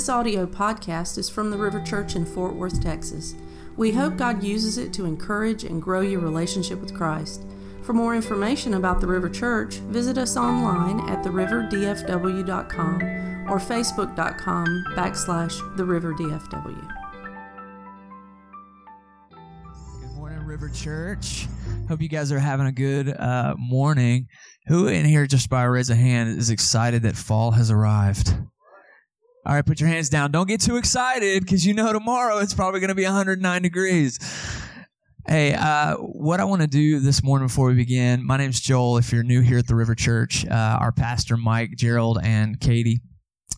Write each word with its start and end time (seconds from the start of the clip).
This 0.00 0.08
audio 0.08 0.46
podcast 0.46 1.18
is 1.18 1.28
from 1.28 1.50
the 1.50 1.58
River 1.58 1.78
Church 1.78 2.16
in 2.16 2.24
Fort 2.24 2.54
Worth, 2.54 2.82
Texas. 2.82 3.34
We 3.76 3.92
hope 3.92 4.16
God 4.16 4.42
uses 4.42 4.78
it 4.78 4.94
to 4.94 5.04
encourage 5.04 5.62
and 5.62 5.82
grow 5.82 6.00
your 6.00 6.20
relationship 6.20 6.80
with 6.80 6.94
Christ. 6.94 7.44
For 7.82 7.92
more 7.92 8.16
information 8.16 8.72
about 8.72 9.02
the 9.02 9.06
River 9.06 9.28
Church, 9.28 9.74
visit 9.74 10.16
us 10.16 10.38
online 10.38 11.06
at 11.10 11.22
theriverdfw.com 11.22 13.02
or 13.50 13.58
facebook.com 13.58 14.84
backslash 14.96 15.76
theriverdfw. 15.76 16.94
Good 20.00 20.12
morning, 20.16 20.46
River 20.46 20.70
Church. 20.70 21.46
Hope 21.88 22.00
you 22.00 22.08
guys 22.08 22.32
are 22.32 22.38
having 22.38 22.66
a 22.66 22.72
good 22.72 23.14
uh, 23.14 23.54
morning. 23.58 24.28
Who 24.68 24.86
in 24.88 25.04
here, 25.04 25.26
just 25.26 25.50
by 25.50 25.64
a 25.64 25.70
raise 25.70 25.90
of 25.90 25.98
hand, 25.98 26.38
is 26.38 26.48
excited 26.48 27.02
that 27.02 27.16
fall 27.16 27.50
has 27.50 27.70
arrived? 27.70 28.34
All 29.46 29.54
right, 29.54 29.64
put 29.64 29.80
your 29.80 29.88
hands 29.88 30.10
down. 30.10 30.32
Don't 30.32 30.46
get 30.46 30.60
too 30.60 30.76
excited 30.76 31.42
because 31.42 31.64
you 31.64 31.72
know 31.72 31.94
tomorrow 31.94 32.38
it's 32.38 32.52
probably 32.52 32.78
going 32.80 32.88
to 32.88 32.94
be 32.94 33.04
109 33.04 33.62
degrees. 33.62 34.18
Hey, 35.26 35.54
uh, 35.54 35.94
what 35.96 36.40
I 36.40 36.44
want 36.44 36.60
to 36.60 36.68
do 36.68 37.00
this 37.00 37.22
morning 37.22 37.48
before 37.48 37.68
we 37.68 37.74
begin, 37.74 38.26
my 38.26 38.36
name's 38.36 38.60
Joel. 38.60 38.98
If 38.98 39.12
you're 39.12 39.22
new 39.22 39.40
here 39.40 39.58
at 39.58 39.66
the 39.66 39.74
River 39.74 39.94
Church, 39.94 40.46
uh, 40.46 40.78
our 40.80 40.92
pastor 40.92 41.38
Mike, 41.38 41.70
Gerald, 41.76 42.18
and 42.22 42.60
Katie 42.60 43.00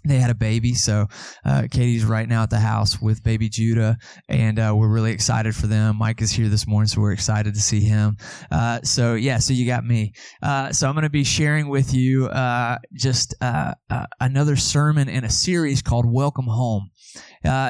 they 0.05 0.19
had 0.19 0.31
a 0.31 0.35
baby. 0.35 0.75
So 0.75 1.07
uh, 1.45 1.69
Katie's 1.71 2.05
right 2.05 2.29
now 2.29 2.43
at 2.43 2.51
the 2.51 2.59
house 2.59 3.01
with 3.01 3.23
baby 3.23 3.49
Judah, 3.49 3.97
and 4.29 4.59
uh, 4.59 4.75
we're 4.77 4.89
really 4.89 5.13
excited 5.13 5.55
for 5.55 5.67
them. 5.67 5.97
Mike 5.97 6.21
is 6.23 6.31
here 6.31 6.49
this 6.49 6.67
morning, 6.67 6.89
so 6.89 7.01
we're 7.01 7.13
excited 7.13 7.55
to 7.55 7.61
see 7.61 7.81
him. 7.81 8.17
Uh, 8.51 8.81
so 8.83 9.15
yeah, 9.15 9.39
so 9.39 9.53
you 9.53 9.67
got 9.67 9.85
me. 9.85 10.13
Uh, 10.43 10.73
so 10.73 10.89
I'm 10.89 10.95
going 10.95 11.05
to 11.05 11.11
be 11.11 11.25
sharing 11.25 11.69
with 11.69 11.95
you 11.95 12.27
uh, 12.27 12.79
just 12.95 13.35
uh, 13.41 13.75
another 14.21 14.57
sermon 14.57 15.09
in 15.09 15.25
a 15.25 15.31
series 15.31 15.83
called 15.83 16.11
Welcome 16.11 16.47
Home. 16.47 16.91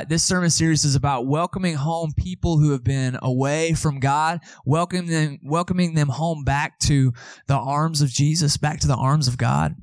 this 0.08 0.24
sermon 0.24 0.50
series 0.50 0.84
is 0.84 0.94
about 0.94 1.26
welcoming 1.26 1.74
home 1.74 2.12
people 2.16 2.58
who 2.58 2.72
have 2.72 2.84
been 2.84 3.18
away 3.20 3.74
from 3.74 4.00
God, 4.00 4.40
welcoming 4.64 5.06
them, 5.06 5.38
welcoming 5.42 5.94
them 5.94 6.08
home 6.08 6.44
back 6.44 6.78
to 6.80 7.12
the 7.46 7.56
arms 7.56 8.00
of 8.00 8.08
Jesus, 8.08 8.56
back 8.56 8.80
to 8.80 8.86
the 8.86 8.96
arms 8.96 9.28
of 9.28 9.36
God 9.36 9.74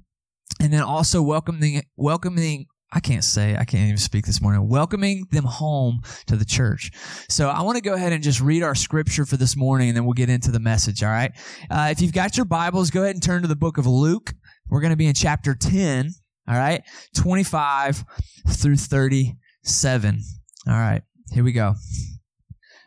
and 0.59 0.73
then 0.73 0.81
also 0.81 1.21
welcoming 1.21 1.83
welcoming 1.95 2.67
I 2.91 2.99
can't 2.99 3.23
say, 3.23 3.55
I 3.55 3.65
can't 3.65 3.85
even 3.85 3.97
speak 3.97 4.25
this 4.25 4.41
morning, 4.41 4.67
welcoming 4.67 5.27
them 5.29 5.43
home 5.43 6.01
to 6.25 6.35
the 6.35 6.45
church. 6.45 6.91
So 7.29 7.47
I 7.47 7.61
want 7.61 7.75
to 7.75 7.83
go 7.83 7.93
ahead 7.93 8.13
and 8.13 8.23
just 8.23 8.41
read 8.41 8.63
our 8.63 8.73
scripture 8.73 9.27
for 9.27 9.37
this 9.37 9.55
morning 9.55 9.89
and 9.89 9.97
then 9.97 10.05
we'll 10.05 10.13
get 10.13 10.29
into 10.29 10.49
the 10.49 10.59
message, 10.59 11.03
all 11.03 11.11
right? 11.11 11.31
Uh, 11.69 11.89
if 11.91 12.01
you've 12.01 12.13
got 12.13 12.35
your 12.35 12.47
Bibles, 12.47 12.89
go 12.89 13.03
ahead 13.03 13.15
and 13.15 13.21
turn 13.21 13.43
to 13.43 13.47
the 13.47 13.55
book 13.55 13.77
of 13.77 13.85
Luke. 13.85 14.33
We're 14.69 14.81
going 14.81 14.89
to 14.89 14.97
be 14.97 15.05
in 15.05 15.13
chapter 15.13 15.53
10, 15.53 16.09
all 16.47 16.55
right? 16.55 16.81
25 17.15 18.03
through 18.47 18.77
37. 18.77 20.21
All 20.67 20.73
right, 20.73 21.03
here 21.31 21.43
we 21.43 21.51
go. 21.51 21.75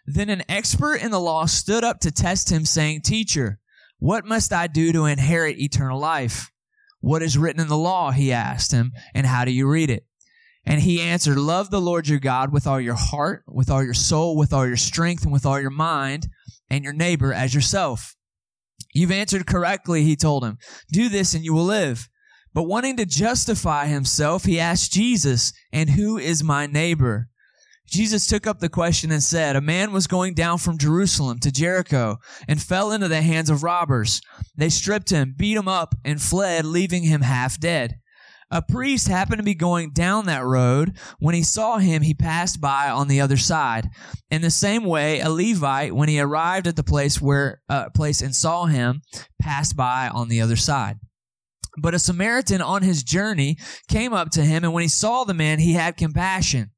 Then 0.05 0.31
an 0.31 0.43
expert 0.49 0.97
in 0.97 1.13
the 1.13 1.21
law 1.21 1.47
stood 1.47 1.85
up 1.85 2.01
to 2.01 2.11
test 2.11 2.51
him, 2.51 2.65
saying, 2.65 3.03
Teacher, 3.03 3.61
what 3.99 4.25
must 4.25 4.53
I 4.53 4.67
do 4.67 4.93
to 4.93 5.05
inherit 5.05 5.61
eternal 5.61 6.01
life? 6.01 6.51
What 7.03 7.23
is 7.23 7.37
written 7.37 7.61
in 7.61 7.69
the 7.69 7.77
law? 7.77 8.13
He 8.13 8.33
asked 8.33 8.73
him, 8.73 8.93
and 9.13 9.27
how 9.27 9.45
do 9.45 9.51
you 9.51 9.69
read 9.69 9.91
it? 9.91 10.07
And 10.65 10.81
he 10.81 11.01
answered, 11.01 11.37
Love 11.37 11.71
the 11.71 11.81
Lord 11.81 12.07
your 12.07 12.21
God 12.21 12.53
with 12.53 12.67
all 12.67 12.81
your 12.81 12.95
heart, 12.95 13.43
with 13.49 13.69
all 13.69 13.83
your 13.83 13.93
soul, 13.93 14.37
with 14.37 14.53
all 14.53 14.67
your 14.67 14.77
strength, 14.77 15.25
and 15.25 15.33
with 15.33 15.45
all 15.45 15.61
your 15.61 15.71
mind, 15.71 16.29
and 16.71 16.85
your 16.85 16.93
neighbor 16.93 17.33
as 17.33 17.55
yourself. 17.55 18.15
You've 18.95 19.11
answered 19.11 19.49
correctly, 19.49 20.05
he 20.05 20.15
told 20.15 20.45
him. 20.45 20.59
Do 20.93 21.09
this 21.09 21.35
and 21.35 21.45
you 21.45 21.53
will 21.53 21.65
live. 21.65 22.09
But 22.55 22.65
wanting 22.65 22.97
to 22.99 23.07
justify 23.07 23.87
himself, 23.87 24.45
he 24.45 24.61
asked 24.61 24.93
Jesus, 24.93 25.53
And 25.73 25.91
who 25.91 26.19
is 26.19 26.45
my 26.45 26.67
neighbor? 26.67 27.29
Jesus 27.93 28.27
took 28.27 28.47
up 28.47 28.59
the 28.59 28.71
question 28.71 29.13
and 29.13 29.23
said, 29.23 29.55
A 29.55 29.61
man 29.61 29.93
was 29.93 30.07
going 30.07 30.33
down 30.33 30.57
from 30.57 30.79
Jerusalem 30.79 31.39
to 31.41 31.53
Jericho 31.53 32.17
and 32.49 32.61
fell 32.61 32.91
into 32.91 33.07
the 33.07 33.21
hands 33.21 33.51
of 33.51 33.63
robbers. 33.63 34.23
They 34.57 34.71
stripped 34.71 35.11
him, 35.11 35.35
beat 35.37 35.59
him 35.59 35.69
up, 35.69 35.95
and 36.03 36.21
fled, 36.21 36.65
leaving 36.65 37.03
him 37.03 37.21
half 37.21 37.61
dead. 37.61 37.97
A 38.51 38.63
priest 38.63 39.09
happened 39.09 39.41
to 39.41 39.45
be 39.45 39.55
going 39.55 39.93
down 39.93 40.25
that 40.25 40.45
road. 40.45 40.97
When 41.19 41.35
he 41.35 41.43
saw 41.43 41.77
him, 41.77 42.01
he 42.01 42.15
passed 42.15 42.63
by 42.63 42.89
on 42.89 43.09
the 43.09 43.21
other 43.21 43.37
side. 43.37 43.89
In 44.31 44.41
the 44.41 44.51
same 44.51 44.85
way, 44.85 45.21
a 45.21 45.29
Levite, 45.29 45.95
when 45.95 46.09
he 46.09 46.19
arrived 46.19 46.67
at 46.67 46.77
the 46.77 46.83
place 46.83 47.21
where 47.21 47.61
uh, 47.69 47.91
place 47.91 48.23
and 48.23 48.35
saw 48.35 48.65
him, 48.65 49.03
passed 49.39 49.77
by 49.77 50.09
on 50.09 50.29
the 50.29 50.41
other 50.41 50.57
side. 50.57 50.97
But 51.77 51.95
a 51.95 51.99
Samaritan 51.99 52.63
on 52.63 52.83
his 52.83 53.03
journey 53.03 53.59
came 53.89 54.15
up 54.15 54.31
to 54.31 54.45
him, 54.45 54.65
and 54.65 54.73
when 54.73 54.83
he 54.83 54.89
saw 54.89 55.25
the 55.25 55.35
man, 55.35 55.59
he 55.59 55.75
had 55.75 55.99
compassion 55.99 56.72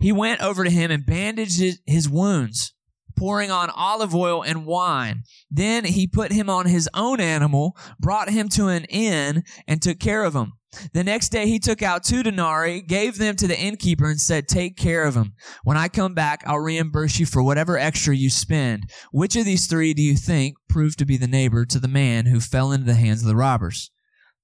he 0.00 0.12
went 0.12 0.40
over 0.40 0.64
to 0.64 0.70
him 0.70 0.90
and 0.90 1.06
bandaged 1.06 1.62
his 1.86 2.08
wounds, 2.08 2.72
pouring 3.16 3.50
on 3.50 3.70
olive 3.70 4.14
oil 4.14 4.42
and 4.42 4.66
wine. 4.66 5.22
Then 5.50 5.84
he 5.84 6.06
put 6.06 6.32
him 6.32 6.48
on 6.48 6.66
his 6.66 6.88
own 6.94 7.20
animal, 7.20 7.76
brought 8.00 8.30
him 8.30 8.48
to 8.50 8.68
an 8.68 8.84
inn, 8.84 9.44
and 9.68 9.80
took 9.80 10.00
care 10.00 10.24
of 10.24 10.34
him. 10.34 10.54
The 10.94 11.04
next 11.04 11.30
day 11.30 11.46
he 11.46 11.58
took 11.58 11.82
out 11.82 12.04
two 12.04 12.22
denarii, 12.22 12.80
gave 12.80 13.18
them 13.18 13.34
to 13.36 13.48
the 13.48 13.58
innkeeper, 13.58 14.08
and 14.08 14.20
said, 14.20 14.46
Take 14.46 14.76
care 14.76 15.04
of 15.04 15.16
him. 15.16 15.34
When 15.64 15.76
I 15.76 15.88
come 15.88 16.14
back, 16.14 16.42
I'll 16.46 16.60
reimburse 16.60 17.18
you 17.18 17.26
for 17.26 17.42
whatever 17.42 17.76
extra 17.76 18.14
you 18.14 18.30
spend. 18.30 18.88
Which 19.12 19.36
of 19.36 19.44
these 19.44 19.66
three 19.66 19.94
do 19.94 20.02
you 20.02 20.14
think 20.14 20.56
proved 20.68 20.98
to 21.00 21.04
be 21.04 21.16
the 21.16 21.26
neighbor 21.26 21.66
to 21.66 21.80
the 21.80 21.88
man 21.88 22.26
who 22.26 22.40
fell 22.40 22.70
into 22.70 22.86
the 22.86 22.94
hands 22.94 23.22
of 23.22 23.28
the 23.28 23.36
robbers? 23.36 23.90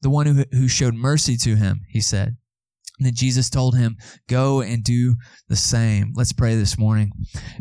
The 0.03 0.11
one 0.11 0.27
who, 0.27 0.45
who 0.51 0.69
showed 0.69 0.95
mercy 0.95 1.37
to 1.39 1.55
him, 1.55 1.83
he 1.89 2.01
said. 2.01 2.37
And 2.99 3.07
then 3.07 3.15
Jesus 3.15 3.51
told 3.51 3.77
him, 3.77 3.97
Go 4.29 4.61
and 4.63 4.83
do 4.83 5.17
the 5.49 5.57
same. 5.57 6.13
Let's 6.15 6.33
pray 6.33 6.55
this 6.55 6.79
morning. 6.79 7.13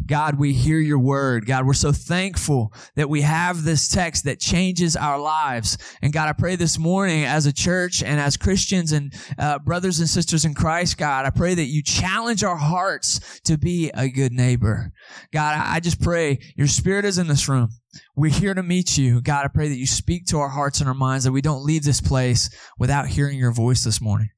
God, 0.06 0.40
we 0.40 0.54
hear 0.54 0.80
your 0.80 1.00
word. 1.00 1.46
God, 1.46 1.66
we're 1.66 1.74
so 1.74 1.92
thankful 1.92 2.74
that 2.96 3.10
we 3.10 3.22
have 3.22 3.64
this 3.64 3.88
text 3.88 4.24
that 4.26 4.40
changes 4.40 4.96
our 4.96 5.20
lives. 5.20 5.78
And 6.02 6.14
God, 6.14 6.30
I 6.30 6.34
pray 6.34 6.56
this 6.56 6.80
morning 6.80 7.26
as 7.26 7.46
a 7.46 7.54
church 7.54 8.02
and 8.02 8.20
as 8.20 8.38
Christians 8.38 8.92
and 8.94 9.14
uh, 9.38 9.60
brothers 9.60 10.00
and 10.00 10.10
sisters 10.10 10.46
in 10.46 10.54
Christ, 10.54 10.98
God, 10.98 11.26
I 11.26 11.32
pray 11.32 11.54
that 11.54 11.66
you 11.66 11.84
challenge 11.84 12.44
our 12.44 12.56
hearts 12.56 13.42
to 13.42 13.58
be 13.58 13.92
a 13.94 14.08
good 14.08 14.32
neighbor. 14.32 14.92
God, 15.34 15.62
I 15.62 15.80
just 15.82 16.02
pray 16.02 16.40
your 16.56 16.68
spirit 16.68 17.04
is 17.04 17.18
in 17.18 17.28
this 17.28 17.50
room. 17.50 17.70
We're 18.16 18.32
here 18.32 18.54
to 18.54 18.64
meet 18.64 18.98
you. 18.98 19.22
God, 19.22 19.46
I 19.46 19.50
pray 19.50 19.68
that 19.70 19.78
you 19.78 19.86
speak 19.86 20.26
to 20.28 20.40
our 20.40 20.50
hearts 20.50 20.80
and 20.80 20.88
our 20.88 20.96
minds, 20.96 21.26
that 21.26 21.32
we 21.32 21.42
don't 21.42 21.64
leave 21.64 21.84
this 21.84 22.02
place 22.02 22.50
without 22.78 23.08
hearing 23.08 23.38
your 23.38 23.54
voice 23.54 23.84
this 23.84 24.02
morning. 24.02 24.30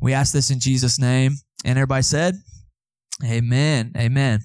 We 0.00 0.12
ask 0.12 0.32
this 0.32 0.50
in 0.50 0.60
Jesus' 0.60 0.98
name. 0.98 1.34
And 1.64 1.78
everybody 1.78 2.02
said, 2.02 2.34
Amen. 3.24 3.92
Amen. 3.96 4.40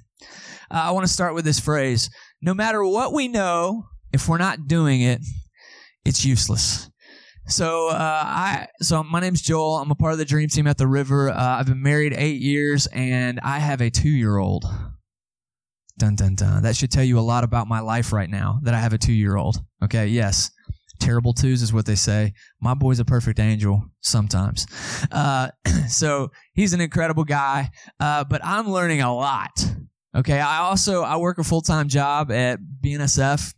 Uh, 0.71 0.83
I 0.85 0.91
want 0.91 1.05
to 1.05 1.11
start 1.11 1.33
with 1.33 1.45
this 1.45 1.59
phrase 1.59 2.09
No 2.41 2.53
matter 2.53 2.83
what 2.83 3.13
we 3.13 3.27
know, 3.27 3.85
if 4.13 4.27
we're 4.27 4.37
not 4.37 4.67
doing 4.67 5.01
it, 5.01 5.21
it's 6.05 6.23
useless. 6.23 6.89
So, 7.47 7.89
uh, 7.89 7.93
I, 7.97 8.67
so 8.79 9.03
my 9.03 9.19
name's 9.19 9.41
Joel. 9.41 9.77
I'm 9.77 9.89
a 9.89 9.95
part 9.95 10.13
of 10.13 10.19
the 10.19 10.25
dream 10.25 10.49
team 10.49 10.67
at 10.67 10.77
the 10.77 10.87
river. 10.87 11.31
Uh, 11.31 11.35
I've 11.35 11.65
been 11.65 11.81
married 11.81 12.13
eight 12.15 12.39
years 12.41 12.87
and 12.87 13.39
I 13.41 13.57
have 13.57 13.81
a 13.81 13.89
two 13.89 14.09
year 14.09 14.37
old. 14.37 14.65
Dun, 15.97 16.15
dun, 16.15 16.35
dun. 16.35 16.63
That 16.63 16.75
should 16.75 16.91
tell 16.91 17.03
you 17.03 17.17
a 17.17 17.21
lot 17.21 17.43
about 17.43 17.67
my 17.67 17.79
life 17.79 18.13
right 18.13 18.29
now 18.29 18.59
that 18.63 18.73
I 18.73 18.79
have 18.79 18.93
a 18.93 18.97
two 18.97 19.13
year 19.13 19.35
old. 19.35 19.57
Okay. 19.83 20.07
Yes 20.07 20.51
terrible 20.99 21.33
twos 21.33 21.61
is 21.61 21.73
what 21.73 21.85
they 21.85 21.95
say. 21.95 22.33
My 22.61 22.73
boy's 22.73 22.99
a 22.99 23.05
perfect 23.05 23.39
angel 23.39 23.83
sometimes. 24.01 24.65
Uh, 25.11 25.49
so 25.87 26.31
he's 26.53 26.73
an 26.73 26.81
incredible 26.81 27.23
guy, 27.23 27.71
uh, 27.99 28.23
but 28.23 28.41
I'm 28.43 28.69
learning 28.69 29.01
a 29.01 29.13
lot. 29.13 29.65
Okay. 30.15 30.39
I 30.39 30.59
also, 30.59 31.03
I 31.03 31.17
work 31.17 31.37
a 31.37 31.43
full-time 31.43 31.87
job 31.87 32.31
at 32.31 32.59
BNSF 32.83 33.53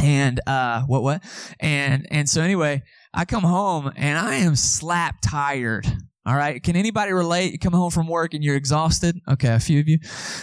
and, 0.00 0.40
uh, 0.46 0.82
what, 0.82 1.02
what? 1.02 1.22
And, 1.60 2.06
and 2.10 2.28
so 2.28 2.42
anyway, 2.42 2.82
I 3.12 3.24
come 3.24 3.44
home 3.44 3.92
and 3.96 4.18
I 4.18 4.36
am 4.36 4.56
slap 4.56 5.16
tired. 5.22 5.86
All 6.26 6.34
right. 6.34 6.62
Can 6.62 6.74
anybody 6.74 7.12
relate? 7.12 7.52
You 7.52 7.58
come 7.58 7.74
home 7.74 7.90
from 7.90 8.08
work 8.08 8.32
and 8.32 8.42
you're 8.42 8.56
exhausted. 8.56 9.20
Okay. 9.30 9.52
A 9.52 9.60
few 9.60 9.80
of 9.80 9.88
you. 9.88 9.98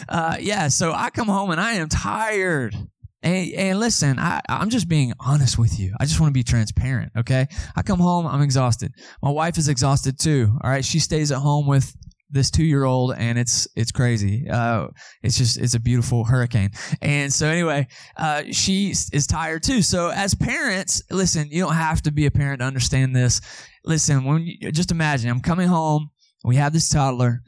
Uh, 0.08 0.38
yeah. 0.40 0.68
So 0.68 0.94
I 0.94 1.10
come 1.10 1.28
home 1.28 1.50
and 1.50 1.60
I 1.60 1.74
am 1.74 1.90
tired. 1.90 2.76
And, 3.24 3.52
and 3.54 3.80
listen, 3.80 4.18
I, 4.20 4.42
I'm 4.50 4.70
just 4.70 4.88
being 4.88 5.14
honest 5.20 5.58
with 5.58 5.80
you. 5.80 5.94
I 6.00 6.06
just 6.06 6.20
want 6.20 6.32
to 6.32 6.34
be 6.34 6.44
transparent, 6.44 7.12
okay? 7.18 7.48
I 7.76 7.82
come 7.84 8.00
home, 8.00 8.26
I'm 8.26 8.42
exhausted. 8.42 8.94
My 9.22 9.30
wife 9.30 9.58
is 9.58 9.68
exhausted 9.68 10.20
too, 10.20 10.58
all 10.64 10.70
right? 10.70 10.84
She 10.84 11.00
stays 11.00 11.32
at 11.32 11.40
home 11.40 11.68
with 11.68 11.96
this 12.32 12.50
two 12.50 12.64
year 12.64 12.86
old 12.86 13.14
and 13.18 13.38
it's 13.38 13.68
it's 13.76 13.92
crazy 13.92 14.50
uh 14.50 14.88
it's 15.22 15.38
just 15.38 15.58
it's 15.58 15.74
a 15.74 15.80
beautiful 15.80 16.24
hurricane 16.24 16.72
and 17.02 17.32
so 17.32 17.46
anyway 17.46 17.86
uh 18.18 18.44
she 18.52 18.92
is 18.92 19.28
tired 19.28 19.62
too 19.62 19.82
so 19.82 20.10
as 20.10 20.34
parents 20.34 21.04
listen 21.12 21.50
you 21.52 21.62
don't 21.62 21.74
have 21.74 22.02
to 22.02 22.12
be 22.12 22.26
a 22.26 22.32
parent 22.32 22.62
to 22.62 22.66
understand 22.66 23.14
this 23.14 23.42
listen 23.84 24.24
when 24.24 24.44
you, 24.44 24.72
just 24.72 24.92
imagine 24.92 25.30
i'm 25.30 25.42
coming 25.42 25.68
home 25.68 26.10
we 26.46 26.56
have 26.56 26.72
this 26.72 26.88
toddler 26.88 27.42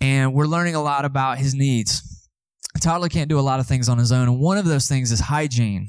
and 0.00 0.32
we're 0.32 0.46
learning 0.46 0.74
a 0.74 0.82
lot 0.82 1.04
about 1.04 1.36
his 1.36 1.54
needs 1.54 2.19
a 2.74 2.78
toddler 2.78 3.08
can't 3.08 3.28
do 3.28 3.38
a 3.38 3.42
lot 3.42 3.60
of 3.60 3.66
things 3.66 3.88
on 3.88 3.98
his 3.98 4.12
own. 4.12 4.28
And 4.28 4.40
one 4.40 4.58
of 4.58 4.64
those 4.64 4.88
things 4.88 5.12
is 5.12 5.20
hygiene. 5.20 5.88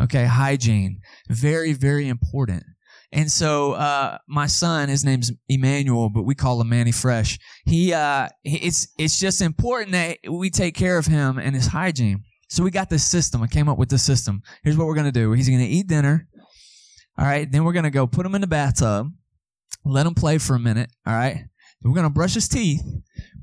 Okay, 0.00 0.24
hygiene. 0.24 1.00
Very, 1.28 1.72
very 1.72 2.08
important. 2.08 2.64
And 3.12 3.30
so 3.30 3.72
uh, 3.72 4.18
my 4.28 4.46
son, 4.46 4.88
his 4.88 5.04
name's 5.04 5.32
Emmanuel, 5.48 6.10
but 6.10 6.22
we 6.22 6.34
call 6.34 6.60
him 6.60 6.68
Manny 6.68 6.92
Fresh. 6.92 7.38
He 7.66 7.92
uh, 7.92 8.28
it's 8.44 8.88
it's 8.98 9.18
just 9.18 9.42
important 9.42 9.92
that 9.92 10.18
we 10.30 10.48
take 10.48 10.76
care 10.76 10.96
of 10.96 11.06
him 11.06 11.38
and 11.38 11.54
his 11.54 11.66
hygiene. 11.66 12.22
So 12.48 12.62
we 12.62 12.70
got 12.70 12.88
this 12.88 13.04
system. 13.04 13.42
I 13.42 13.48
came 13.48 13.68
up 13.68 13.78
with 13.78 13.90
this 13.90 14.04
system. 14.04 14.42
Here's 14.62 14.76
what 14.76 14.86
we're 14.86 14.94
gonna 14.94 15.12
do. 15.12 15.32
He's 15.32 15.48
gonna 15.48 15.62
eat 15.64 15.88
dinner. 15.88 16.28
All 17.18 17.24
right. 17.24 17.50
Then 17.50 17.64
we're 17.64 17.72
gonna 17.72 17.90
go 17.90 18.06
put 18.06 18.24
him 18.24 18.34
in 18.36 18.40
the 18.40 18.46
bathtub, 18.46 19.08
let 19.84 20.06
him 20.06 20.14
play 20.14 20.38
for 20.38 20.54
a 20.54 20.60
minute. 20.60 20.90
All 21.04 21.14
right. 21.14 21.44
We're 21.82 21.94
gonna 21.94 22.10
brush 22.10 22.34
his 22.34 22.48
teeth. 22.48 22.82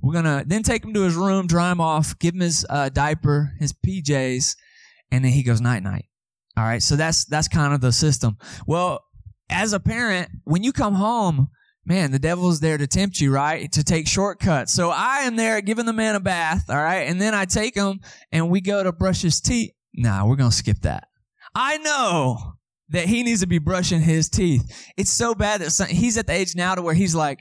We're 0.01 0.13
gonna 0.13 0.43
then 0.45 0.63
take 0.63 0.83
him 0.83 0.93
to 0.93 1.01
his 1.01 1.15
room, 1.15 1.47
dry 1.47 1.71
him 1.71 1.81
off, 1.81 2.17
give 2.19 2.33
him 2.33 2.41
his 2.41 2.65
uh, 2.69 2.89
diaper, 2.89 3.53
his 3.59 3.73
PJs, 3.73 4.55
and 5.11 5.25
then 5.25 5.31
he 5.31 5.43
goes 5.43 5.61
night 5.61 5.83
night. 5.83 6.05
All 6.55 6.63
right. 6.63 6.81
So 6.81 6.95
that's 6.95 7.25
that's 7.25 7.47
kind 7.47 7.73
of 7.73 7.81
the 7.81 7.91
system. 7.91 8.37
Well, 8.65 9.01
as 9.49 9.73
a 9.73 9.79
parent, 9.79 10.29
when 10.43 10.63
you 10.63 10.73
come 10.73 10.95
home, 10.95 11.49
man, 11.85 12.11
the 12.11 12.19
devil's 12.19 12.59
there 12.59 12.77
to 12.77 12.85
tempt 12.85 13.21
you, 13.21 13.31
right? 13.31 13.71
To 13.71 13.83
take 13.83 14.07
shortcuts. 14.07 14.73
So 14.73 14.89
I 14.89 15.19
am 15.19 15.35
there 15.35 15.61
giving 15.61 15.85
the 15.85 15.93
man 15.93 16.15
a 16.15 16.19
bath, 16.19 16.69
all 16.69 16.75
right? 16.75 17.07
And 17.07 17.21
then 17.21 17.33
I 17.33 17.45
take 17.45 17.75
him 17.75 18.01
and 18.31 18.49
we 18.49 18.59
go 18.59 18.83
to 18.83 18.91
brush 18.91 19.21
his 19.21 19.39
teeth. 19.39 19.71
Nah, 19.93 20.25
we're 20.25 20.35
going 20.35 20.49
to 20.49 20.55
skip 20.55 20.81
that. 20.81 21.07
I 21.55 21.77
know 21.77 22.57
that 22.89 23.05
he 23.05 23.23
needs 23.23 23.41
to 23.41 23.47
be 23.47 23.57
brushing 23.57 24.01
his 24.01 24.29
teeth. 24.29 24.63
It's 24.97 25.09
so 25.09 25.33
bad 25.33 25.61
that 25.61 25.71
some, 25.71 25.87
he's 25.87 26.17
at 26.17 26.27
the 26.27 26.33
age 26.33 26.55
now 26.55 26.75
to 26.75 26.81
where 26.81 26.93
he's 26.93 27.15
like, 27.15 27.39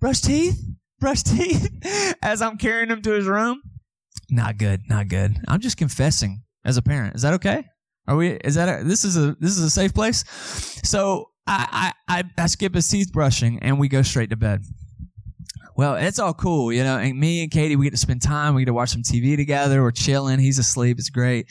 brush 0.00 0.20
teeth, 0.20 0.60
brush 1.00 1.22
teeth, 1.22 1.70
as 2.22 2.42
I'm 2.42 2.58
carrying 2.58 2.90
him 2.90 3.02
to 3.02 3.12
his 3.12 3.26
room. 3.26 3.62
Not 4.30 4.58
good, 4.58 4.82
not 4.88 5.08
good. 5.08 5.36
I'm 5.48 5.60
just 5.60 5.76
confessing 5.76 6.42
as 6.64 6.76
a 6.76 6.82
parent. 6.82 7.16
Is 7.16 7.22
that 7.22 7.34
okay? 7.34 7.64
Are 8.06 8.16
we? 8.16 8.32
Is 8.32 8.54
that 8.56 8.80
a, 8.80 8.84
this 8.84 9.04
is 9.04 9.16
a 9.16 9.36
this 9.40 9.56
is 9.56 9.62
a 9.62 9.70
safe 9.70 9.94
place? 9.94 10.24
So 10.84 11.30
I, 11.46 11.92
I, 12.08 12.24
I 12.36 12.46
skip 12.46 12.74
his 12.74 12.86
teeth 12.88 13.12
brushing 13.12 13.58
and 13.60 13.78
we 13.78 13.88
go 13.88 14.02
straight 14.02 14.30
to 14.30 14.36
bed. 14.36 14.62
Well, 15.78 15.94
it's 15.94 16.18
all 16.18 16.34
cool, 16.34 16.72
you 16.72 16.82
know. 16.82 16.98
And 16.98 17.16
me 17.16 17.40
and 17.40 17.52
Katie, 17.52 17.76
we 17.76 17.86
get 17.86 17.92
to 17.92 17.98
spend 17.98 18.20
time. 18.20 18.56
We 18.56 18.62
get 18.62 18.66
to 18.66 18.74
watch 18.74 18.88
some 18.88 19.02
TV 19.02 19.36
together. 19.36 19.80
We're 19.80 19.92
chilling. 19.92 20.40
He's 20.40 20.58
asleep. 20.58 20.98
It's 20.98 21.08
great. 21.08 21.48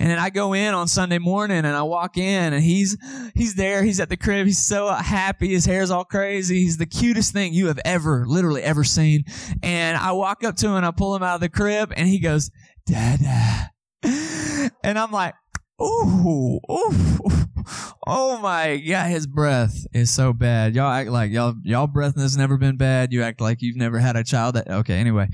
And 0.00 0.10
then 0.10 0.18
I 0.18 0.30
go 0.30 0.54
in 0.54 0.74
on 0.74 0.88
Sunday 0.88 1.18
morning 1.18 1.58
and 1.58 1.68
I 1.68 1.84
walk 1.84 2.18
in 2.18 2.52
and 2.52 2.64
he's 2.64 2.98
he's 3.36 3.54
there. 3.54 3.84
He's 3.84 4.00
at 4.00 4.08
the 4.08 4.16
crib. 4.16 4.48
He's 4.48 4.58
so 4.58 4.88
happy. 4.88 5.50
His 5.50 5.66
hair's 5.66 5.92
all 5.92 6.04
crazy. 6.04 6.62
He's 6.62 6.78
the 6.78 6.86
cutest 6.86 7.32
thing 7.32 7.54
you 7.54 7.68
have 7.68 7.78
ever, 7.84 8.24
literally 8.26 8.64
ever 8.64 8.82
seen. 8.82 9.22
And 9.62 9.96
I 9.96 10.10
walk 10.12 10.42
up 10.42 10.56
to 10.56 10.66
him 10.66 10.74
and 10.74 10.84
I 10.84 10.90
pull 10.90 11.14
him 11.14 11.22
out 11.22 11.36
of 11.36 11.40
the 11.40 11.48
crib 11.48 11.92
and 11.94 12.08
he 12.08 12.18
goes, 12.18 12.50
"Dada," 12.86 13.70
and 14.02 14.98
I'm 14.98 15.12
like, 15.12 15.34
Ooh, 15.82 16.60
ooh, 16.70 17.00
oh 18.06 18.38
my 18.42 18.76
god, 18.76 19.10
his 19.10 19.26
breath 19.26 19.86
is 19.94 20.10
so 20.10 20.32
bad. 20.32 20.74
Y'all 20.74 20.92
act 20.92 21.08
like 21.08 21.30
y'all 21.30 21.54
y'all 21.62 21.86
breath 21.86 22.16
has 22.16 22.36
never 22.36 22.58
been 22.58 22.76
bad. 22.76 23.12
You 23.12 23.22
act 23.22 23.40
like 23.40 23.62
you've 23.62 23.76
never 23.76 23.98
had 23.98 24.16
a 24.16 24.24
child 24.24 24.56
that 24.56 24.70
okay, 24.70 24.94
anyway. 24.94 25.28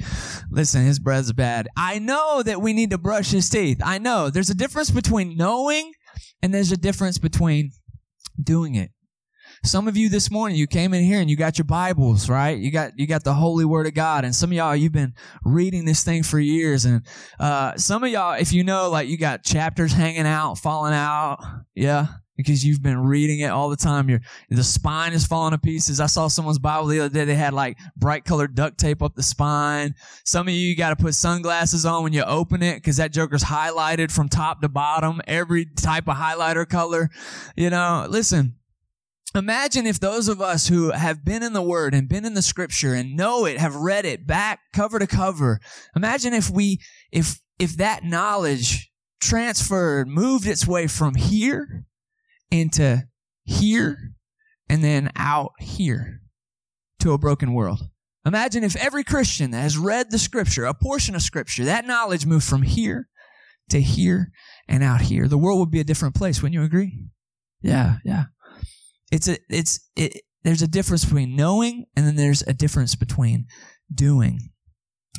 Listen, 0.51 0.85
his 0.85 1.01
breath's 1.01 1.33
bad. 1.33 1.69
I 1.77 1.99
know 1.99 2.43
that 2.43 2.61
we 2.61 2.73
need 2.73 2.91
to 2.91 2.99
brush 2.99 3.31
his 3.31 3.49
teeth. 3.49 3.81
I 3.85 3.99
know. 3.99 4.31
There's 4.31 4.51
a 4.51 4.55
difference 4.55 4.91
between 4.91 5.37
knowing 5.37 5.93
and 6.43 6.55
there's 6.55 6.73
a 6.73 6.77
difference 6.77 7.19
between 7.19 7.73
doing 8.41 8.77
it. 8.77 8.91
Some 9.65 9.89
of 9.89 9.97
you 9.97 10.09
this 10.09 10.31
morning, 10.31 10.57
you 10.57 10.67
came 10.67 10.95
in 10.95 11.03
here 11.03 11.21
and 11.21 11.29
you 11.29 11.37
got 11.37 11.59
your 11.59 11.65
Bibles, 11.65 12.29
right? 12.29 12.59
You 12.59 12.71
got, 12.71 12.99
you 12.99 13.07
got 13.07 13.25
the 13.25 13.35
Holy 13.35 13.65
Word 13.65 13.87
of 13.87 13.95
God. 13.95 14.25
And 14.25 14.35
some 14.35 14.51
of 14.51 14.57
y'all, 14.57 14.77
you've 14.77 14.93
been 14.93 15.15
reading 15.45 15.85
this 15.85 16.05
thing 16.05 16.23
for 16.23 16.39
years. 16.39 16.85
And, 16.85 17.03
uh, 17.41 17.77
some 17.77 18.05
of 18.05 18.11
y'all, 18.11 18.35
if 18.35 18.53
you 18.53 18.63
know, 18.65 18.91
like 18.91 19.09
you 19.09 19.19
got 19.19 19.43
chapters 19.43 19.93
hanging 19.93 20.27
out, 20.27 20.59
falling 20.59 20.95
out. 20.95 21.39
Yeah. 21.75 22.07
Because 22.37 22.63
you've 22.67 22.83
been 22.83 22.99
reading 22.99 23.41
it 23.41 23.51
all 23.51 23.71
the 23.71 23.79
time. 23.79 24.11
Your, 24.11 24.21
the 24.51 24.63
spine 24.63 25.15
is 25.15 25.27
falling 25.27 25.53
to 25.53 25.59
pieces. 25.59 26.01
I 26.01 26.07
saw 26.07 26.29
someone's 26.29 26.59
Bible 26.59 26.87
the 26.89 27.01
other 27.01 27.09
day. 27.09 27.25
They 27.25 27.35
had 27.35 27.55
like 27.55 27.79
bright 27.97 28.27
colored 28.27 28.55
duct 28.55 28.77
tape 28.77 29.03
up 29.03 29.15
the 29.15 29.23
spine. 29.23 29.95
Some 30.23 30.47
of 30.47 30.53
you, 30.53 30.61
you 30.61 30.77
got 30.77 30.91
to 30.91 31.03
put 31.03 31.15
sunglasses 31.15 31.87
on 31.87 32.03
when 32.03 32.13
you 32.13 32.23
open 32.25 32.63
it 32.63 32.75
because 32.75 32.99
that 32.99 33.11
joker's 33.15 33.43
highlighted 33.45 34.11
from 34.13 34.29
top 34.29 34.61
to 34.61 34.69
bottom. 34.69 35.23
Every 35.27 35.65
type 35.65 36.09
of 36.09 36.17
highlighter 36.17 36.69
color. 36.69 37.09
You 37.57 37.71
know, 37.71 38.07
listen, 38.07 38.57
Imagine 39.37 39.87
if 39.87 40.01
those 40.01 40.29
of 40.29 40.41
us 40.41 40.69
who 40.69 40.91
have 40.91 41.25
been 41.25 41.43
in 41.43 41.53
the 41.53 41.63
Word 41.63 41.95
and 41.95 42.09
been 42.09 42.25
in 42.25 42.35
the 42.35 42.43
Scripture 42.43 42.95
and 42.95 43.17
know 43.17 43.45
it, 43.45 43.59
have 43.59 43.77
read 43.77 44.05
it 44.05 44.27
back 44.27 44.61
cover 44.73 44.99
to 44.99 45.07
cover. 45.07 45.61
Imagine 45.95 46.33
if 46.33 46.51
we, 46.51 46.81
if, 47.13 47.41
if 47.59 47.77
that 47.77 48.03
knowledge 48.03 48.91
transferred, 49.21 50.09
moved 50.09 50.47
its 50.47 50.67
way 50.67 50.87
from 50.87 51.15
here 51.15 51.85
into 52.51 53.05
here 53.45 54.15
and 54.69 54.83
then 54.83 55.11
out 55.17 55.53
here 55.59 56.23
to 57.01 57.13
a 57.13 57.19
broken 57.19 57.53
world. 57.53 57.91
Imagine 58.25 58.65
if 58.65 58.75
every 58.77 59.05
Christian 59.05 59.53
that 59.53 59.61
has 59.61 59.79
read 59.79 60.11
the 60.11 60.19
Scripture, 60.19 60.65
a 60.65 60.75
portion 60.75 61.15
of 61.15 61.23
Scripture, 61.23 61.65
that 61.65 61.87
knowledge 61.87 62.27
moved 62.27 62.47
from 62.47 62.63
here 62.63 63.09
to 63.69 63.81
here 63.81 64.33
and 64.67 64.83
out 64.83 65.03
here. 65.03 65.29
The 65.29 65.39
world 65.39 65.61
would 65.61 65.71
be 65.71 65.81
a 65.81 65.85
different 65.85 66.15
place. 66.15 66.43
Wouldn't 66.43 66.55
you 66.55 66.63
agree? 66.63 67.05
Yeah, 67.61 67.97
yeah. 68.05 68.25
It's 69.11 69.29
a 69.29 69.39
it's 69.49 69.81
it, 69.97 70.23
there's 70.43 70.63
a 70.63 70.69
difference 70.69 71.05
between 71.05 71.37
knowing 71.37 71.87
and 71.97 72.07
then 72.07 72.17
there's 72.17 72.43
a 72.43 72.55
difference 72.55 72.95
between 72.95 73.47
doing. 73.93 74.51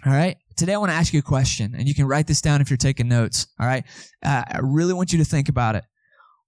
All 0.05 0.13
right. 0.13 0.37
Today 0.55 0.73
I 0.73 0.77
want 0.77 0.91
to 0.91 0.95
ask 0.95 1.13
you 1.13 1.19
a 1.19 1.23
question, 1.23 1.75
and 1.77 1.87
you 1.87 1.93
can 1.93 2.05
write 2.05 2.27
this 2.27 2.41
down 2.41 2.61
if 2.61 2.69
you're 2.69 2.77
taking 2.77 3.07
notes. 3.07 3.47
All 3.59 3.67
right. 3.67 3.83
Uh, 4.23 4.43
I 4.47 4.59
really 4.61 4.93
want 4.93 5.11
you 5.11 5.19
to 5.19 5.25
think 5.25 5.49
about 5.49 5.75
it. 5.75 5.83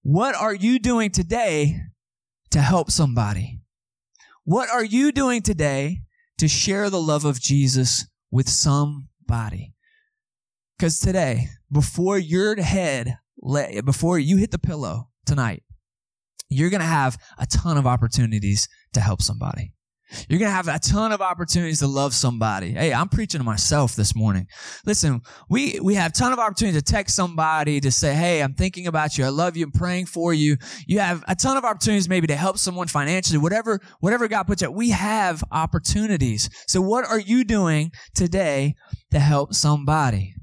What 0.02 0.36
are 0.36 0.54
you 0.54 0.80
doing 0.80 1.12
today 1.12 1.82
to 2.52 2.62
help 2.62 2.90
somebody? 2.90 3.62
What 4.46 4.70
are 4.70 4.84
you 4.84 5.12
doing 5.12 5.42
today 5.42 6.02
to 6.38 6.48
share 6.48 6.90
the 6.90 7.02
love 7.02 7.26
of 7.26 7.40
Jesus 7.40 8.08
with 8.32 8.50
somebody? 8.50 9.76
Because 10.78 11.00
today, 11.00 11.50
before 11.72 12.18
your 12.18 12.60
head, 12.62 13.18
lay 13.42 13.82
before 13.82 14.18
you 14.18 14.38
hit 14.38 14.52
the 14.52 14.58
pillow 14.58 15.10
tonight, 15.26 15.64
you're 16.50 16.70
going 16.70 16.82
to 16.82 16.86
have 16.86 17.18
a 17.38 17.46
ton 17.46 17.78
of 17.78 17.88
opportunities 17.88 18.68
to 18.94 19.00
help 19.00 19.22
somebody. 19.22 19.74
You're 20.28 20.40
going 20.40 20.50
to 20.50 20.56
have 20.56 20.68
a 20.68 20.80
ton 20.80 21.12
of 21.12 21.22
opportunities 21.22 21.80
to 21.80 21.88
love 21.88 22.16
somebody. 22.16 22.72
Hey, 22.72 22.92
I'm 22.92 23.10
preaching 23.10 23.40
to 23.40 23.46
myself 23.46 23.96
this 23.96 24.16
morning. 24.16 24.48
Listen, 24.86 25.22
we, 25.50 25.80
we 25.80 25.94
have 25.96 26.12
a 26.12 26.14
ton 26.14 26.34
of 26.34 26.40
opportunities 26.40 26.82
to 26.82 26.92
text 26.92 27.16
somebody 27.16 27.80
to 27.80 27.92
say, 27.92 28.16
Hey, 28.16 28.42
I'm 28.42 28.56
thinking 28.56 28.88
about 28.88 29.18
you. 29.18 29.26
I 29.26 29.30
love 29.30 29.56
you. 29.56 29.66
I'm 29.66 29.72
praying 29.72 30.08
for 30.08 30.34
you. 30.34 30.58
You 30.88 31.00
have 31.00 31.24
a 31.28 31.36
ton 31.36 31.58
of 31.58 31.64
opportunities 31.64 32.10
maybe 32.10 32.26
to 32.28 32.36
help 32.36 32.58
someone 32.58 32.88
financially, 32.88 33.38
whatever, 33.38 33.80
whatever 34.00 34.28
God 34.28 34.44
puts 34.44 34.64
out. 34.64 34.74
We 34.74 34.90
have 34.90 35.44
opportunities. 35.52 36.50
So 36.68 36.82
what 36.82 37.06
are 37.06 37.20
you 37.20 37.44
doing 37.44 37.92
today 38.16 38.76
to 39.12 39.20
help 39.20 39.54
somebody? 39.54 40.34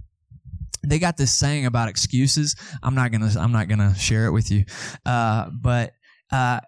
they 0.86 0.98
got 1.00 1.16
this 1.16 1.34
saying 1.34 1.66
about 1.66 1.88
excuses. 1.88 2.54
I'm 2.82 2.94
not 2.94 3.10
gonna 3.10 3.32
I'm 3.38 3.52
not 3.52 3.68
gonna 3.68 3.94
share 3.96 4.26
it 4.26 4.30
with 4.30 4.50
you, 4.50 4.64
uh, 5.04 5.50
but 5.50 5.92
uh, 6.30 6.60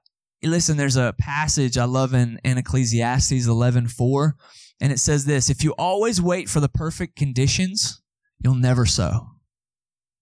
listen. 0.43 0.77
There's 0.77 0.97
a 0.97 1.15
passage 1.19 1.79
I 1.79 1.85
love 1.85 2.15
in, 2.15 2.39
in 2.45 2.59
Ecclesiastes 2.59 3.47
11:4, 3.47 4.33
and 4.81 4.93
it 4.93 4.99
says 4.99 5.25
this: 5.25 5.51
If 5.51 5.65
you 5.65 5.75
always 5.79 6.21
wait 6.21 6.49
for 6.49 6.61
the 6.61 6.69
perfect 6.69 7.17
conditions, 7.17 8.03
you'll 8.43 8.55
never 8.55 8.87
sow. 8.87 9.29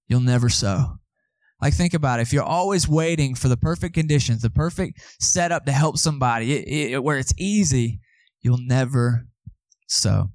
You'll 0.08 0.20
never 0.20 0.48
sow. 0.48 0.98
Like 1.60 1.74
think 1.74 1.94
about 1.94 2.18
it. 2.18 2.22
If 2.22 2.32
you're 2.32 2.42
always 2.42 2.86
waiting 2.86 3.34
for 3.34 3.48
the 3.48 3.56
perfect 3.56 3.94
conditions, 3.94 4.42
the 4.42 4.50
perfect 4.50 5.00
setup 5.20 5.64
to 5.66 5.72
help 5.72 5.96
somebody, 5.96 6.52
it, 6.52 6.92
it, 6.92 7.02
where 7.02 7.18
it's 7.18 7.32
easy, 7.38 8.00
you'll 8.42 8.60
never 8.60 9.26
sow. 9.88 10.32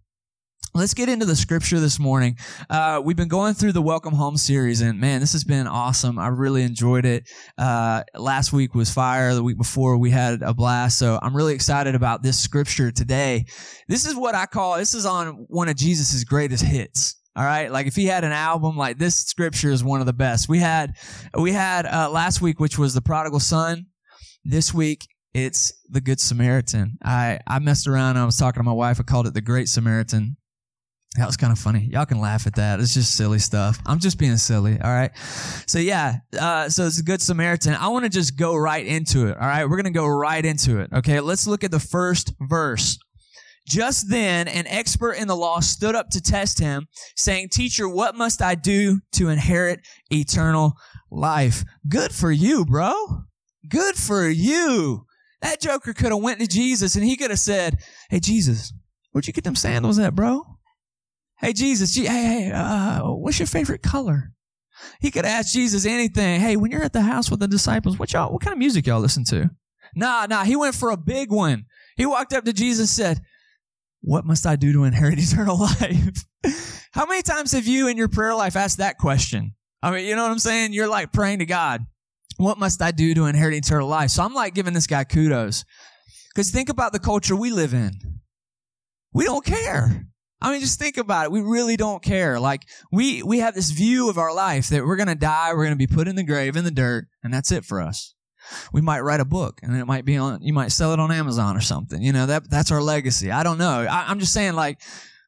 Let's 0.73 0.93
get 0.93 1.09
into 1.09 1.25
the 1.25 1.35
scripture 1.35 1.81
this 1.81 1.99
morning. 1.99 2.37
Uh, 2.69 3.01
we've 3.03 3.17
been 3.17 3.27
going 3.27 3.55
through 3.55 3.73
the 3.73 3.81
Welcome 3.81 4.13
Home 4.13 4.37
series, 4.37 4.79
and 4.79 5.01
man, 5.01 5.19
this 5.19 5.33
has 5.33 5.43
been 5.43 5.67
awesome. 5.67 6.17
I 6.17 6.29
really 6.29 6.63
enjoyed 6.63 7.03
it. 7.03 7.29
Uh, 7.57 8.03
last 8.15 8.53
week 8.53 8.73
was 8.73 8.89
fire. 8.89 9.35
The 9.35 9.43
week 9.43 9.57
before, 9.57 9.97
we 9.97 10.11
had 10.11 10.41
a 10.41 10.53
blast. 10.53 10.97
So 10.97 11.19
I'm 11.21 11.35
really 11.35 11.53
excited 11.53 11.93
about 11.93 12.23
this 12.23 12.39
scripture 12.39 12.89
today. 12.89 13.47
This 13.89 14.05
is 14.05 14.15
what 14.15 14.33
I 14.33 14.45
call 14.45 14.77
this 14.77 14.93
is 14.93 15.05
on 15.05 15.45
one 15.49 15.67
of 15.67 15.75
Jesus's 15.75 16.23
greatest 16.23 16.63
hits. 16.63 17.19
All 17.35 17.43
right, 17.43 17.69
like 17.69 17.87
if 17.87 17.95
he 17.97 18.05
had 18.05 18.23
an 18.23 18.31
album, 18.31 18.77
like 18.77 18.97
this 18.97 19.17
scripture 19.17 19.71
is 19.71 19.83
one 19.83 19.99
of 19.99 20.05
the 20.05 20.13
best. 20.13 20.47
We 20.47 20.59
had 20.59 20.95
we 21.37 21.51
had 21.51 21.85
uh, 21.85 22.09
last 22.09 22.41
week, 22.41 22.61
which 22.61 22.77
was 22.77 22.93
the 22.93 23.01
prodigal 23.01 23.41
son. 23.41 23.87
This 24.45 24.73
week 24.73 25.05
it's 25.33 25.73
the 25.89 25.99
Good 25.99 26.21
Samaritan. 26.21 26.97
I 27.03 27.39
I 27.45 27.59
messed 27.59 27.87
around. 27.87 28.15
I 28.15 28.23
was 28.23 28.37
talking 28.37 28.61
to 28.61 28.65
my 28.65 28.71
wife. 28.71 29.01
I 29.01 29.03
called 29.03 29.27
it 29.27 29.33
the 29.33 29.41
Great 29.41 29.67
Samaritan 29.67 30.37
that 31.17 31.25
was 31.25 31.35
kind 31.35 31.51
of 31.51 31.59
funny. 31.59 31.89
Y'all 31.91 32.05
can 32.05 32.21
laugh 32.21 32.47
at 32.47 32.55
that. 32.55 32.79
It's 32.79 32.93
just 32.93 33.15
silly 33.15 33.39
stuff. 33.39 33.79
I'm 33.85 33.99
just 33.99 34.17
being 34.17 34.37
silly. 34.37 34.79
All 34.79 34.91
right. 34.91 35.11
So 35.67 35.77
yeah. 35.77 36.19
Uh, 36.39 36.69
so 36.69 36.85
it's 36.85 36.99
a 36.99 37.03
good 37.03 37.21
Samaritan. 37.21 37.73
I 37.73 37.89
want 37.89 38.05
to 38.05 38.09
just 38.09 38.37
go 38.37 38.55
right 38.55 38.85
into 38.85 39.27
it. 39.27 39.35
All 39.37 39.47
right. 39.47 39.65
We're 39.65 39.75
going 39.75 39.91
to 39.93 39.97
go 39.99 40.07
right 40.07 40.43
into 40.43 40.79
it. 40.79 40.89
Okay. 40.93 41.19
Let's 41.19 41.47
look 41.47 41.65
at 41.65 41.71
the 41.71 41.81
first 41.81 42.33
verse. 42.39 42.97
Just 43.67 44.09
then, 44.09 44.47
an 44.47 44.65
expert 44.67 45.13
in 45.13 45.27
the 45.27 45.35
law 45.35 45.59
stood 45.59 45.95
up 45.95 46.09
to 46.11 46.21
test 46.21 46.59
him, 46.59 46.87
saying, 47.15 47.49
Teacher, 47.49 47.87
what 47.87 48.15
must 48.15 48.41
I 48.41 48.55
do 48.55 48.99
to 49.13 49.29
inherit 49.29 49.81
eternal 50.09 50.73
life? 51.11 51.63
Good 51.87 52.11
for 52.11 52.31
you, 52.31 52.65
bro. 52.65 52.93
Good 53.69 53.95
for 53.95 54.27
you. 54.27 55.05
That 55.41 55.61
joker 55.61 55.93
could 55.93 56.11
have 56.11 56.21
went 56.21 56.39
to 56.39 56.47
Jesus 56.47 56.95
and 56.95 57.03
he 57.03 57.15
could 57.15 57.29
have 57.29 57.39
said, 57.39 57.77
Hey, 58.09 58.19
Jesus, 58.19 58.73
where'd 59.11 59.27
you 59.27 59.33
get 59.33 59.43
them 59.43 59.55
sandals 59.55 59.99
at, 59.99 60.15
bro? 60.15 60.43
Hey, 61.41 61.53
Jesus, 61.53 61.95
hey, 61.95 62.05
hey, 62.05 62.51
uh, 62.51 63.01
what's 63.11 63.39
your 63.39 63.47
favorite 63.47 63.81
color? 63.81 64.31
He 64.99 65.11
could 65.11 65.25
ask 65.25 65.53
Jesus 65.53 65.85
anything. 65.85 66.39
Hey, 66.39 66.55
when 66.55 66.71
you're 66.71 66.83
at 66.83 66.93
the 66.93 67.01
house 67.01 67.31
with 67.31 67.39
the 67.39 67.47
disciples, 67.47 67.97
what 67.97 68.13
y'all, 68.13 68.31
what 68.31 68.41
kind 68.41 68.53
of 68.53 68.59
music 68.59 68.85
y'all 68.85 68.99
listen 68.99 69.23
to? 69.25 69.49
Nah, 69.95 70.27
nah, 70.27 70.43
he 70.43 70.55
went 70.55 70.75
for 70.75 70.91
a 70.91 70.97
big 70.97 71.31
one. 71.31 71.65
He 71.97 72.05
walked 72.05 72.33
up 72.33 72.45
to 72.45 72.53
Jesus 72.53 72.79
and 72.79 72.89
said, 72.89 73.25
what 74.01 74.25
must 74.25 74.45
I 74.45 74.55
do 74.55 74.71
to 74.73 74.83
inherit 74.83 75.19
eternal 75.19 75.59
life? 75.59 76.25
How 76.91 77.05
many 77.05 77.21
times 77.21 77.53
have 77.53 77.67
you 77.67 77.87
in 77.87 77.97
your 77.97 78.07
prayer 78.07 78.35
life 78.35 78.55
asked 78.55 78.77
that 78.77 78.97
question? 78.97 79.55
I 79.81 79.91
mean, 79.91 80.05
you 80.05 80.15
know 80.15 80.23
what 80.23 80.31
I'm 80.31 80.39
saying? 80.39 80.73
You're 80.73 80.87
like 80.87 81.11
praying 81.11 81.39
to 81.39 81.45
God, 81.45 81.85
what 82.37 82.57
must 82.57 82.81
I 82.81 82.91
do 82.91 83.13
to 83.15 83.25
inherit 83.25 83.55
eternal 83.55 83.87
life? 83.87 84.11
So 84.11 84.23
I'm 84.23 84.33
like 84.33 84.53
giving 84.53 84.73
this 84.73 84.87
guy 84.87 85.03
kudos. 85.03 85.65
Because 86.33 86.51
think 86.51 86.69
about 86.69 86.93
the 86.93 86.99
culture 86.99 87.35
we 87.35 87.51
live 87.51 87.73
in. 87.73 87.91
We 89.13 89.25
don't 89.25 89.45
care. 89.45 90.07
I 90.41 90.51
mean, 90.51 90.61
just 90.61 90.79
think 90.79 90.97
about 90.97 91.25
it. 91.25 91.31
We 91.31 91.41
really 91.41 91.77
don't 91.77 92.01
care. 92.01 92.39
Like 92.39 92.67
we, 92.91 93.21
we 93.21 93.39
have 93.39 93.53
this 93.53 93.69
view 93.69 94.09
of 94.09 94.17
our 94.17 94.33
life 94.33 94.69
that 94.69 94.85
we're 94.85 94.95
going 94.95 95.07
to 95.07 95.15
die, 95.15 95.53
we're 95.53 95.65
going 95.65 95.77
to 95.77 95.87
be 95.87 95.87
put 95.87 96.07
in 96.07 96.15
the 96.15 96.23
grave, 96.23 96.55
in 96.55 96.63
the 96.63 96.71
dirt, 96.71 97.07
and 97.23 97.33
that's 97.33 97.51
it 97.51 97.63
for 97.63 97.79
us. 97.79 98.15
We 98.73 98.81
might 98.81 99.01
write 99.01 99.19
a 99.19 99.25
book 99.25 99.59
and 99.61 99.75
it 99.75 99.85
might 99.85 100.03
be 100.03 100.17
on, 100.17 100.41
you 100.41 100.51
might 100.51 100.71
sell 100.71 100.93
it 100.93 100.99
on 100.99 101.11
Amazon 101.11 101.55
or 101.55 101.61
something. 101.61 102.01
You 102.01 102.11
know, 102.11 102.25
that, 102.25 102.49
that's 102.49 102.71
our 102.71 102.81
legacy. 102.81 103.29
I 103.31 103.43
don't 103.43 103.59
know. 103.59 103.85
I, 103.87 104.05
I'm 104.07 104.19
just 104.19 104.33
saying 104.33 104.53
like, 104.53 104.81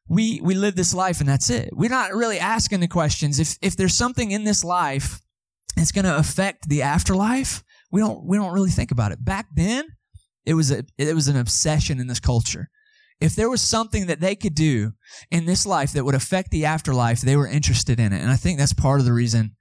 we, 0.08 0.40
we 0.42 0.54
live 0.54 0.74
this 0.74 0.92
life 0.92 1.20
and 1.20 1.28
that's 1.28 1.48
it. 1.48 1.70
We're 1.72 1.88
not 1.88 2.12
really 2.12 2.38
asking 2.38 2.80
the 2.80 2.88
questions. 2.88 3.38
If, 3.38 3.56
if 3.62 3.76
there's 3.76 3.94
something 3.94 4.32
in 4.32 4.44
this 4.44 4.64
life 4.64 5.20
that's 5.76 5.92
going 5.92 6.04
to 6.04 6.16
affect 6.16 6.68
the 6.68 6.82
afterlife, 6.82 7.62
we 7.90 8.00
don't, 8.00 8.26
we 8.26 8.36
don't 8.36 8.52
really 8.52 8.70
think 8.70 8.90
about 8.90 9.12
it. 9.12 9.24
Back 9.24 9.46
then, 9.54 9.86
it 10.44 10.54
was 10.54 10.72
a, 10.72 10.84
it 10.98 11.14
was 11.14 11.28
an 11.28 11.36
obsession 11.36 12.00
in 12.00 12.08
this 12.08 12.20
culture. 12.20 12.68
If 13.20 13.34
there 13.34 13.50
was 13.50 13.62
something 13.62 14.06
that 14.06 14.20
they 14.20 14.34
could 14.34 14.54
do 14.54 14.92
in 15.30 15.46
this 15.46 15.64
life 15.64 15.92
that 15.92 16.04
would 16.04 16.14
affect 16.14 16.50
the 16.50 16.64
afterlife, 16.64 17.20
they 17.20 17.36
were 17.36 17.46
interested 17.46 18.00
in 18.00 18.12
it. 18.12 18.20
And 18.20 18.30
I 18.30 18.36
think 18.36 18.58
that's 18.58 18.72
part 18.72 19.00
of 19.00 19.06
the 19.06 19.12
reason 19.12 19.56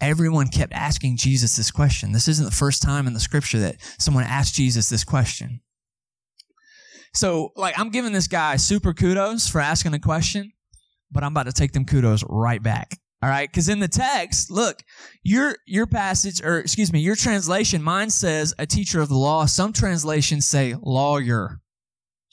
everyone 0.00 0.48
kept 0.48 0.72
asking 0.72 1.16
Jesus 1.16 1.56
this 1.56 1.70
question. 1.70 2.12
This 2.12 2.28
isn't 2.28 2.44
the 2.44 2.50
first 2.50 2.82
time 2.82 3.06
in 3.06 3.14
the 3.14 3.20
scripture 3.20 3.58
that 3.60 3.76
someone 3.98 4.24
asked 4.24 4.54
Jesus 4.54 4.88
this 4.88 5.04
question. 5.04 5.60
So, 7.14 7.52
like, 7.56 7.78
I'm 7.78 7.90
giving 7.90 8.12
this 8.12 8.28
guy 8.28 8.56
super 8.56 8.92
kudos 8.92 9.48
for 9.48 9.60
asking 9.60 9.94
a 9.94 9.98
question, 9.98 10.52
but 11.10 11.24
I'm 11.24 11.32
about 11.32 11.46
to 11.46 11.52
take 11.52 11.72
them 11.72 11.86
kudos 11.86 12.22
right 12.28 12.62
back. 12.62 12.98
All 13.22 13.30
right. 13.30 13.50
Cause 13.50 13.70
in 13.70 13.80
the 13.80 13.88
text, 13.88 14.50
look, 14.50 14.82
your, 15.22 15.56
your 15.66 15.86
passage, 15.86 16.42
or 16.44 16.58
excuse 16.58 16.92
me, 16.92 17.00
your 17.00 17.16
translation, 17.16 17.82
mine 17.82 18.10
says 18.10 18.54
a 18.58 18.66
teacher 18.66 19.00
of 19.00 19.08
the 19.08 19.16
law. 19.16 19.46
Some 19.46 19.72
translations 19.72 20.46
say 20.46 20.74
lawyer. 20.82 21.60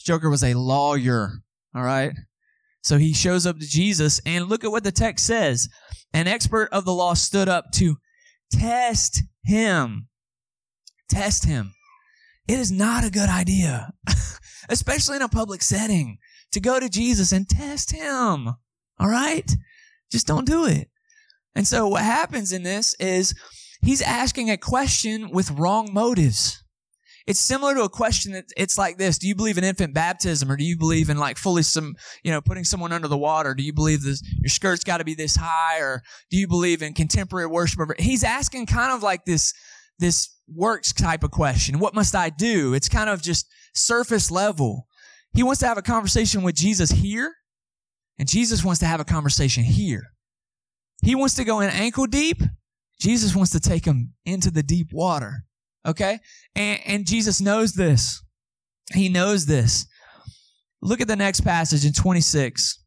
Joker 0.04 0.30
was 0.30 0.44
a 0.44 0.54
lawyer. 0.54 1.32
All 1.76 1.84
right. 1.84 2.14
So 2.82 2.98
he 2.98 3.14
shows 3.14 3.46
up 3.46 3.60
to 3.60 3.68
Jesus 3.68 4.20
and 4.26 4.50
look 4.50 4.64
at 4.64 4.72
what 4.72 4.84
the 4.84 4.92
text 4.92 5.26
says. 5.26 5.70
An 6.14 6.28
expert 6.28 6.70
of 6.72 6.86
the 6.86 6.94
law 6.94 7.14
stood 7.14 7.50
up 7.50 7.72
to 7.74 7.98
test 8.52 9.24
him. 9.44 10.08
Test 11.10 11.46
him. 11.46 11.74
It 12.48 12.60
is 12.60 12.72
not 12.72 13.06
a 13.06 13.10
good 13.10 13.30
idea, 13.30 13.94
especially 14.70 15.16
in 15.16 15.22
a 15.22 15.30
public 15.30 15.62
setting, 15.62 16.18
to 16.52 16.60
go 16.60 16.80
to 16.80 16.90
Jesus 16.90 17.32
and 17.32 17.48
test 17.48 17.92
him. 17.92 18.50
All 19.00 19.10
right? 19.10 19.50
Just 20.12 20.28
don't 20.28 20.46
do 20.46 20.66
it. 20.66 20.90
And 21.56 21.68
so 21.68 21.88
what 21.88 22.04
happens 22.04 22.52
in 22.52 22.64
this 22.64 22.96
is 22.96 23.34
he's 23.82 24.02
asking 24.02 24.50
a 24.50 24.58
question 24.58 25.32
with 25.32 25.52
wrong 25.52 25.90
motives. 25.94 26.63
It's 27.26 27.40
similar 27.40 27.74
to 27.76 27.84
a 27.84 27.90
question 27.90 28.34
that 28.34 28.46
it's 28.58 28.78
like 28.78 28.98
this. 28.98 29.18
Do 29.18 29.28
you 29.28 29.36
believe 29.36 29.58
in 29.58 29.64
infant 29.64 29.94
baptism 29.94 30.52
or 30.52 30.58
do 30.58 30.66
you 30.66 30.78
believe 30.78 31.10
in 31.10 31.18
like 31.18 31.38
fully 31.38 31.64
some, 31.64 31.96
you 32.24 32.32
know, 32.32 32.42
putting 32.42 32.66
someone 32.66 32.92
under 32.92 33.08
the 33.08 33.18
water? 33.18 33.54
Do 33.54 33.64
you 33.64 33.74
believe 33.74 34.04
this, 34.04 34.22
your 34.42 34.50
skirt's 34.50 34.84
got 34.84 34.98
to 34.98 35.06
be 35.06 35.14
this 35.14 35.38
high 35.38 35.80
or 35.80 36.02
do 36.30 36.38
you 36.38 36.48
believe 36.48 36.82
in 36.82 36.94
contemporary 36.94 37.48
worship? 37.48 37.80
He's 37.98 38.24
asking 38.24 38.66
kind 38.66 38.92
of 38.92 39.04
like 39.04 39.24
this, 39.26 39.54
this 40.00 40.36
works 40.48 40.92
type 40.92 41.24
of 41.24 41.32
question. 41.32 41.80
What 41.80 41.96
must 41.96 42.14
I 42.14 42.30
do? 42.30 42.74
It's 42.74 42.90
kind 42.90 43.10
of 43.10 43.22
just 43.22 43.48
surface 43.74 44.30
level. 44.30 44.88
He 45.34 45.44
wants 45.44 45.62
to 45.62 45.68
have 45.68 45.78
a 45.78 45.82
conversation 45.82 46.44
with 46.44 46.56
Jesus 46.56 46.92
here 46.92 47.34
and 48.20 48.28
Jesus 48.28 48.64
wants 48.64 48.80
to 48.82 48.86
have 48.86 49.00
a 49.00 49.06
conversation 49.06 49.64
here. 49.64 50.12
He 51.04 51.16
wants 51.16 51.36
to 51.36 51.44
go 51.44 51.62
in 51.62 51.70
ankle 51.70 52.06
deep. 52.06 52.42
Jesus 53.00 53.36
wants 53.36 53.52
to 53.52 53.60
take 53.60 53.86
him 53.86 54.14
into 54.26 54.52
the 54.52 54.64
deep 54.64 54.88
water. 54.92 55.46
Okay? 55.86 56.20
And, 56.56 56.80
and 56.86 57.08
Jesus 57.08 57.42
knows 57.42 57.74
this. 57.74 58.22
He 58.94 59.10
knows 59.10 59.46
this. 59.46 59.86
Look 60.82 61.02
at 61.02 61.08
the 61.08 61.16
next 61.16 61.42
passage 61.42 61.86
in 61.86 61.94
26. 61.94 62.80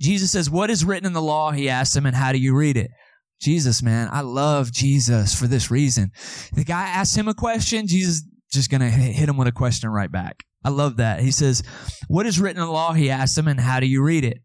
Jesus 0.00 0.30
says, 0.30 0.48
What 0.48 0.70
is 0.70 0.84
written 0.84 1.06
in 1.06 1.12
the 1.12 1.22
law? 1.22 1.50
He 1.50 1.68
asked 1.68 1.96
him, 1.96 2.06
and 2.06 2.14
how 2.14 2.32
do 2.32 2.38
you 2.38 2.54
read 2.54 2.76
it? 2.76 2.90
Jesus, 3.40 3.82
man, 3.82 4.08
I 4.10 4.20
love 4.20 4.72
Jesus 4.72 5.34
for 5.34 5.46
this 5.46 5.70
reason. 5.70 6.10
The 6.52 6.64
guy 6.64 6.88
asks 6.88 7.16
him 7.16 7.28
a 7.28 7.34
question, 7.34 7.86
Jesus 7.86 8.22
just 8.50 8.70
gonna 8.70 8.88
hit 8.88 9.28
him 9.28 9.36
with 9.36 9.48
a 9.48 9.52
question 9.52 9.90
right 9.90 10.10
back. 10.10 10.44
I 10.64 10.70
love 10.70 10.96
that. 10.96 11.20
He 11.20 11.30
says, 11.30 11.62
What 12.08 12.26
is 12.26 12.40
written 12.40 12.60
in 12.60 12.66
the 12.66 12.72
law? 12.72 12.92
He 12.92 13.10
asked 13.10 13.36
him, 13.36 13.48
and 13.48 13.60
how 13.60 13.80
do 13.80 13.86
you 13.86 14.02
read 14.02 14.24
it? 14.24 14.38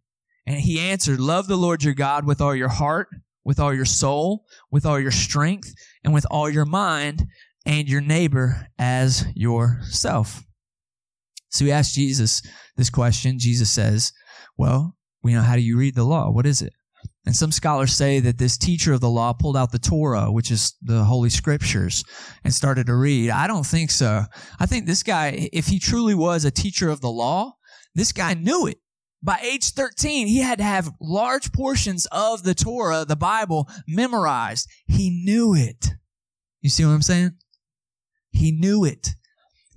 And 0.46 0.60
he 0.60 0.80
answered, 0.80 1.20
Love 1.20 1.48
the 1.48 1.56
Lord 1.56 1.84
your 1.84 1.94
God 1.94 2.26
with 2.26 2.42
all 2.42 2.56
your 2.56 2.70
heart, 2.70 3.08
with 3.44 3.60
all 3.60 3.74
your 3.74 3.86
soul, 3.86 4.46
with 4.72 4.86
all 4.86 5.00
your 5.00 5.12
strength, 5.12 5.74
and 6.04 6.14
with 6.14 6.26
all 6.30 6.50
your 6.50 6.66
mind, 6.66 7.28
and 7.66 7.88
your 7.88 8.02
neighbor 8.02 8.68
as 8.78 9.26
yourself. 9.36 10.44
So 11.50 11.66
we 11.66 11.72
asked 11.72 11.96
Jesus 11.96 12.42
this 12.76 12.90
question. 12.90 13.40
Jesus 13.40 13.70
says, 13.70 14.12
Well, 14.58 14.96
we 15.22 15.34
know 15.34 15.42
how 15.42 15.56
do 15.56 15.62
you 15.62 15.78
read 15.78 15.96
the 15.96 16.04
law? 16.04 16.30
What 16.30 16.46
is 16.46 16.62
it? 16.62 16.74
And 17.26 17.36
some 17.36 17.52
scholars 17.52 17.94
say 17.94 18.20
that 18.20 18.38
this 18.38 18.58
teacher 18.58 18.92
of 18.92 19.00
the 19.00 19.10
law 19.10 19.32
pulled 19.32 19.56
out 19.56 19.72
the 19.72 19.80
Torah, 19.80 20.32
which 20.32 20.52
is 20.52 20.76
the 20.82 21.06
Holy 21.06 21.30
Scriptures, 21.30 22.04
and 22.44 22.54
started 22.54 22.88
to 22.88 22.96
read. 22.96 23.30
I 23.30 23.48
don't 23.48 23.66
think 23.66 23.92
so. 23.92 24.24
I 24.60 24.66
think 24.66 24.86
this 24.86 25.04
guy, 25.04 25.50
if 25.54 25.68
he 25.68 25.80
truly 25.80 26.16
was 26.16 26.44
a 26.44 26.52
teacher 26.52 26.90
of 26.90 27.00
the 27.00 27.10
law, 27.10 27.54
this 27.96 28.12
guy 28.12 28.34
knew 28.34 28.68
it. 28.68 28.80
By 29.24 29.40
age 29.42 29.70
13, 29.70 30.28
he 30.28 30.40
had 30.40 30.58
to 30.58 30.66
have 30.66 30.92
large 31.00 31.54
portions 31.54 32.06
of 32.12 32.44
the 32.44 32.54
Torah, 32.54 33.06
the 33.06 33.16
Bible, 33.16 33.70
memorized. 33.88 34.70
He 34.86 35.10
knew 35.10 35.56
it. 35.56 35.92
You 36.62 36.70
see 36.70 36.84
what 36.84 36.92
I'm 36.92 37.02
saying? 37.02 37.32
He 38.32 38.52
knew 38.52 38.84
it. 38.84 39.12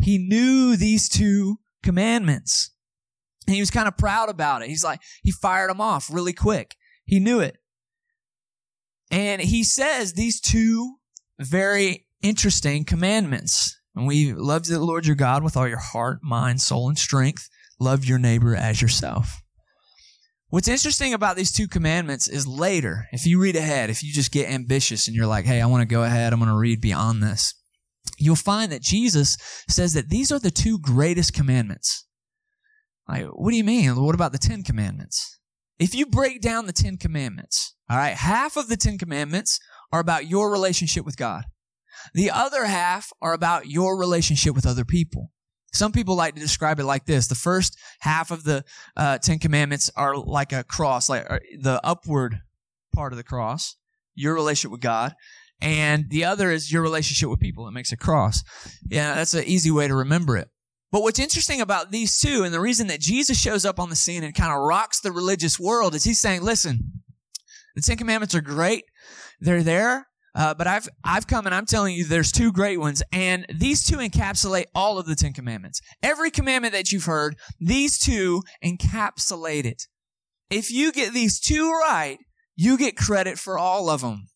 He 0.01 0.19
knew 0.19 0.77
these 0.77 1.09
two 1.09 1.59
commandments. 1.85 2.73
And 3.47 3.55
he 3.55 3.63
was 3.63 3.71
kind 3.71 3.87
of 3.87 3.97
proud 3.97 4.29
about 4.29 4.63
it. 4.63 4.69
He's 4.69 4.85
like, 4.85 5.01
he 5.23 5.31
fired 5.31 5.71
them 5.71 5.81
off 5.81 6.13
really 6.13 6.33
quick. 6.33 6.75
He 7.05 7.21
knew 7.21 7.39
it. 7.39 7.59
And 9.13 9.41
he 9.41 9.63
says 9.63 10.15
these 10.15 10.41
two 10.41 10.97
very 11.39 12.09
interesting 12.21 12.85
commandments. 12.85 13.79
And 13.95 14.09
we 14.09 14.33
love 14.33 14.67
the 14.67 14.81
Lord 14.81 15.07
your 15.07 15.15
God 15.15 15.45
with 15.45 15.57
all 15.57 15.69
your 15.69 15.79
heart, 15.79 16.19
mind, 16.23 16.61
soul, 16.61 16.89
and 16.89 16.99
strength. 16.99 17.49
Love 17.79 18.05
your 18.05 18.19
neighbor 18.19 18.55
as 18.55 18.81
yourself. 18.81 19.43
What's 20.49 20.69
interesting 20.69 21.13
about 21.13 21.37
these 21.37 21.53
two 21.53 21.67
commandments 21.67 22.29
is 22.29 22.47
later, 22.47 23.09
if 23.13 23.27
you 23.27 23.41
read 23.41 23.57
ahead, 23.57 23.91
if 23.91 24.03
you 24.03 24.13
just 24.13 24.31
get 24.31 24.49
ambitious 24.49 25.07
and 25.07 25.17
you're 25.17 25.27
like, 25.27 25.45
hey, 25.45 25.61
I 25.61 25.67
want 25.67 25.83
to 25.83 25.93
go 25.93 26.05
ahead, 26.05 26.33
I'm 26.33 26.39
going 26.39 26.51
to 26.51 26.57
read 26.57 26.81
beyond 26.81 27.23
this, 27.23 27.53
you'll 28.17 28.37
find 28.37 28.71
that 28.71 28.81
Jesus 28.81 29.37
says 29.69 29.93
that 29.95 30.09
these 30.09 30.31
are 30.31 30.39
the 30.39 30.51
two 30.51 30.79
greatest 30.79 31.35
commandments. 31.35 32.07
Like, 33.09 33.27
what 33.27 33.51
do 33.51 33.57
you 33.57 33.65
mean? 33.65 33.97
What 33.97 34.15
about 34.15 34.33
the 34.33 34.39
Ten 34.39 34.63
Commandments? 34.63 35.39
If 35.79 35.95
you 35.95 36.07
break 36.07 36.41
down 36.41 36.67
the 36.67 36.73
Ten 36.73 36.97
Commandments, 36.97 37.75
all 37.91 37.99
right, 37.99 38.15
half 38.17 38.57
of 38.57 38.69
the 38.69 38.77
Ten 38.77 38.99
Commandments 38.99 39.61
are 39.93 40.01
about 40.01 40.29
your 40.29 40.51
relationship 40.51 41.05
with 41.05 41.17
God. 41.17 41.45
The 42.15 42.31
other 42.31 42.67
half 42.67 43.13
are 43.21 43.33
about 43.33 43.67
your 43.67 43.99
relationship 43.99 44.55
with 44.55 44.67
other 44.67 44.85
people. 44.85 45.33
Some 45.73 45.93
people 45.93 46.17
like 46.17 46.35
to 46.35 46.41
describe 46.41 46.81
it 46.81 46.85
like 46.85 47.07
this. 47.07 47.27
The 47.27 47.35
first 47.35 47.79
half 48.01 48.31
of 48.31 48.45
the 48.45 48.65
uh, 48.97 49.19
Ten 49.19 49.39
Commandments 49.39 49.91
are 49.97 50.17
like 50.17 50.53
a 50.53 50.65
cross, 50.65 51.09
like 51.09 51.31
uh, 51.31 51.39
the 51.61 51.81
upward 51.85 52.41
part 52.95 53.13
of 53.13 53.17
the 53.17 53.25
cross, 53.25 53.77
your 54.15 54.35
relationship 54.35 54.71
with 54.73 54.81
God. 54.81 55.15
And 55.61 56.11
the 56.11 56.25
other 56.25 56.51
is 56.51 56.73
your 56.73 56.83
relationship 56.83 57.29
with 57.31 57.41
people. 57.41 57.67
It 57.67 57.73
makes 57.73 57.93
a 57.93 57.97
cross. 57.97 58.43
Yeah, 58.89 59.15
that's 59.15 59.35
an 59.35 59.45
easy 59.45 59.71
way 59.71 59.89
to 59.89 59.95
remember 59.95 60.37
it. 60.37 60.49
But 60.93 61.03
what's 61.03 61.19
interesting 61.19 61.61
about 61.61 61.91
these 61.91 62.19
two, 62.19 62.45
and 62.45 62.55
the 62.55 62.61
reason 62.61 62.87
that 62.87 63.01
Jesus 63.01 63.39
shows 63.39 63.65
up 63.65 63.81
on 63.81 63.91
the 63.91 63.97
scene 63.97 64.23
and 64.23 64.35
kind 64.35 64.53
of 64.53 64.61
rocks 64.61 65.01
the 65.01 65.13
religious 65.13 65.59
world, 65.59 65.95
is 65.95 66.05
he's 66.05 66.21
saying, 66.21 66.43
listen, 66.43 67.03
the 67.75 67.83
Ten 67.83 67.97
Commandments 67.97 68.35
are 68.35 68.41
great. 68.41 68.85
They're 69.41 69.63
there. 69.63 70.09
Uh, 70.37 70.53
but 70.53 70.67
I've 70.67 70.87
I've 71.03 71.27
come 71.27 71.47
and 71.47 71.55
I'm 71.55 71.65
telling 71.65 71.95
you 71.95 72.05
there's 72.05 72.31
two 72.31 72.53
great 72.53 72.79
ones, 72.79 73.03
and 73.11 73.47
these 73.53 73.83
two 73.83 73.97
encapsulate 73.97 74.67
all 74.75 74.99
of 74.99 75.07
the 75.07 75.15
Ten 75.15 75.33
Commandments. 75.33 75.81
Every 76.03 76.31
commandment 76.31 76.75
that 76.75 76.93
you've 76.93 77.07
heard, 77.07 77.37
these 77.59 77.99
two 77.99 78.43
encapsulate 78.63 79.65
it. 79.65 79.85
If 80.51 80.71
you 80.71 80.93
get 80.93 81.15
these 81.15 81.41
two 81.41 81.71
right, 81.71 82.19
you 82.55 82.77
get 82.77 82.97
credit 82.97 83.39
for 83.39 83.59
all 83.59 83.89
of 83.89 84.03
them. 84.03 84.29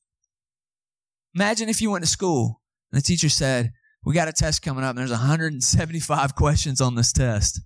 Imagine 1.35 1.69
if 1.69 1.83
you 1.83 1.90
went 1.90 2.04
to 2.04 2.11
school 2.11 2.61
And 2.90 2.99
the 2.99 3.04
teacher 3.04 3.28
said, 3.28 3.71
We 4.04 4.14
got 4.14 4.26
a 4.28 4.33
test 4.33 4.62
coming 4.62 4.85
up, 4.85 4.90
and 4.90 4.99
there's 4.99 5.11
175 5.11 6.35
questions 6.35 6.80
on 6.80 6.95
this 6.95 7.12
test. 7.12 7.61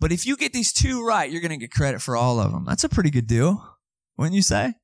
But 0.00 0.12
if 0.12 0.24
you 0.24 0.36
get 0.36 0.52
these 0.52 0.72
two 0.72 1.04
right, 1.04 1.30
you're 1.30 1.40
going 1.40 1.50
to 1.50 1.56
get 1.56 1.72
credit 1.72 2.00
for 2.00 2.16
all 2.16 2.38
of 2.38 2.52
them. 2.52 2.64
That's 2.64 2.84
a 2.84 2.88
pretty 2.88 3.10
good 3.10 3.26
deal, 3.26 3.76
wouldn't 4.16 4.36
you 4.36 4.42
say? 4.42 4.74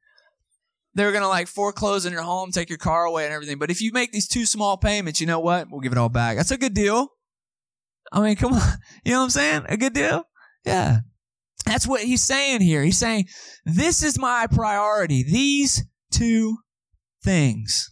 They're 0.94 1.12
going 1.12 1.22
to 1.22 1.28
like 1.28 1.48
foreclose 1.48 2.06
on 2.06 2.12
your 2.12 2.22
home, 2.22 2.52
take 2.52 2.68
your 2.68 2.78
car 2.78 3.04
away, 3.04 3.24
and 3.24 3.34
everything. 3.34 3.58
But 3.58 3.70
if 3.70 3.80
you 3.80 3.90
make 3.92 4.12
these 4.12 4.28
two 4.28 4.46
small 4.46 4.76
payments, 4.76 5.20
you 5.20 5.26
know 5.26 5.40
what? 5.40 5.68
We'll 5.70 5.80
give 5.80 5.92
it 5.92 5.98
all 5.98 6.08
back. 6.08 6.36
That's 6.36 6.52
a 6.52 6.58
good 6.58 6.74
deal. 6.74 7.08
I 8.12 8.20
mean, 8.20 8.36
come 8.36 8.52
on. 8.54 8.78
You 9.04 9.12
know 9.12 9.18
what 9.18 9.24
I'm 9.24 9.30
saying? 9.30 9.66
A 9.68 9.76
good 9.76 9.92
deal? 9.92 10.24
Yeah. 10.64 11.00
That's 11.66 11.86
what 11.86 12.02
he's 12.02 12.22
saying 12.22 12.60
here. 12.60 12.82
He's 12.82 12.98
saying, 12.98 13.26
this 13.64 14.02
is 14.02 14.18
my 14.18 14.46
priority. 14.50 15.22
These 15.22 15.84
two 16.12 16.58
things. 17.22 17.90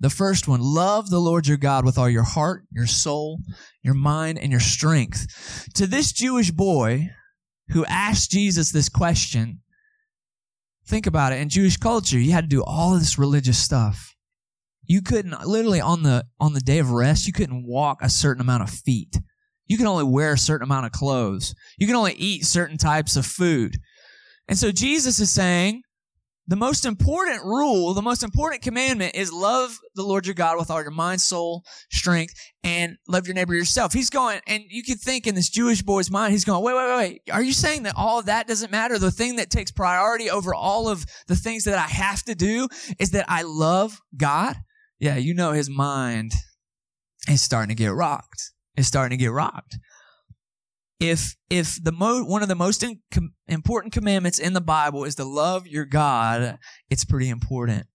The 0.00 0.10
first 0.10 0.48
one, 0.48 0.60
love 0.60 1.10
the 1.10 1.20
Lord 1.20 1.46
your 1.46 1.56
God 1.56 1.84
with 1.84 1.96
all 1.96 2.08
your 2.08 2.24
heart, 2.24 2.64
your 2.72 2.86
soul, 2.86 3.38
your 3.82 3.94
mind, 3.94 4.38
and 4.38 4.50
your 4.50 4.60
strength. 4.60 5.68
To 5.74 5.86
this 5.86 6.12
Jewish 6.12 6.50
boy 6.50 7.10
who 7.68 7.84
asked 7.86 8.30
Jesus 8.30 8.72
this 8.72 8.88
question, 8.88 9.60
think 10.86 11.06
about 11.06 11.32
it. 11.32 11.40
In 11.40 11.48
Jewish 11.48 11.76
culture, 11.76 12.18
you 12.18 12.32
had 12.32 12.44
to 12.44 12.56
do 12.56 12.62
all 12.64 12.98
this 12.98 13.18
religious 13.18 13.58
stuff. 13.58 14.14
You 14.84 15.02
couldn't, 15.02 15.46
literally 15.46 15.80
on 15.80 16.02
the, 16.02 16.24
on 16.40 16.54
the 16.54 16.60
day 16.60 16.78
of 16.78 16.90
rest, 16.90 17.26
you 17.26 17.32
couldn't 17.32 17.66
walk 17.66 17.98
a 18.02 18.10
certain 18.10 18.40
amount 18.40 18.62
of 18.62 18.70
feet. 18.70 19.16
You 19.66 19.78
can 19.78 19.86
only 19.86 20.04
wear 20.04 20.32
a 20.32 20.38
certain 20.38 20.64
amount 20.64 20.86
of 20.86 20.92
clothes. 20.92 21.54
You 21.78 21.86
can 21.86 21.96
only 21.96 22.14
eat 22.14 22.44
certain 22.44 22.78
types 22.78 23.16
of 23.16 23.24
food. 23.24 23.76
And 24.48 24.58
so 24.58 24.72
Jesus 24.72 25.20
is 25.20 25.30
saying, 25.30 25.82
the 26.52 26.56
most 26.56 26.84
important 26.84 27.42
rule, 27.42 27.94
the 27.94 28.02
most 28.02 28.22
important 28.22 28.60
commandment 28.60 29.14
is 29.14 29.32
love 29.32 29.78
the 29.94 30.02
Lord 30.02 30.26
your 30.26 30.34
God 30.34 30.58
with 30.58 30.70
all 30.70 30.82
your 30.82 30.90
mind, 30.90 31.22
soul, 31.22 31.64
strength, 31.90 32.34
and 32.62 32.98
love 33.08 33.26
your 33.26 33.32
neighbor 33.32 33.54
yourself. 33.54 33.94
He's 33.94 34.10
going, 34.10 34.38
and 34.46 34.62
you 34.68 34.82
could 34.82 35.00
think 35.00 35.26
in 35.26 35.34
this 35.34 35.48
Jewish 35.48 35.80
boy's 35.80 36.10
mind, 36.10 36.32
he's 36.32 36.44
going, 36.44 36.62
wait, 36.62 36.74
wait, 36.74 36.88
wait, 36.88 36.96
wait, 36.98 37.22
Are 37.32 37.42
you 37.42 37.54
saying 37.54 37.84
that 37.84 37.94
all 37.96 38.18
of 38.18 38.26
that 38.26 38.48
doesn't 38.48 38.70
matter? 38.70 38.98
The 38.98 39.10
thing 39.10 39.36
that 39.36 39.48
takes 39.48 39.70
priority 39.70 40.28
over 40.28 40.54
all 40.54 40.90
of 40.90 41.06
the 41.26 41.36
things 41.36 41.64
that 41.64 41.78
I 41.78 41.88
have 41.90 42.22
to 42.24 42.34
do 42.34 42.68
is 42.98 43.12
that 43.12 43.24
I 43.28 43.44
love 43.44 43.98
God? 44.14 44.56
Yeah, 44.98 45.16
you 45.16 45.32
know 45.32 45.52
his 45.52 45.70
mind 45.70 46.32
is 47.30 47.40
starting 47.40 47.74
to 47.74 47.82
get 47.82 47.94
rocked. 47.94 48.52
It's 48.76 48.88
starting 48.88 49.16
to 49.16 49.24
get 49.24 49.32
rocked 49.32 49.78
if 51.02 51.36
if 51.50 51.82
the 51.82 51.92
mo- 51.92 52.24
one 52.24 52.42
of 52.42 52.48
the 52.48 52.54
most 52.54 52.82
in- 52.82 53.00
com- 53.10 53.34
important 53.48 53.92
commandments 53.92 54.38
in 54.38 54.52
the 54.52 54.60
Bible 54.60 55.04
is 55.04 55.16
to 55.16 55.24
love 55.24 55.66
your 55.66 55.84
God, 55.84 56.58
it's 56.90 57.04
pretty 57.04 57.28
important. 57.28 57.86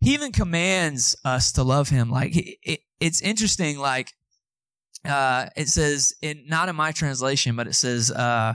He 0.00 0.14
even 0.14 0.30
commands 0.30 1.16
us 1.24 1.52
to 1.52 1.62
love 1.62 1.88
Him. 1.88 2.10
Like 2.10 2.36
it, 2.36 2.58
it, 2.62 2.80
it's 3.00 3.22
interesting. 3.22 3.78
Like 3.78 4.12
uh, 5.04 5.46
it 5.56 5.68
says 5.68 6.12
in 6.20 6.44
not 6.46 6.68
in 6.68 6.76
my 6.76 6.92
translation, 6.92 7.56
but 7.56 7.66
it 7.66 7.74
says 7.74 8.10
uh, 8.10 8.54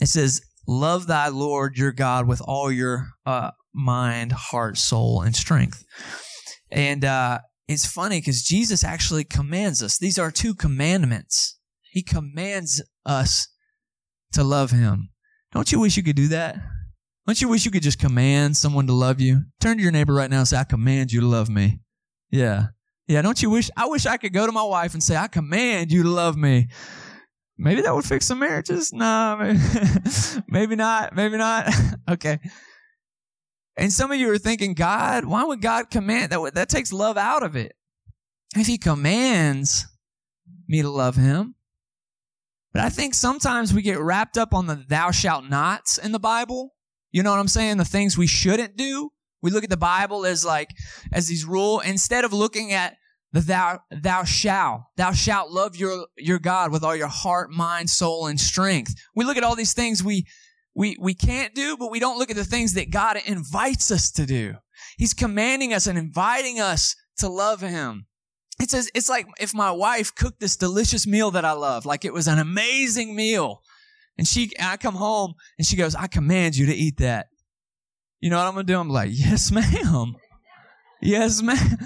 it 0.00 0.08
says 0.08 0.40
love 0.66 1.06
thy 1.06 1.28
Lord 1.28 1.78
your 1.78 1.92
God 1.92 2.26
with 2.26 2.42
all 2.44 2.72
your 2.72 3.10
uh, 3.24 3.52
mind, 3.72 4.32
heart, 4.32 4.78
soul, 4.78 5.22
and 5.22 5.34
strength. 5.34 5.84
And 6.72 7.04
uh, 7.04 7.38
it's 7.68 7.86
funny 7.86 8.18
because 8.18 8.42
Jesus 8.42 8.82
actually 8.82 9.22
commands 9.22 9.80
us. 9.80 9.96
These 9.96 10.18
are 10.18 10.32
two 10.32 10.54
commandments 10.54 11.56
he 11.96 12.02
commands 12.02 12.82
us 13.06 13.48
to 14.32 14.44
love 14.44 14.70
him. 14.70 15.10
Don't 15.52 15.70
you 15.72 15.80
wish 15.80 15.96
you 15.96 16.02
could 16.02 16.16
do 16.16 16.28
that? 16.28 16.56
Don't 17.26 17.40
you 17.40 17.48
wish 17.48 17.64
you 17.64 17.70
could 17.70 17.82
just 17.82 17.98
command 17.98 18.56
someone 18.56 18.86
to 18.86 18.92
love 18.92 19.20
you? 19.20 19.42
Turn 19.60 19.78
to 19.78 19.82
your 19.82 19.92
neighbor 19.92 20.14
right 20.14 20.30
now 20.30 20.38
and 20.38 20.48
say, 20.48 20.58
I 20.58 20.64
command 20.64 21.12
you 21.12 21.20
to 21.20 21.26
love 21.26 21.48
me. 21.48 21.80
Yeah. 22.30 22.66
Yeah. 23.08 23.22
Don't 23.22 23.42
you 23.42 23.50
wish, 23.50 23.70
I 23.76 23.86
wish 23.86 24.06
I 24.06 24.16
could 24.16 24.32
go 24.32 24.46
to 24.46 24.52
my 24.52 24.62
wife 24.62 24.94
and 24.94 25.02
say, 25.02 25.16
I 25.16 25.26
command 25.26 25.90
you 25.90 26.04
to 26.04 26.08
love 26.08 26.36
me. 26.36 26.68
Maybe 27.58 27.80
that 27.80 27.94
would 27.94 28.04
fix 28.04 28.26
some 28.26 28.38
marriages. 28.38 28.92
Nah, 28.92 29.36
maybe, 29.36 29.58
maybe 30.48 30.76
not. 30.76 31.16
Maybe 31.16 31.36
not. 31.36 31.72
okay. 32.10 32.38
And 33.76 33.92
some 33.92 34.10
of 34.10 34.18
you 34.18 34.30
are 34.30 34.38
thinking, 34.38 34.74
God, 34.74 35.24
why 35.24 35.44
would 35.44 35.60
God 35.60 35.90
command 35.90 36.32
that? 36.32 36.54
That 36.54 36.68
takes 36.68 36.92
love 36.92 37.16
out 37.16 37.42
of 37.42 37.56
it. 37.56 37.74
If 38.54 38.66
he 38.66 38.78
commands 38.78 39.86
me 40.68 40.82
to 40.82 40.88
love 40.88 41.16
him, 41.16 41.54
but 42.76 42.84
I 42.84 42.90
think 42.90 43.14
sometimes 43.14 43.72
we 43.72 43.80
get 43.80 43.98
wrapped 43.98 44.36
up 44.36 44.52
on 44.52 44.66
the 44.66 44.84
thou 44.86 45.10
shalt 45.10 45.46
nots 45.46 45.96
in 45.96 46.12
the 46.12 46.18
Bible. 46.18 46.74
You 47.10 47.22
know 47.22 47.30
what 47.30 47.40
I'm 47.40 47.48
saying? 47.48 47.78
The 47.78 47.86
things 47.86 48.18
we 48.18 48.26
shouldn't 48.26 48.76
do. 48.76 49.08
We 49.40 49.50
look 49.50 49.64
at 49.64 49.70
the 49.70 49.78
Bible 49.78 50.26
as 50.26 50.44
like, 50.44 50.68
as 51.10 51.26
these 51.26 51.46
rules, 51.46 51.86
instead 51.86 52.26
of 52.26 52.34
looking 52.34 52.74
at 52.74 52.96
the 53.32 53.40
thou, 53.40 53.80
thou 53.90 54.24
shalt, 54.24 54.82
thou 54.98 55.12
shalt 55.12 55.50
love 55.50 55.74
your, 55.74 56.06
your 56.18 56.38
God 56.38 56.70
with 56.70 56.84
all 56.84 56.94
your 56.94 57.08
heart, 57.08 57.50
mind, 57.50 57.88
soul, 57.88 58.26
and 58.26 58.38
strength. 58.38 58.94
We 59.14 59.24
look 59.24 59.38
at 59.38 59.42
all 59.42 59.56
these 59.56 59.72
things 59.72 60.04
we, 60.04 60.26
we, 60.74 60.98
we 61.00 61.14
can't 61.14 61.54
do, 61.54 61.78
but 61.78 61.90
we 61.90 61.98
don't 61.98 62.18
look 62.18 62.28
at 62.28 62.36
the 62.36 62.44
things 62.44 62.74
that 62.74 62.90
God 62.90 63.16
invites 63.24 63.90
us 63.90 64.10
to 64.10 64.26
do. 64.26 64.56
He's 64.98 65.14
commanding 65.14 65.72
us 65.72 65.86
and 65.86 65.98
inviting 65.98 66.60
us 66.60 66.94
to 67.20 67.28
love 67.30 67.62
Him 67.62 68.04
it 68.60 68.70
says 68.70 68.90
it's 68.94 69.08
like 69.08 69.26
if 69.38 69.54
my 69.54 69.70
wife 69.70 70.14
cooked 70.14 70.40
this 70.40 70.56
delicious 70.56 71.06
meal 71.06 71.30
that 71.32 71.44
I 71.44 71.52
love, 71.52 71.86
like 71.86 72.04
it 72.04 72.12
was 72.12 72.26
an 72.26 72.38
amazing 72.38 73.14
meal. 73.14 73.62
And 74.18 74.26
she, 74.26 74.50
I 74.60 74.78
come 74.78 74.94
home 74.94 75.34
and 75.58 75.66
she 75.66 75.76
goes, 75.76 75.94
I 75.94 76.06
command 76.06 76.56
you 76.56 76.66
to 76.66 76.74
eat 76.74 76.98
that. 76.98 77.26
You 78.20 78.30
know 78.30 78.38
what 78.38 78.46
I'm 78.46 78.54
gonna 78.54 78.64
do? 78.64 78.78
I'm 78.78 78.88
like, 78.88 79.10
yes, 79.12 79.50
ma'am. 79.52 80.16
Yes, 81.02 81.42
ma'am. 81.42 81.78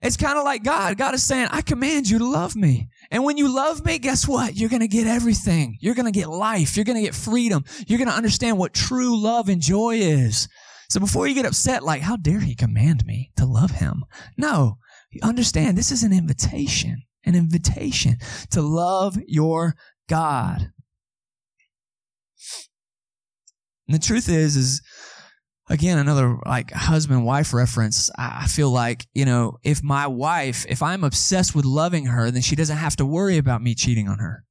It's 0.00 0.16
kind 0.16 0.38
of 0.38 0.44
like 0.44 0.62
God. 0.62 0.96
God 0.96 1.14
is 1.14 1.24
saying, 1.24 1.48
I 1.50 1.60
command 1.60 2.08
you 2.08 2.18
to 2.18 2.24
love 2.24 2.54
me. 2.54 2.88
And 3.10 3.24
when 3.24 3.36
you 3.36 3.52
love 3.52 3.84
me, 3.84 3.98
guess 3.98 4.28
what? 4.28 4.54
You're 4.54 4.68
to 4.70 4.86
get 4.86 5.08
everything. 5.08 5.76
You're 5.80 5.94
to 5.94 6.10
get 6.12 6.28
life. 6.28 6.76
You're 6.76 6.84
to 6.84 7.00
get 7.00 7.16
freedom. 7.16 7.64
You're 7.86 7.98
to 7.98 8.06
understand 8.06 8.58
what 8.58 8.74
true 8.74 9.20
love 9.20 9.48
and 9.48 9.60
joy 9.60 9.96
is. 9.96 10.48
So 10.88 11.00
before 11.00 11.26
you 11.26 11.34
get 11.34 11.46
upset, 11.46 11.82
like, 11.82 12.00
how 12.00 12.16
dare 12.16 12.40
he 12.40 12.54
command 12.54 13.04
me 13.04 13.32
to 13.36 13.44
love 13.44 13.72
him? 13.72 14.04
No, 14.36 14.78
understand 15.22 15.76
this 15.76 15.92
is 15.92 16.02
an 16.02 16.12
invitation, 16.12 17.02
an 17.24 17.34
invitation 17.34 18.16
to 18.50 18.62
love 18.62 19.18
your 19.26 19.74
God. 20.08 20.70
And 23.86 23.94
the 23.94 23.98
truth 23.98 24.28
is, 24.28 24.56
is 24.56 24.82
again, 25.70 25.98
another 25.98 26.38
like 26.46 26.70
husband 26.72 27.24
wife 27.24 27.52
reference. 27.52 28.10
I 28.18 28.46
feel 28.46 28.70
like, 28.70 29.06
you 29.14 29.24
know, 29.24 29.58
if 29.62 29.82
my 29.82 30.06
wife, 30.06 30.66
if 30.68 30.82
I'm 30.82 31.04
obsessed 31.04 31.54
with 31.54 31.64
loving 31.64 32.06
her, 32.06 32.30
then 32.30 32.42
she 32.42 32.56
doesn't 32.56 32.76
have 32.76 32.96
to 32.96 33.06
worry 33.06 33.38
about 33.38 33.62
me 33.62 33.74
cheating 33.74 34.08
on 34.08 34.18
her. 34.18 34.44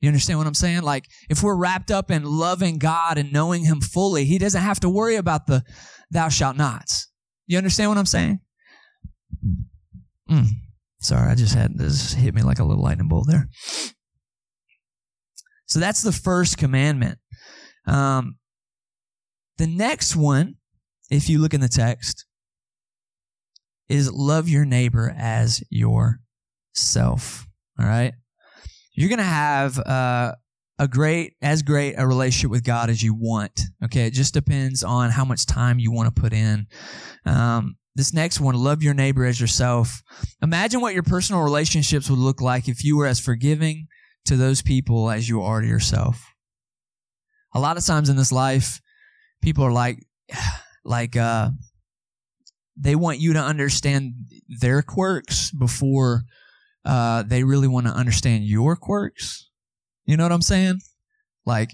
You 0.00 0.08
understand 0.08 0.38
what 0.38 0.46
I'm 0.46 0.54
saying? 0.54 0.82
Like, 0.82 1.06
if 1.30 1.42
we're 1.42 1.56
wrapped 1.56 1.90
up 1.90 2.10
in 2.10 2.24
loving 2.24 2.76
God 2.76 3.16
and 3.16 3.32
knowing 3.32 3.64
Him 3.64 3.80
fully, 3.80 4.26
He 4.26 4.38
doesn't 4.38 4.60
have 4.60 4.80
to 4.80 4.88
worry 4.88 5.16
about 5.16 5.46
the 5.46 5.64
thou 6.10 6.28
shalt 6.28 6.58
nots. 6.58 7.10
You 7.46 7.56
understand 7.56 7.90
what 7.90 7.96
I'm 7.96 8.04
saying? 8.04 8.40
Mm. 10.30 10.46
Sorry, 11.00 11.30
I 11.30 11.34
just 11.34 11.54
had 11.54 11.76
this 11.76 12.14
hit 12.14 12.34
me 12.34 12.42
like 12.42 12.58
a 12.58 12.64
little 12.64 12.82
lightning 12.82 13.08
bolt 13.08 13.26
there. 13.28 13.48
So 15.66 15.80
that's 15.80 16.02
the 16.02 16.12
first 16.12 16.56
commandment. 16.56 17.18
Um, 17.86 18.36
the 19.58 19.66
next 19.66 20.16
one, 20.16 20.56
if 21.10 21.28
you 21.28 21.38
look 21.38 21.54
in 21.54 21.60
the 21.60 21.68
text, 21.68 22.26
is 23.88 24.10
love 24.10 24.48
your 24.48 24.64
neighbor 24.64 25.14
as 25.16 25.62
yourself. 25.70 27.46
All 27.78 27.86
right. 27.86 28.14
You're 28.94 29.08
going 29.08 29.18
to 29.18 29.24
have 29.24 29.78
uh, 29.78 30.34
a 30.78 30.88
great, 30.88 31.34
as 31.42 31.62
great 31.62 31.94
a 31.98 32.06
relationship 32.06 32.50
with 32.50 32.64
God 32.64 32.88
as 32.88 33.02
you 33.02 33.14
want. 33.14 33.60
Okay. 33.84 34.06
It 34.06 34.12
just 34.12 34.34
depends 34.34 34.82
on 34.82 35.10
how 35.10 35.24
much 35.24 35.46
time 35.46 35.78
you 35.78 35.92
want 35.92 36.14
to 36.14 36.20
put 36.20 36.32
in. 36.32 36.66
Um, 37.26 37.76
this 37.94 38.12
next 38.12 38.40
one, 38.40 38.54
love 38.54 38.82
your 38.82 38.94
neighbor 38.94 39.24
as 39.24 39.40
yourself. 39.40 40.02
Imagine 40.42 40.80
what 40.80 40.94
your 40.94 41.02
personal 41.02 41.42
relationships 41.42 42.10
would 42.10 42.18
look 42.18 42.40
like 42.40 42.68
if 42.68 42.84
you 42.84 42.96
were 42.96 43.06
as 43.06 43.20
forgiving 43.20 43.86
to 44.26 44.36
those 44.36 44.62
people 44.62 45.10
as 45.10 45.28
you 45.28 45.42
are 45.42 45.60
to 45.60 45.66
yourself. 45.66 46.24
A 47.54 47.60
lot 47.60 47.76
of 47.76 47.86
times 47.86 48.08
in 48.08 48.16
this 48.16 48.32
life, 48.32 48.80
people 49.42 49.64
are 49.64 49.72
like, 49.72 49.98
like, 50.84 51.16
uh, 51.16 51.50
they 52.76 52.96
want 52.96 53.20
you 53.20 53.34
to 53.34 53.40
understand 53.40 54.14
their 54.60 54.82
quirks 54.82 55.52
before 55.52 56.24
uh, 56.84 57.22
they 57.22 57.44
really 57.44 57.68
want 57.68 57.86
to 57.86 57.92
understand 57.92 58.44
your 58.44 58.76
quirks. 58.76 59.48
You 60.06 60.16
know 60.16 60.24
what 60.24 60.32
I'm 60.32 60.42
saying? 60.42 60.80
Like 61.46 61.70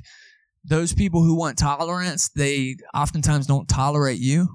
those 0.65 0.93
people 0.93 1.23
who 1.23 1.37
want 1.37 1.59
tolerance, 1.59 2.29
they 2.37 2.77
oftentimes 2.95 3.47
don't 3.47 3.69
tolerate 3.69 4.21
you. 4.21 4.49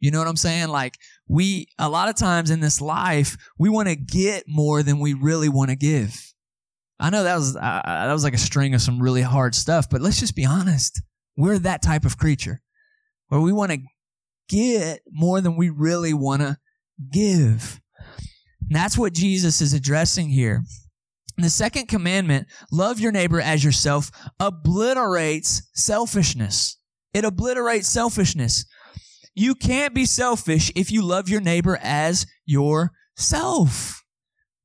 You 0.00 0.10
know 0.10 0.18
what 0.18 0.28
I'm 0.28 0.36
saying? 0.36 0.68
Like 0.68 0.96
we, 1.28 1.68
a 1.78 1.88
lot 1.88 2.08
of 2.08 2.16
times 2.16 2.50
in 2.50 2.60
this 2.60 2.80
life, 2.80 3.36
we 3.58 3.68
want 3.68 3.88
to 3.88 3.96
get 3.96 4.44
more 4.46 4.82
than 4.82 4.98
we 4.98 5.14
really 5.14 5.48
want 5.48 5.70
to 5.70 5.76
give. 5.76 6.32
I 7.00 7.10
know 7.10 7.24
that 7.24 7.36
was, 7.36 7.56
uh, 7.56 7.82
that 7.84 8.12
was 8.12 8.24
like 8.24 8.34
a 8.34 8.38
string 8.38 8.74
of 8.74 8.82
some 8.82 9.02
really 9.02 9.22
hard 9.22 9.54
stuff, 9.54 9.88
but 9.90 10.00
let's 10.00 10.20
just 10.20 10.36
be 10.36 10.44
honest. 10.44 11.02
We're 11.36 11.58
that 11.60 11.82
type 11.82 12.04
of 12.04 12.18
creature 12.18 12.60
where 13.28 13.40
we 13.40 13.52
want 13.52 13.72
to 13.72 13.78
get 14.48 15.00
more 15.10 15.40
than 15.40 15.56
we 15.56 15.70
really 15.70 16.14
want 16.14 16.42
to 16.42 16.58
give. 17.10 17.80
And 18.68 18.76
that's 18.76 18.96
what 18.96 19.12
Jesus 19.12 19.60
is 19.60 19.72
addressing 19.72 20.28
here. 20.28 20.62
The 21.36 21.50
second 21.50 21.88
commandment, 21.88 22.46
love 22.70 23.00
your 23.00 23.10
neighbor 23.10 23.40
as 23.40 23.64
yourself, 23.64 24.10
obliterates 24.38 25.68
selfishness. 25.74 26.78
It 27.12 27.24
obliterates 27.24 27.88
selfishness. 27.88 28.64
You 29.34 29.54
can't 29.56 29.94
be 29.94 30.04
selfish 30.04 30.70
if 30.76 30.92
you 30.92 31.02
love 31.02 31.28
your 31.28 31.40
neighbor 31.40 31.78
as 31.82 32.26
yourself. 32.46 34.04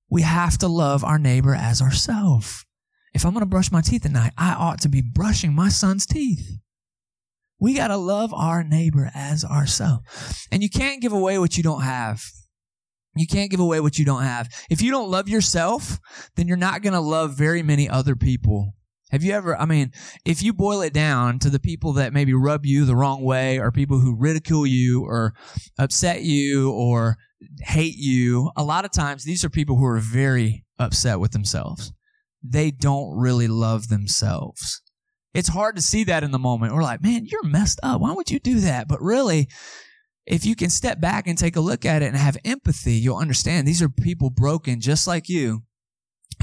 We 0.10 0.22
have 0.22 0.58
to 0.60 0.68
love 0.68 1.04
our 1.04 1.18
neighbor 1.18 1.56
as 1.56 1.82
ourselves. 1.82 2.66
If 3.14 3.26
I'm 3.26 3.34
going 3.34 3.42
to 3.42 3.48
brush 3.48 3.72
my 3.72 3.82
teeth 3.82 4.06
at 4.06 4.12
night, 4.12 4.34
I 4.38 4.54
ought 4.54 4.82
to 4.82 4.90
be 4.90 5.02
brushing 5.02 5.54
my 5.54 5.70
son's 5.70 6.06
teeth. 6.06 6.60
We 7.60 7.74
got 7.74 7.88
to 7.88 7.98
love 7.98 8.34
our 8.34 8.64
neighbor 8.64 9.12
as 9.14 9.44
ourselves. 9.44 10.48
And 10.52 10.64
you 10.64 10.70
can't 10.70 11.02
give 11.02 11.14
away 11.14 11.40
what 11.40 11.58
you 11.58 11.64
don't 11.64 11.82
have. 11.82 12.24
You 13.16 13.28
can't 13.28 13.52
give 13.52 13.60
away 13.60 13.80
what 13.80 13.98
you 13.98 14.06
don't 14.06 14.24
have. 14.24 14.50
If 14.70 14.82
you 14.82 14.92
don't 14.92 15.10
love 15.10 15.28
yourself, 15.28 16.00
then 16.36 16.48
you're 16.48 16.58
not 16.58 16.84
going 16.84 16.94
to 16.94 17.00
love 17.00 17.34
very 17.34 17.64
many 17.64 17.90
other 17.90 18.16
people. 18.16 18.76
Have 19.10 19.24
you 19.24 19.34
ever, 19.34 19.58
I 19.58 19.66
mean, 19.66 19.92
if 20.24 20.44
you 20.44 20.54
boil 20.54 20.82
it 20.82 20.94
down 20.94 21.40
to 21.40 21.50
the 21.50 21.60
people 21.60 21.94
that 21.94 22.14
maybe 22.14 22.34
rub 22.34 22.66
you 22.66 22.86
the 22.86 22.96
wrong 22.96 23.24
way 23.24 23.60
or 23.60 23.72
people 23.72 24.00
who 24.00 24.16
ridicule 24.16 24.68
you 24.68 25.04
or 25.04 25.34
upset 25.78 26.22
you 26.22 26.72
or 26.72 27.18
hate 27.62 27.96
you, 27.98 28.52
a 28.56 28.64
lot 28.64 28.86
of 28.86 28.92
times 28.92 29.24
these 29.24 29.44
are 29.44 29.50
people 29.50 29.78
who 29.78 29.86
are 29.86 30.00
very 30.00 30.64
upset 30.78 31.20
with 31.20 31.32
themselves. 31.32 31.92
They 32.44 32.70
don't 32.72 33.18
really 33.18 33.48
love 33.48 33.88
themselves. 33.88 34.82
It's 35.34 35.50
hard 35.50 35.76
to 35.76 35.82
see 35.82 36.04
that 36.06 36.24
in 36.24 36.32
the 36.32 36.40
moment. 36.40 36.74
We're 36.74 36.84
like, 36.84 37.04
man, 37.04 37.26
you're 37.26 37.44
messed 37.44 37.80
up. 37.84 38.02
Why 38.02 38.14
would 38.14 38.32
you 38.32 38.40
do 38.40 38.60
that? 38.62 38.88
But 38.88 39.02
really, 39.02 39.48
if 40.26 40.46
you 40.46 40.56
can 40.56 40.70
step 40.70 41.02
back 41.02 41.28
and 41.28 41.38
take 41.38 41.56
a 41.56 41.62
look 41.62 41.86
at 41.86 42.04
it 42.04 42.08
and 42.08 42.18
have 42.18 42.38
empathy, 42.46 42.94
you'll 42.94 43.18
understand 43.18 43.68
these 43.68 43.82
are 43.82 43.90
people 43.90 44.30
broken 44.30 44.80
just 44.80 45.08
like 45.08 45.30
you 45.30 45.64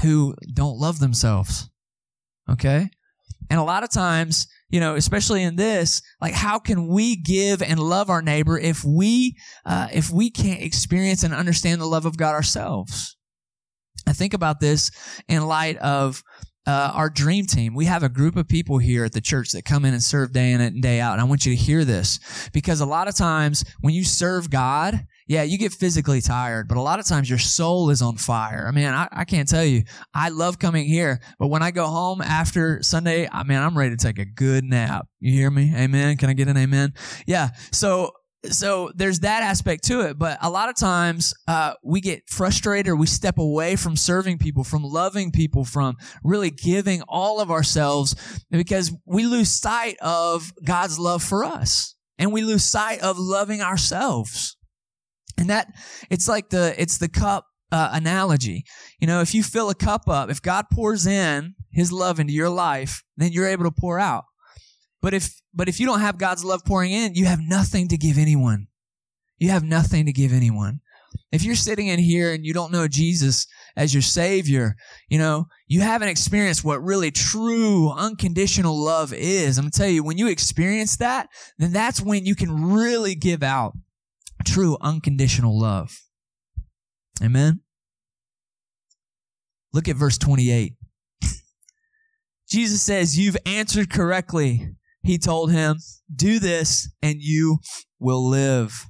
who 0.01 0.35
don't 0.53 0.77
love 0.77 0.99
themselves. 0.99 1.69
Okay? 2.49 2.89
And 3.49 3.59
a 3.59 3.63
lot 3.63 3.83
of 3.83 3.91
times, 3.91 4.47
you 4.69 4.79
know, 4.79 4.95
especially 4.95 5.43
in 5.43 5.55
this, 5.55 6.01
like 6.19 6.33
how 6.33 6.59
can 6.59 6.87
we 6.87 7.15
give 7.15 7.61
and 7.61 7.79
love 7.79 8.09
our 8.09 8.21
neighbor 8.21 8.57
if 8.57 8.83
we 8.83 9.37
uh, 9.65 9.87
if 9.93 10.09
we 10.09 10.29
can't 10.29 10.61
experience 10.61 11.23
and 11.23 11.33
understand 11.33 11.79
the 11.79 11.85
love 11.85 12.05
of 12.05 12.17
God 12.17 12.33
ourselves? 12.33 13.15
I 14.05 14.13
think 14.13 14.33
about 14.33 14.59
this 14.59 14.91
in 15.27 15.45
light 15.45 15.77
of 15.77 16.23
uh, 16.65 16.91
our 16.93 17.09
dream 17.09 17.45
team. 17.45 17.73
We 17.73 17.85
have 17.85 18.03
a 18.03 18.09
group 18.09 18.35
of 18.35 18.47
people 18.47 18.77
here 18.77 19.05
at 19.05 19.13
the 19.13 19.21
church 19.21 19.51
that 19.51 19.63
come 19.63 19.85
in 19.85 19.93
and 19.93 20.03
serve 20.03 20.33
day 20.33 20.51
in 20.51 20.59
and 20.59 20.81
day 20.81 20.99
out. 20.99 21.13
And 21.13 21.21
I 21.21 21.23
want 21.23 21.45
you 21.45 21.55
to 21.55 21.61
hear 21.61 21.85
this 21.85 22.49
because 22.51 22.81
a 22.81 22.85
lot 22.85 23.07
of 23.07 23.15
times 23.15 23.63
when 23.79 23.93
you 23.93 24.03
serve 24.03 24.49
God, 24.49 25.05
yeah, 25.27 25.43
you 25.43 25.57
get 25.57 25.73
physically 25.73 26.21
tired, 26.21 26.67
but 26.67 26.77
a 26.77 26.81
lot 26.81 26.99
of 26.99 27.05
times 27.05 27.29
your 27.29 27.39
soul 27.39 27.89
is 27.89 28.01
on 28.01 28.15
fire. 28.15 28.65
I 28.67 28.71
mean, 28.71 28.87
I, 28.87 29.07
I 29.11 29.25
can't 29.25 29.47
tell 29.47 29.65
you, 29.65 29.83
I 30.13 30.29
love 30.29 30.57
coming 30.57 30.85
here, 30.85 31.19
but 31.37 31.47
when 31.47 31.61
I 31.61 31.71
go 31.71 31.87
home 31.87 32.21
after 32.21 32.81
Sunday, 32.81 33.27
I 33.31 33.43
mean, 33.43 33.57
I'm 33.57 33.77
ready 33.77 33.95
to 33.95 34.01
take 34.01 34.19
a 34.19 34.25
good 34.25 34.63
nap. 34.63 35.07
You 35.19 35.33
hear 35.33 35.51
me? 35.51 35.73
Amen. 35.75 36.17
Can 36.17 36.29
I 36.29 36.33
get 36.33 36.47
an 36.47 36.57
amen? 36.57 36.93
Yeah. 37.25 37.49
So 37.71 38.11
so 38.45 38.91
there's 38.95 39.21
that 39.21 39.43
aspect 39.43 39.83
to 39.83 40.01
it 40.01 40.17
but 40.17 40.37
a 40.41 40.49
lot 40.49 40.69
of 40.69 40.75
times 40.75 41.33
uh, 41.47 41.73
we 41.83 41.99
get 41.99 42.21
frustrated 42.29 42.93
we 42.93 43.07
step 43.07 43.37
away 43.39 43.75
from 43.75 43.95
serving 43.95 44.37
people 44.37 44.63
from 44.63 44.83
loving 44.83 45.31
people 45.31 45.65
from 45.65 45.95
really 46.23 46.51
giving 46.51 47.01
all 47.09 47.41
of 47.41 47.49
ourselves 47.49 48.15
because 48.51 48.93
we 49.05 49.25
lose 49.25 49.49
sight 49.49 49.97
of 50.01 50.53
god's 50.63 50.99
love 50.99 51.23
for 51.23 51.43
us 51.43 51.95
and 52.19 52.31
we 52.31 52.43
lose 52.43 52.63
sight 52.63 52.99
of 53.01 53.17
loving 53.17 53.61
ourselves 53.61 54.56
and 55.37 55.49
that 55.49 55.67
it's 56.09 56.27
like 56.27 56.49
the 56.49 56.73
it's 56.81 56.97
the 56.97 57.09
cup 57.09 57.45
uh, 57.71 57.89
analogy 57.91 58.63
you 58.99 59.07
know 59.07 59.19
if 59.19 59.35
you 59.35 59.43
fill 59.43 59.69
a 59.69 59.75
cup 59.75 60.07
up 60.07 60.29
if 60.29 60.41
god 60.41 60.65
pours 60.71 61.05
in 61.05 61.53
his 61.71 61.91
love 61.91 62.17
into 62.19 62.31
your 62.31 62.49
life 62.49 63.03
then 63.17 63.31
you're 63.33 63.47
able 63.47 63.65
to 63.65 63.71
pour 63.71 63.99
out 63.99 64.23
but 65.01 65.13
if 65.13 65.41
but 65.53 65.67
if 65.67 65.79
you 65.79 65.85
don't 65.85 66.01
have 66.01 66.17
God's 66.17 66.43
love 66.43 66.63
pouring 66.65 66.91
in, 66.91 67.15
you 67.15 67.25
have 67.25 67.39
nothing 67.41 67.87
to 67.89 67.97
give 67.97 68.17
anyone. 68.17 68.67
You 69.37 69.49
have 69.49 69.63
nothing 69.63 70.05
to 70.05 70.13
give 70.13 70.33
anyone. 70.33 70.81
If 71.31 71.43
you're 71.43 71.55
sitting 71.55 71.87
in 71.87 71.99
here 71.99 72.33
and 72.33 72.45
you 72.45 72.53
don't 72.53 72.71
know 72.71 72.87
Jesus 72.87 73.47
as 73.75 73.93
your 73.93 74.01
savior, 74.01 74.75
you 75.09 75.17
know, 75.17 75.47
you 75.67 75.81
haven't 75.81 76.09
experienced 76.09 76.63
what 76.63 76.83
really 76.83 77.11
true 77.11 77.91
unconditional 77.91 78.77
love 78.77 79.13
is. 79.13 79.57
I'm 79.57 79.63
going 79.63 79.71
to 79.71 79.77
tell 79.77 79.89
you, 79.89 80.03
when 80.03 80.17
you 80.17 80.27
experience 80.27 80.97
that, 80.97 81.29
then 81.57 81.73
that's 81.73 82.01
when 82.01 82.25
you 82.25 82.35
can 82.35 82.73
really 82.73 83.15
give 83.15 83.43
out 83.43 83.73
true 84.47 84.77
unconditional 84.81 85.59
love. 85.59 85.97
Amen. 87.23 87.61
Look 89.73 89.87
at 89.87 89.95
verse 89.95 90.17
28. 90.17 90.73
Jesus 92.49 92.81
says, 92.81 93.17
You've 93.17 93.37
answered 93.45 93.89
correctly 93.89 94.75
he 95.07 95.17
told 95.17 95.53
him, 95.53 95.77
Do 96.13 96.37
this 96.37 96.91
and 97.01 97.21
you 97.21 97.59
will 97.97 98.27
live. 98.27 98.87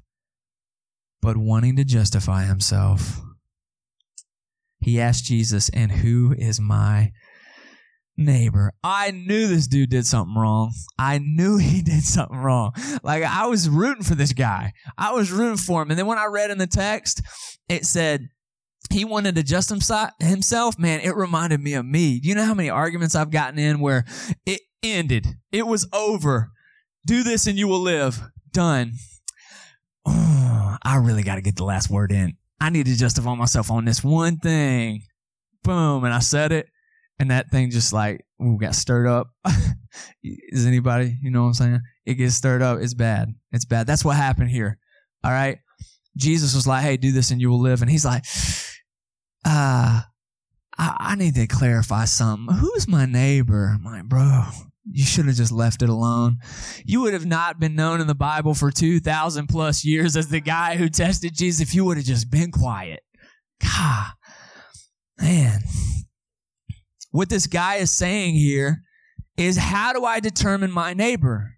But 1.22 1.38
wanting 1.38 1.76
to 1.76 1.84
justify 1.84 2.46
himself, 2.46 3.22
he 4.80 5.00
asked 5.00 5.26
Jesus, 5.26 5.70
And 5.70 5.92
who 5.92 6.34
is 6.36 6.60
my 6.60 7.12
neighbor? 8.18 8.74
I 8.84 9.12
knew 9.12 9.48
this 9.48 9.68
dude 9.68 9.90
did 9.90 10.06
something 10.06 10.36
wrong. 10.36 10.74
I 10.98 11.20
knew 11.20 11.58
he 11.58 11.82
did 11.84 12.04
something 12.04 12.38
wrong. 12.38 12.74
Like 13.04 13.24
I 13.24 13.48
was 13.48 13.70
rooting 13.70 14.04
for 14.04 14.16
this 14.16 14.34
guy. 14.34 14.74
I 14.98 15.14
was 15.14 15.32
rooting 15.32 15.58
for 15.58 15.82
him. 15.82 15.90
And 15.90 16.00
then 16.00 16.08
when 16.08 16.18
I 16.18 16.26
read 16.26 16.52
in 16.52 16.58
the 16.58 16.68
text, 16.68 17.22
it 17.70 17.86
said, 17.86 18.30
he 18.90 19.06
wanted 19.06 19.36
to 19.36 19.44
just 19.44 19.70
himself, 19.70 20.80
man, 20.80 21.02
it 21.02 21.16
reminded 21.16 21.60
me 21.60 21.74
of 21.74 21.86
me. 21.86 22.20
You 22.24 22.36
know 22.36 22.46
how 22.46 22.54
many 22.54 22.70
arguments 22.70 23.16
I've 23.16 23.32
gotten 23.32 23.60
in 23.60 23.80
where 23.80 24.06
it 24.46 24.62
ended? 24.82 25.28
It 25.52 25.68
was 25.68 25.88
over. 25.92 26.52
Do 27.06 27.24
this 27.24 27.48
and 27.48 27.58
you 27.58 27.68
will 27.68 27.80
live. 27.80 28.22
Done. 28.52 28.94
Oh, 30.06 30.78
I 30.84 30.98
really 30.98 31.24
got 31.24 31.36
to 31.36 31.42
get 31.42 31.58
the 31.58 31.66
last 31.66 31.90
word 31.90 32.12
in. 32.12 32.38
I 32.60 32.70
need 32.70 32.86
to 32.86 32.96
justify 32.96 33.36
myself 33.36 33.70
on 33.70 33.86
this 33.86 34.04
one 34.04 34.38
thing. 34.38 35.04
Boom. 35.64 36.04
And 36.06 36.14
I 36.14 36.20
said 36.20 36.52
it. 36.52 36.68
And 37.20 37.32
that 37.32 37.50
thing 37.50 37.72
just 37.72 37.94
like, 37.94 38.26
ooh, 38.42 38.58
got 38.60 38.76
stirred 38.76 39.08
up. 39.08 39.28
Is 40.24 40.68
anybody, 40.68 41.18
you 41.22 41.32
know 41.32 41.42
what 41.42 41.48
I'm 41.48 41.54
saying? 41.56 41.82
It 42.06 42.16
gets 42.16 42.36
stirred 42.36 42.62
up. 42.62 42.80
It's 42.80 42.94
bad. 42.94 43.34
It's 43.52 43.66
bad. 43.66 43.88
That's 43.88 44.06
what 44.06 44.16
happened 44.16 44.52
here. 44.52 44.78
All 45.24 45.32
right. 45.32 45.58
Jesus 46.16 46.56
was 46.56 46.68
like, 46.68 46.84
hey, 46.84 46.98
do 46.98 47.12
this 47.12 47.32
and 47.32 47.42
you 47.42 47.50
will 47.50 47.60
live. 47.60 47.82
And 47.82 47.90
he's 47.90 48.06
like, 48.06 48.24
uh, 49.46 50.02
I, 50.78 50.96
I 51.00 51.16
need 51.16 51.36
to 51.36 51.48
clarify 51.48 52.06
something. 52.06 52.56
Who's 52.56 52.88
my 52.88 53.06
neighbor? 53.06 53.74
I'm 53.76 53.84
like, 53.84 54.06
bro, 54.06 54.44
you 54.92 55.04
should 55.04 55.26
have 55.26 55.36
just 55.36 55.52
left 55.52 55.82
it 55.82 55.90
alone. 55.90 56.38
You 56.86 57.02
would 57.02 57.14
have 57.14 57.26
not 57.26 57.60
been 57.60 57.76
known 57.76 58.02
in 58.02 58.08
the 58.08 58.16
Bible 58.16 58.54
for 58.54 58.72
2,000 58.72 59.48
plus 59.48 59.84
years 59.84 60.16
as 60.16 60.30
the 60.30 60.40
guy 60.40 60.76
who 60.76 60.90
tested 60.90 61.36
Jesus 61.36 61.62
if 61.62 61.76
you 61.76 61.86
would 61.86 61.98
have 61.98 62.06
just 62.06 62.30
been 62.30 62.52
quiet. 62.52 63.02
God, 63.62 64.12
man. 65.20 65.62
What 67.12 67.30
this 67.30 67.48
guy 67.48 67.76
is 67.76 67.92
saying 67.92 68.36
here 68.36 68.84
is 69.38 69.58
how 69.58 69.94
do 69.94 70.04
I 70.04 70.20
determine 70.20 70.72
my 70.72 70.94
neighbor? 70.94 71.58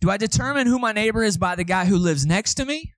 Do 0.00 0.10
I 0.10 0.16
determine 0.16 0.66
who 0.66 0.78
my 0.78 0.92
neighbor 0.92 1.22
is 1.22 1.38
by 1.38 1.54
the 1.54 1.64
guy 1.64 1.86
who 1.86 1.96
lives 1.96 2.26
next 2.26 2.54
to 2.54 2.64
me? 2.64 2.92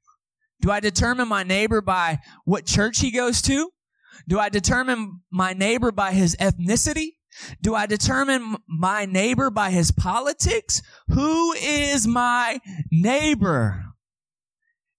Do 0.61 0.70
I 0.70 0.81
determine 0.81 1.29
my 1.29 1.42
neighbor 1.42 1.81
by 1.81 2.20
what 2.44 2.66
church 2.66 3.01
he 3.01 3.11
goes 3.11 3.42
to? 3.42 3.70
Do 4.27 4.38
I 4.38 4.49
determine 4.49 5.20
my 5.31 5.53
neighbor 5.53 5.92
by 5.92 6.12
his 6.12 6.35
ethnicity? 6.37 7.11
Do 7.61 7.75
I 7.75 7.87
determine 7.87 8.57
my 8.66 9.05
neighbor 9.05 9.51
by 9.51 9.70
his 9.70 9.90
politics? 9.90 10.83
Who 11.09 11.53
is 11.53 12.07
my 12.07 12.59
neighbor? 12.90 13.85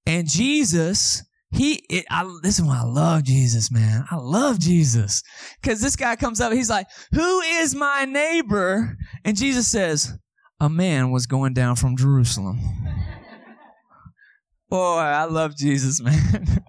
And 0.05 0.29
Jesus, 0.29 1.23
he, 1.51 1.83
it, 1.89 2.05
I, 2.09 2.29
this 2.43 2.59
is 2.59 2.65
why 2.65 2.79
I 2.79 2.85
love 2.85 3.23
Jesus, 3.23 3.71
man. 3.71 4.05
I 4.11 4.17
love 4.17 4.59
Jesus. 4.59 5.23
Cause 5.63 5.81
this 5.81 5.95
guy 5.95 6.15
comes 6.15 6.41
up, 6.41 6.51
he's 6.51 6.69
like, 6.69 6.87
who 7.13 7.41
is 7.41 7.73
my 7.73 8.05
neighbor? 8.05 8.97
And 9.23 9.37
Jesus 9.37 9.67
says, 9.67 10.13
a 10.59 10.69
man 10.69 11.11
was 11.11 11.25
going 11.25 11.53
down 11.53 11.75
from 11.75 11.95
Jerusalem. 11.95 12.59
Boy, 14.69 14.97
I 14.97 15.23
love 15.23 15.55
Jesus, 15.55 16.01
man. 16.01 16.63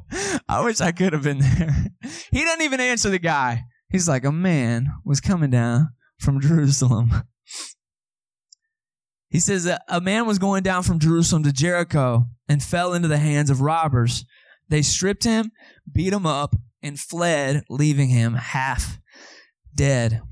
I 0.49 0.65
wish 0.65 0.81
I 0.81 0.93
could 0.93 1.13
have 1.13 1.25
been 1.25 1.39
there. 1.39 1.87
He 2.31 2.45
doesn't 2.45 2.63
even 2.63 2.81
answer 2.81 3.11
the 3.11 3.19
guy. 3.19 3.65
He's 3.91 4.09
like, 4.09 4.25
a 4.25 4.33
man 4.33 4.93
was 5.05 5.21
coming 5.21 5.51
down 5.51 5.89
from 6.19 6.41
Jerusalem. 6.41 7.11
He 9.31 9.41
says, 9.41 9.71
a 9.89 10.01
man 10.01 10.27
was 10.27 10.39
going 10.39 10.63
down 10.63 10.85
from 10.85 10.99
Jerusalem 10.99 11.43
to 11.43 11.53
Jericho 11.53 12.25
and 12.49 12.63
fell 12.63 12.95
into 12.95 13.09
the 13.09 13.19
hands 13.19 13.51
of 13.51 13.61
robbers. 13.61 14.25
They 14.69 14.83
stripped 14.83 15.25
him, 15.25 15.53
beat 15.91 16.13
him 16.13 16.27
up, 16.27 16.55
and 16.83 16.99
fled, 16.99 17.65
leaving 17.69 18.09
him 18.09 18.35
half 18.35 18.99
dead. 19.75 20.23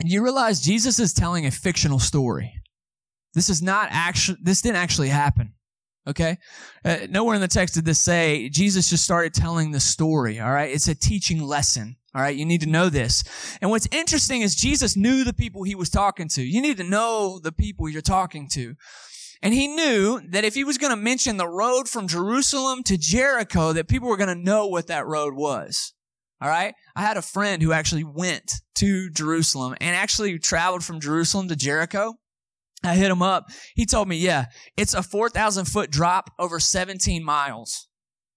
And 0.00 0.10
you 0.10 0.22
realize 0.22 0.60
Jesus 0.60 0.98
is 0.98 1.12
telling 1.12 1.46
a 1.46 1.50
fictional 1.50 1.98
story. 1.98 2.52
This 3.34 3.48
is 3.48 3.62
not 3.62 3.88
actually, 3.90 4.38
this 4.42 4.62
didn't 4.62 4.76
actually 4.76 5.08
happen. 5.08 5.54
Okay? 6.08 6.38
Uh, 6.84 6.98
nowhere 7.10 7.34
in 7.34 7.40
the 7.40 7.48
text 7.48 7.74
did 7.74 7.84
this 7.84 7.98
say 7.98 8.48
Jesus 8.48 8.88
just 8.90 9.04
started 9.04 9.34
telling 9.34 9.72
the 9.72 9.80
story. 9.80 10.38
All 10.38 10.52
right? 10.52 10.72
It's 10.72 10.88
a 10.88 10.94
teaching 10.94 11.42
lesson. 11.42 11.96
All 12.14 12.22
right? 12.22 12.36
You 12.36 12.46
need 12.46 12.60
to 12.60 12.68
know 12.68 12.88
this. 12.88 13.24
And 13.60 13.70
what's 13.70 13.88
interesting 13.90 14.42
is 14.42 14.54
Jesus 14.54 14.96
knew 14.96 15.24
the 15.24 15.32
people 15.32 15.64
he 15.64 15.74
was 15.74 15.90
talking 15.90 16.28
to. 16.28 16.42
You 16.42 16.62
need 16.62 16.76
to 16.76 16.84
know 16.84 17.40
the 17.42 17.52
people 17.52 17.88
you're 17.88 18.02
talking 18.02 18.48
to. 18.52 18.74
And 19.42 19.52
he 19.52 19.68
knew 19.68 20.20
that 20.30 20.44
if 20.44 20.54
he 20.54 20.64
was 20.64 20.78
going 20.78 20.90
to 20.90 20.96
mention 20.96 21.36
the 21.36 21.48
road 21.48 21.88
from 21.88 22.08
Jerusalem 22.08 22.82
to 22.84 22.96
Jericho, 22.96 23.72
that 23.72 23.88
people 23.88 24.08
were 24.08 24.16
going 24.16 24.34
to 24.34 24.42
know 24.42 24.66
what 24.66 24.86
that 24.86 25.06
road 25.06 25.34
was. 25.34 25.92
All 26.40 26.48
right. 26.48 26.74
I 26.94 27.02
had 27.02 27.16
a 27.16 27.22
friend 27.22 27.62
who 27.62 27.72
actually 27.72 28.04
went 28.04 28.52
to 28.76 29.10
Jerusalem 29.10 29.74
and 29.80 29.96
actually 29.96 30.38
traveled 30.38 30.84
from 30.84 31.00
Jerusalem 31.00 31.48
to 31.48 31.56
Jericho. 31.56 32.14
I 32.84 32.94
hit 32.94 33.10
him 33.10 33.22
up. 33.22 33.46
He 33.74 33.86
told 33.86 34.06
me, 34.08 34.16
yeah, 34.16 34.46
it's 34.76 34.94
a 34.94 35.02
4,000 35.02 35.64
foot 35.64 35.90
drop 35.90 36.30
over 36.38 36.60
17 36.60 37.24
miles. 37.24 37.85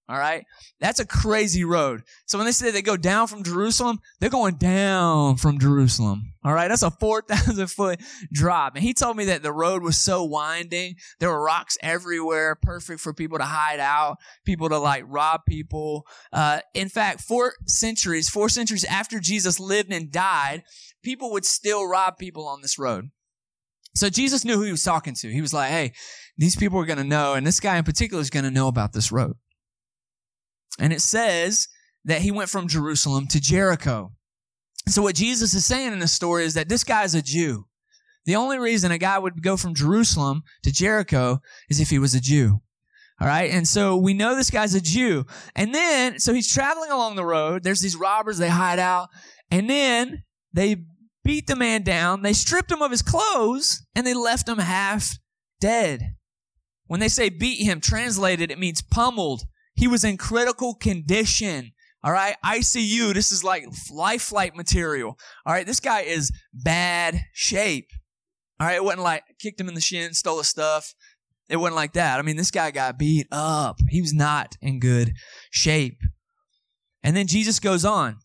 All 0.10 0.17
right. 0.17 0.43
That's 0.80 1.00
a 1.00 1.06
crazy 1.06 1.63
road. 1.63 2.02
So 2.26 2.39
when 2.39 2.45
they 2.45 2.52
say 2.52 2.72
they 2.72 2.82
go 2.82 2.98
down 2.98 3.28
from 3.28 3.43
Jerusalem, 3.43 4.00
they're 4.19 4.32
going 4.32 4.56
down 4.56 5.36
from 5.36 5.60
Jerusalem. 5.60 6.34
All 6.43 6.52
right. 6.52 6.67
That's 6.67 6.82
a 6.82 6.89
4,000 6.89 7.67
foot 7.67 8.02
drop. 8.34 8.74
And 8.76 8.84
he 8.84 8.95
told 8.95 9.17
me 9.17 9.26
that 9.26 9.43
the 9.43 9.54
road 9.54 9.84
was 9.84 10.00
so 10.00 10.24
winding. 10.24 10.95
There 11.19 11.30
were 11.30 11.43
rocks 11.43 11.78
everywhere, 11.84 12.56
perfect 12.56 13.02
for 13.02 13.13
people 13.13 13.38
to 13.38 13.43
hide 13.43 13.80
out, 13.80 14.17
people 14.45 14.67
to 14.69 14.80
like 14.80 15.04
rob 15.06 15.41
people. 15.48 16.08
Uh, 16.34 16.62
in 16.74 16.89
fact, 16.89 17.22
four 17.22 17.54
centuries, 17.67 18.30
four 18.30 18.50
centuries 18.50 18.86
after 18.86 19.19
Jesus 19.19 19.60
lived 19.60 19.93
and 19.93 20.12
died, 20.12 20.63
people 21.04 21.32
would 21.34 21.45
still 21.45 21.88
rob 21.88 22.17
people 22.17 22.48
on 22.48 22.63
this 22.63 22.80
road. 22.80 23.12
So 23.93 24.10
Jesus 24.10 24.43
knew 24.43 24.56
who 24.56 24.63
he 24.63 24.72
was 24.72 24.84
talking 24.84 25.13
to. 25.13 25.32
He 25.32 25.41
was 25.41 25.54
like, 25.54 25.69
Hey, 25.69 25.93
these 26.36 26.56
people 26.56 26.80
are 26.80 26.86
going 26.86 26.98
to 26.98 27.04
know. 27.04 27.36
And 27.36 27.45
this 27.45 27.60
guy 27.60 27.78
in 27.78 27.84
particular 27.84 28.22
is 28.22 28.32
going 28.32 28.45
to 28.45 28.52
know 28.52 28.67
about 28.67 28.93
this 28.93 29.12
road. 29.12 29.36
And 30.77 30.93
it 30.93 31.01
says 31.01 31.67
that 32.05 32.21
he 32.21 32.32
went 32.32 32.49
from 32.49 32.67
Jerusalem 32.67 33.27
to 33.27 33.39
Jericho. 33.39 34.12
So 34.88 35.01
what 35.01 35.15
Jesus 35.15 35.53
is 35.53 35.65
saying 35.65 35.93
in 35.93 35.99
this 35.99 36.12
story 36.12 36.45
is 36.45 36.53
that 36.53 36.69
this 36.69 36.84
guy 36.84 37.03
is 37.03 37.15
a 37.15 37.21
Jew. 37.21 37.65
The 38.25 38.36
only 38.36 38.60
reason 38.60 38.91
a 38.91 38.97
guy 38.97 39.17
would 39.17 39.41
go 39.41 39.58
from 39.58 39.73
Jerusalem 39.73 40.43
to 40.63 40.71
Jericho 40.71 41.41
is 41.69 41.79
if 41.79 41.89
he 41.89 41.99
was 41.99 42.13
a 42.13 42.21
Jew. 42.21 42.62
All 43.21 43.27
right. 43.27 43.51
And 43.51 43.67
so 43.67 43.97
we 43.97 44.13
know 44.13 44.36
this 44.36 44.49
guy's 44.49 44.75
a 44.75 44.82
Jew. 44.82 45.25
And 45.55 45.73
then, 45.73 46.19
so 46.19 46.34
he's 46.34 46.51
traveling 46.51 46.91
along 46.91 47.15
the 47.15 47.25
road. 47.25 47.63
There's 47.63 47.82
these 47.82 47.95
robbers. 47.95 48.38
They 48.38 48.49
hide 48.49 48.79
out. 48.79 49.10
And 49.51 49.69
then 49.69 50.23
they 50.53 50.77
beat 51.23 51.47
the 51.47 51.55
man 51.55 51.84
down. 51.84 52.21
They 52.21 52.34
stripped 52.34 52.71
him 52.71 52.82
of 52.82 52.91
his 52.91 53.01
clothes 53.01 53.86
and 53.93 54.08
they 54.08 54.13
left 54.13 54.47
him 54.47 54.58
half 54.58 55.17
dead. 55.60 56.15
When 56.88 56.99
they 56.99 57.10
say 57.10 57.29
beat 57.29 57.63
him, 57.63 57.82
translated, 57.82 58.51
it 58.51 58.60
means 58.60 58.82
pummeled, 58.82 59.43
he 59.79 59.87
was 59.87 60.03
in 60.03 60.17
critical 60.17 60.73
condition. 60.73 61.71
All 62.03 62.11
right. 62.11 62.35
ICU. 62.43 63.13
This 63.13 63.31
is 63.31 63.45
like 63.45 63.65
life 63.89 64.23
flight 64.23 64.53
material. 64.53 65.17
All 65.45 65.53
right. 65.53 65.65
This 65.65 65.79
guy 65.79 66.01
is 66.01 66.33
bad 66.53 67.21
shape. 67.31 67.87
All 68.59 68.67
right. 68.67 68.75
It 68.75 68.83
wasn't 68.83 69.03
like 69.03 69.23
kicked 69.39 69.59
him 69.59 69.69
in 69.69 69.75
the 69.75 69.81
shin, 69.81 70.13
stole 70.13 70.39
his 70.39 70.49
stuff. 70.49 70.93
It 71.47 71.55
wasn't 71.55 71.77
like 71.77 71.93
that. 71.93 72.19
I 72.19 72.23
mean, 72.23 72.35
this 72.35 72.51
guy 72.51 72.71
got 72.71 72.99
beat 72.99 73.27
up. 73.31 73.77
He 73.87 74.01
was 74.01 74.13
not 74.13 74.57
in 74.61 74.81
good 74.81 75.13
shape. 75.49 75.99
And 77.01 77.15
then 77.15 77.27
Jesus 77.27 77.61
goes 77.61 77.85
on. 77.85 78.17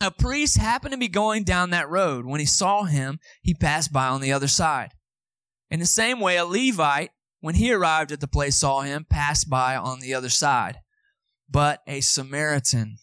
A 0.00 0.10
priest 0.10 0.58
happened 0.58 0.92
to 0.92 0.98
be 0.98 1.08
going 1.08 1.44
down 1.44 1.70
that 1.70 1.88
road. 1.88 2.26
When 2.26 2.40
he 2.40 2.46
saw 2.46 2.82
him, 2.82 3.20
he 3.40 3.54
passed 3.54 3.92
by 3.92 4.08
on 4.08 4.20
the 4.20 4.32
other 4.32 4.48
side. 4.48 4.90
In 5.70 5.78
the 5.78 5.86
same 5.86 6.18
way, 6.18 6.36
a 6.36 6.44
Levite 6.44 7.10
when 7.46 7.54
he 7.54 7.72
arrived 7.72 8.10
at 8.10 8.18
the 8.18 8.26
place, 8.26 8.56
saw 8.56 8.80
him, 8.80 9.06
passed 9.08 9.48
by 9.48 9.76
on 9.76 10.00
the 10.00 10.12
other 10.12 10.28
side. 10.28 10.80
But 11.48 11.80
a 11.86 12.00
Samaritan. 12.00 12.96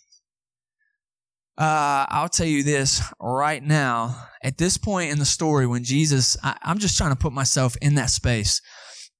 Uh, 1.57 2.05
I'll 2.09 2.27
tell 2.27 2.45
you 2.45 2.61
this 2.61 3.01
right 3.21 3.63
now. 3.63 4.27
At 4.43 4.57
this 4.57 4.77
point 4.77 5.11
in 5.11 5.19
the 5.19 5.23
story, 5.23 5.65
when 5.65 5.85
Jesus, 5.85 6.35
I, 6.43 6.57
I'm 6.61 6.79
just 6.79 6.97
trying 6.97 7.11
to 7.11 7.17
put 7.17 7.31
myself 7.31 7.77
in 7.81 7.95
that 7.95 8.09
space. 8.09 8.61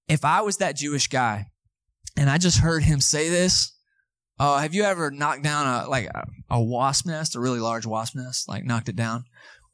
If 0.09 0.25
I 0.25 0.41
was 0.41 0.57
that 0.57 0.75
Jewish 0.75 1.07
guy 1.07 1.45
and 2.17 2.29
I 2.29 2.37
just 2.37 2.57
heard 2.57 2.83
him 2.83 2.99
say 2.99 3.29
this, 3.29 3.73
uh, 4.41 4.57
have 4.57 4.73
you 4.73 4.83
ever 4.83 5.09
knocked 5.09 5.43
down 5.43 5.85
a 5.85 5.87
like 5.87 6.07
a, 6.07 6.25
a, 6.49 6.61
wasp 6.61 7.05
nest, 7.05 7.37
a 7.37 7.39
really 7.39 7.61
large 7.61 7.85
wasp 7.85 8.17
nest, 8.17 8.49
like 8.49 8.65
knocked 8.65 8.89
it 8.89 8.97
down? 8.97 9.23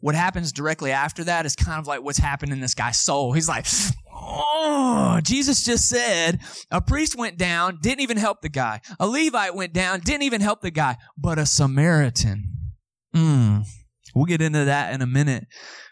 What 0.02 0.16
happens 0.16 0.52
directly 0.54 0.92
after 0.92 1.26
that 1.26 1.46
is 1.46 1.56
kind 1.56 1.80
of 1.80 1.88
like 1.88 2.02
what's 2.02 2.18
happened 2.18 2.54
in 2.54 2.62
this 2.62 2.74
guy's 2.74 2.98
soul. 2.98 3.34
He's 3.34 3.50
like, 3.50 3.66
Oh, 4.14 5.20
Jesus 5.24 5.64
just 5.64 5.88
said 5.90 6.40
a 6.72 6.82
priest 6.82 7.18
went 7.18 7.38
down, 7.38 7.80
didn't 7.82 8.02
even 8.02 8.18
help 8.18 8.42
the 8.42 8.50
guy. 8.50 8.82
A 9.00 9.08
Levite 9.08 9.56
went 9.56 9.74
down, 9.74 10.00
didn't 10.02 10.24
even 10.24 10.42
help 10.42 10.62
the 10.62 10.72
guy, 10.72 10.98
but 11.18 11.40
a 11.40 11.46
Samaritan. 11.46 12.44
Mm, 13.16 13.66
we'll 14.14 14.26
get 14.26 14.42
into 14.42 14.66
that 14.66 14.94
in 14.94 15.02
a 15.02 15.08
minute. 15.08 15.48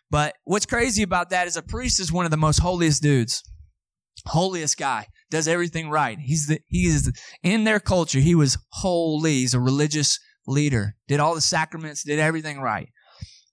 But 0.09 0.35
what's 0.45 0.65
crazy 0.65 1.03
about 1.03 1.29
that 1.31 1.47
is 1.47 1.57
a 1.57 1.61
priest 1.61 1.99
is 1.99 2.11
one 2.11 2.25
of 2.25 2.31
the 2.31 2.37
most 2.37 2.59
holiest 2.59 3.01
dudes. 3.01 3.43
Holiest 4.25 4.77
guy. 4.77 5.07
Does 5.29 5.47
everything 5.47 5.89
right. 5.89 6.17
He's 6.19 6.47
the, 6.47 6.59
he 6.67 6.85
is 6.85 7.11
in 7.43 7.65
their 7.65 7.81
culture. 7.81 8.19
He 8.19 8.35
was 8.35 8.57
holy. 8.69 9.33
He's 9.33 9.53
a 9.53 9.59
religious 9.59 10.19
leader. 10.47 10.95
Did 11.07 11.19
all 11.19 11.35
the 11.35 11.41
sacraments, 11.41 12.03
did 12.03 12.19
everything 12.19 12.59
right. 12.59 12.89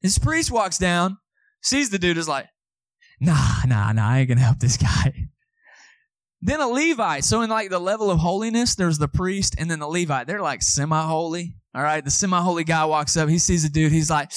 This 0.04 0.18
priest 0.18 0.50
walks 0.50 0.76
down, 0.76 1.16
sees 1.62 1.88
the 1.88 1.98
dude 1.98 2.18
is 2.18 2.28
like, 2.28 2.44
nah, 3.20 3.62
nah, 3.66 3.90
nah, 3.90 4.06
I 4.06 4.18
ain't 4.18 4.28
gonna 4.28 4.42
help 4.42 4.58
this 4.58 4.76
guy. 4.76 5.28
Then 6.42 6.60
a 6.60 6.68
Levite. 6.68 7.24
So 7.24 7.40
in 7.40 7.48
like 7.48 7.70
the 7.70 7.78
level 7.78 8.10
of 8.10 8.18
holiness, 8.18 8.74
there's 8.74 8.98
the 8.98 9.08
priest 9.08 9.54
and 9.56 9.70
then 9.70 9.78
the 9.78 9.88
Levite. 9.88 10.26
They're 10.26 10.42
like 10.42 10.60
semi-holy. 10.60 11.56
All 11.74 11.82
right. 11.82 12.04
The 12.04 12.10
semi-holy 12.10 12.64
guy 12.64 12.84
walks 12.84 13.16
up. 13.16 13.30
He 13.30 13.38
sees 13.38 13.62
the 13.62 13.70
dude. 13.70 13.92
He's 13.92 14.10
like, 14.10 14.30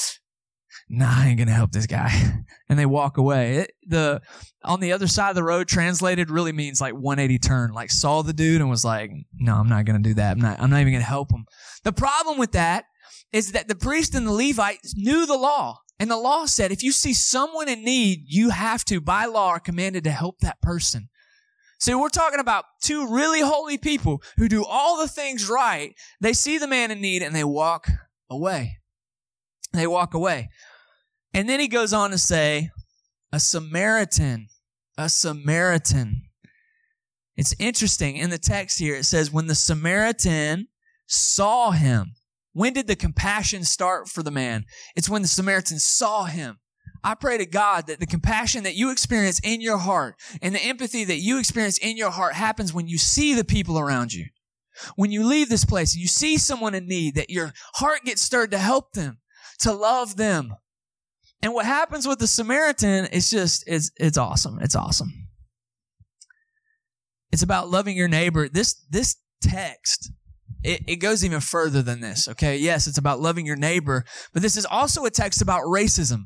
nah, 0.88 1.12
I 1.12 1.28
ain't 1.28 1.38
gonna 1.38 1.52
help 1.52 1.74
this 1.74 1.86
guy. 1.86 2.44
And 2.70 2.78
they 2.78 2.86
walk 2.86 3.16
away. 3.16 3.60
It, 3.60 3.72
the, 3.88 4.22
on 4.62 4.82
the 4.82 4.92
other 4.92 5.08
side 5.08 5.30
of 5.30 5.38
the 5.38 5.44
road 5.44 5.70
translated 5.70 6.30
really 6.30 6.52
means 6.52 6.82
like 6.82 6.94
180 6.94 7.40
turn. 7.40 7.72
Like 7.72 7.90
saw 7.90 8.24
the 8.24 8.34
dude 8.34 8.60
and 8.60 8.70
was 8.70 8.84
like, 8.84 9.10
no, 9.36 9.56
I'm 9.56 9.70
not 9.70 9.86
gonna 9.86 10.00
do 10.00 10.14
that. 10.16 10.32
I'm 10.32 10.42
not, 10.42 10.60
I'm 10.60 10.70
not 10.70 10.82
even 10.82 10.92
gonna 10.92 11.06
help 11.06 11.32
him. 11.32 11.46
The 11.86 11.94
problem 11.94 12.38
with 12.38 12.52
that 12.52 12.84
is 13.32 13.52
that 13.52 13.68
the 13.68 13.76
priest 13.76 14.16
and 14.16 14.28
the 14.28 14.32
Levite 14.32 14.80
knew 14.96 15.26
the 15.26 15.38
law. 15.38 15.82
And 16.00 16.12
the 16.12 16.18
law 16.18 16.46
said 16.46 16.72
if 16.72 16.84
you 16.84 16.92
see 16.92 17.14
someone 17.14 17.68
in 17.68 17.84
need, 17.84 18.26
you 18.28 18.50
have 18.50 18.86
to, 18.86 19.02
by 19.02 19.26
law, 19.26 19.50
are 19.50 19.60
commanded 19.60 20.04
to 20.04 20.12
help 20.12 20.40
that 20.40 20.62
person. 20.62 21.10
So 21.80 22.00
we're 22.00 22.10
talking 22.10 22.40
about 22.40 22.66
two 22.82 23.14
really 23.14 23.42
holy 23.42 23.78
people 23.78 24.22
who 24.38 24.48
do 24.48 24.66
all 24.66 24.98
the 24.98 25.08
things 25.08 25.48
right. 25.48 25.94
They 26.20 26.34
see 26.34 26.58
the 26.58 26.68
man 26.68 26.92
in 26.92 27.02
need 27.02 27.22
and 27.22 27.36
they 27.36 27.44
walk 27.44 27.88
away. 28.30 28.78
They 29.74 29.86
walk 29.86 30.14
away. 30.14 30.50
And 31.34 31.48
then 31.48 31.60
he 31.60 31.68
goes 31.68 31.94
on 31.94 32.10
to 32.12 32.18
say, 32.18 32.72
a 33.32 33.40
Samaritan, 33.40 34.48
a 34.98 35.10
Samaritan. 35.10 36.24
It's 37.36 37.54
interesting 37.60 38.18
in 38.18 38.32
the 38.32 38.40
text 38.40 38.80
here. 38.80 38.96
It 38.96 39.04
says, 39.04 39.32
when 39.32 39.46
the 39.46 39.54
Samaritan 39.54 40.68
saw 41.06 41.72
him, 41.72 42.16
when 42.58 42.74
did 42.74 42.88
the 42.88 42.96
compassion 42.96 43.64
start 43.64 44.10
for 44.10 44.24
the 44.24 44.32
man? 44.32 44.66
It's 44.96 45.08
when 45.08 45.22
the 45.22 45.28
Samaritan 45.28 45.78
saw 45.78 46.24
him. 46.24 46.58
I 47.04 47.14
pray 47.14 47.38
to 47.38 47.46
God 47.46 47.86
that 47.86 48.00
the 48.00 48.08
compassion 48.08 48.64
that 48.64 48.74
you 48.74 48.90
experience 48.90 49.40
in 49.44 49.62
your 49.62 49.78
heart 49.78 50.16
and 50.42 50.56
the 50.56 50.64
empathy 50.64 51.04
that 51.04 51.20
you 51.20 51.38
experience 51.38 51.78
in 51.78 51.98
your 51.98 52.10
heart 52.10 52.34
happens 52.34 52.74
when 52.74 52.88
you 52.88 52.98
see 52.98 53.36
the 53.36 53.44
people 53.44 53.78
around 53.78 54.12
you. 54.12 54.26
When 54.96 55.12
you 55.12 55.24
leave 55.24 55.50
this 55.50 55.66
place 55.66 55.94
and 55.94 56.02
you 56.02 56.08
see 56.08 56.40
someone 56.40 56.74
in 56.74 56.88
need, 56.88 57.14
that 57.14 57.30
your 57.30 57.54
heart 57.76 58.06
gets 58.06 58.24
stirred 58.24 58.50
to 58.50 58.58
help 58.58 58.94
them, 58.94 59.20
to 59.60 59.72
love 59.72 60.16
them. 60.16 60.56
And 61.44 61.54
what 61.54 61.68
happens 61.68 62.08
with 62.08 62.18
the 62.18 62.26
Samaritan 62.26 63.06
is 63.06 63.30
just, 63.30 63.66
it's, 63.68 63.92
it's 63.98 64.18
awesome. 64.18 64.58
It's 64.62 64.76
awesome. 64.76 65.14
It's 67.32 67.44
about 67.44 67.70
loving 67.70 67.96
your 67.96 68.08
neighbor. 68.08 68.50
This, 68.50 68.84
this 68.90 69.18
text 69.44 70.12
it, 70.68 70.82
it 70.86 70.96
goes 70.98 71.24
even 71.24 71.40
further 71.40 71.82
than 71.82 72.02
this, 72.02 72.28
okay? 72.28 72.58
Yes, 72.58 72.88
it's 72.88 72.98
about 72.98 73.22
loving 73.22 73.46
your 73.46 73.56
neighbor, 73.56 74.04
but 74.34 74.42
this 74.42 74.58
is 74.58 74.66
also 74.66 75.06
a 75.06 75.10
text 75.10 75.42
about 75.42 75.64
racism. 75.64 76.26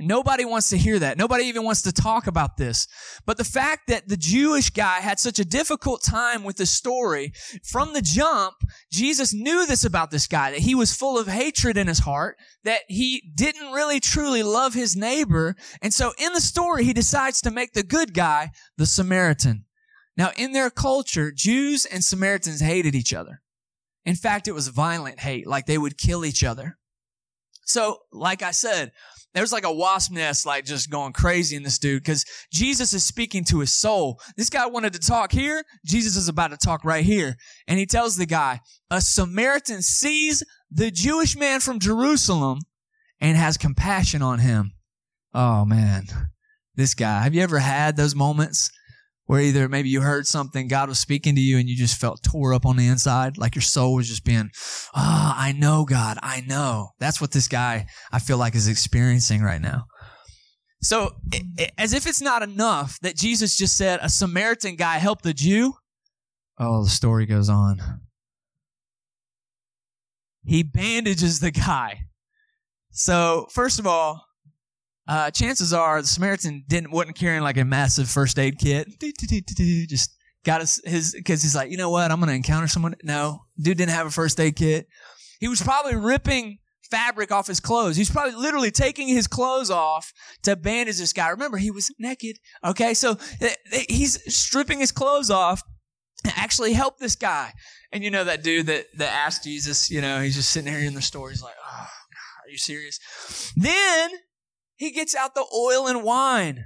Nobody 0.00 0.44
wants 0.44 0.70
to 0.70 0.78
hear 0.78 0.98
that. 0.98 1.18
Nobody 1.18 1.44
even 1.44 1.62
wants 1.62 1.82
to 1.82 1.92
talk 1.92 2.26
about 2.26 2.56
this. 2.56 2.88
But 3.26 3.36
the 3.36 3.44
fact 3.44 3.82
that 3.86 4.08
the 4.08 4.16
Jewish 4.16 4.70
guy 4.70 4.98
had 5.00 5.20
such 5.20 5.38
a 5.38 5.44
difficult 5.44 6.02
time 6.02 6.42
with 6.42 6.56
the 6.56 6.66
story, 6.66 7.32
from 7.62 7.92
the 7.92 8.02
jump, 8.02 8.54
Jesus 8.90 9.32
knew 9.32 9.66
this 9.66 9.84
about 9.84 10.10
this 10.10 10.26
guy, 10.26 10.50
that 10.50 10.60
he 10.60 10.74
was 10.74 10.96
full 10.96 11.16
of 11.16 11.28
hatred 11.28 11.76
in 11.76 11.86
his 11.86 12.00
heart, 12.00 12.38
that 12.64 12.80
he 12.88 13.22
didn't 13.36 13.70
really 13.70 14.00
truly 14.00 14.42
love 14.42 14.74
his 14.74 14.96
neighbor. 14.96 15.54
And 15.80 15.94
so 15.94 16.12
in 16.18 16.32
the 16.32 16.40
story, 16.40 16.84
he 16.84 16.92
decides 16.92 17.40
to 17.42 17.52
make 17.52 17.74
the 17.74 17.84
good 17.84 18.14
guy 18.14 18.50
the 18.76 18.86
Samaritan. 18.86 19.66
Now, 20.16 20.32
in 20.36 20.52
their 20.52 20.70
culture, 20.70 21.30
Jews 21.30 21.84
and 21.84 22.02
Samaritans 22.02 22.60
hated 22.60 22.96
each 22.96 23.14
other. 23.14 23.42
In 24.04 24.14
fact, 24.14 24.48
it 24.48 24.52
was 24.52 24.68
violent 24.68 25.20
hate, 25.20 25.46
like 25.46 25.66
they 25.66 25.78
would 25.78 25.98
kill 25.98 26.24
each 26.24 26.44
other. 26.44 26.76
So, 27.66 27.98
like 28.12 28.42
I 28.42 28.50
said, 28.50 28.92
there's 29.34 29.52
like 29.52 29.64
a 29.64 29.72
wasp 29.72 30.12
nest, 30.12 30.46
like 30.46 30.64
just 30.64 30.90
going 30.90 31.12
crazy 31.12 31.56
in 31.56 31.64
this 31.64 31.78
dude 31.78 32.02
because 32.02 32.24
Jesus 32.52 32.94
is 32.94 33.02
speaking 33.02 33.44
to 33.44 33.60
his 33.60 33.72
soul. 33.72 34.20
This 34.36 34.50
guy 34.50 34.66
wanted 34.66 34.92
to 34.92 35.00
talk 35.00 35.32
here. 35.32 35.64
Jesus 35.84 36.16
is 36.16 36.28
about 36.28 36.50
to 36.52 36.56
talk 36.56 36.84
right 36.84 37.04
here. 37.04 37.36
And 37.66 37.78
he 37.78 37.86
tells 37.86 38.16
the 38.16 38.26
guy, 38.26 38.60
a 38.90 39.00
Samaritan 39.00 39.82
sees 39.82 40.44
the 40.70 40.90
Jewish 40.90 41.36
man 41.36 41.60
from 41.60 41.80
Jerusalem 41.80 42.60
and 43.20 43.36
has 43.36 43.56
compassion 43.56 44.22
on 44.22 44.38
him. 44.38 44.72
Oh 45.32 45.64
man, 45.64 46.04
this 46.76 46.94
guy. 46.94 47.22
Have 47.22 47.34
you 47.34 47.42
ever 47.42 47.58
had 47.58 47.96
those 47.96 48.14
moments 48.14 48.70
where 49.26 49.40
either 49.40 49.68
maybe 49.68 49.88
you 49.88 50.00
heard 50.00 50.26
something, 50.26 50.68
God 50.68 50.88
was 50.88 50.98
speaking 50.98 51.34
to 51.34 51.40
you, 51.40 51.58
and 51.58 51.68
you 51.68 51.76
just 51.76 52.00
felt 52.00 52.22
tore 52.22 52.54
up 52.54 52.66
on 52.66 52.76
the 52.76 52.86
inside, 52.86 53.38
like 53.38 53.54
your 53.54 53.62
soul 53.62 53.94
was 53.94 54.08
just 54.08 54.24
being, 54.24 54.50
ah, 54.94 55.34
oh, 55.36 55.42
I 55.42 55.52
know 55.52 55.84
God, 55.84 56.18
I 56.22 56.42
know. 56.42 56.90
That's 56.98 57.20
what 57.20 57.32
this 57.32 57.48
guy 57.48 57.86
I 58.12 58.18
feel 58.18 58.38
like 58.38 58.54
is 58.54 58.68
experiencing 58.68 59.42
right 59.42 59.60
now. 59.60 59.84
So, 60.82 61.12
as 61.78 61.94
if 61.94 62.06
it's 62.06 62.20
not 62.20 62.42
enough 62.42 62.98
that 63.00 63.16
Jesus 63.16 63.56
just 63.56 63.76
said 63.76 64.00
a 64.02 64.10
Samaritan 64.10 64.76
guy 64.76 64.98
helped 64.98 65.24
the 65.24 65.32
Jew, 65.32 65.72
oh, 66.58 66.84
the 66.84 66.90
story 66.90 67.24
goes 67.24 67.48
on. 67.48 67.80
He 70.44 70.62
bandages 70.62 71.40
the 71.40 71.50
guy. 71.50 72.00
So, 72.90 73.46
first 73.50 73.78
of 73.78 73.86
all, 73.86 74.26
uh, 75.06 75.30
chances 75.30 75.72
are 75.72 76.00
the 76.00 76.08
Samaritan 76.08 76.64
didn't 76.66 76.90
wasn't 76.90 77.16
carrying 77.16 77.42
like 77.42 77.56
a 77.56 77.64
massive 77.64 78.08
first 78.08 78.38
aid 78.38 78.58
kit. 78.58 78.88
Just 79.88 80.16
got 80.44 80.60
his 80.60 81.14
because 81.16 81.42
he's 81.42 81.54
like, 81.54 81.70
you 81.70 81.76
know 81.76 81.90
what? 81.90 82.10
I'm 82.10 82.20
gonna 82.20 82.32
encounter 82.32 82.68
someone. 82.68 82.94
No, 83.02 83.42
dude 83.60 83.78
didn't 83.78 83.92
have 83.92 84.06
a 84.06 84.10
first 84.10 84.40
aid 84.40 84.56
kit. 84.56 84.86
He 85.40 85.48
was 85.48 85.60
probably 85.60 85.96
ripping 85.96 86.58
fabric 86.90 87.32
off 87.32 87.46
his 87.46 87.60
clothes. 87.60 87.96
He's 87.96 88.10
probably 88.10 88.34
literally 88.34 88.70
taking 88.70 89.08
his 89.08 89.26
clothes 89.26 89.70
off 89.70 90.12
to 90.42 90.56
bandage 90.56 90.98
this 90.98 91.12
guy. 91.12 91.28
Remember, 91.28 91.58
he 91.58 91.70
was 91.70 91.92
naked. 91.98 92.38
Okay, 92.64 92.94
so 92.94 93.18
eh, 93.40 93.54
eh, 93.72 93.84
he's 93.88 94.20
stripping 94.34 94.78
his 94.78 94.92
clothes 94.92 95.30
off 95.30 95.62
to 96.24 96.32
actually 96.36 96.72
help 96.72 96.98
this 96.98 97.16
guy. 97.16 97.52
And 97.92 98.02
you 98.02 98.10
know 98.10 98.24
that 98.24 98.42
dude 98.42 98.66
that 98.66 98.86
that 98.96 99.12
asked 99.12 99.44
Jesus, 99.44 99.90
you 99.90 100.00
know, 100.00 100.20
he's 100.20 100.34
just 100.34 100.50
sitting 100.50 100.72
here 100.72 100.80
in 100.80 100.94
the 100.94 101.02
store. 101.02 101.30
He's 101.30 101.42
like, 101.42 101.54
oh, 101.62 101.88
are 102.44 102.50
you 102.50 102.58
serious? 102.58 102.98
Then 103.56 104.10
he 104.76 104.90
gets 104.90 105.14
out 105.14 105.34
the 105.34 105.46
oil 105.54 105.86
and 105.86 106.02
wine. 106.02 106.64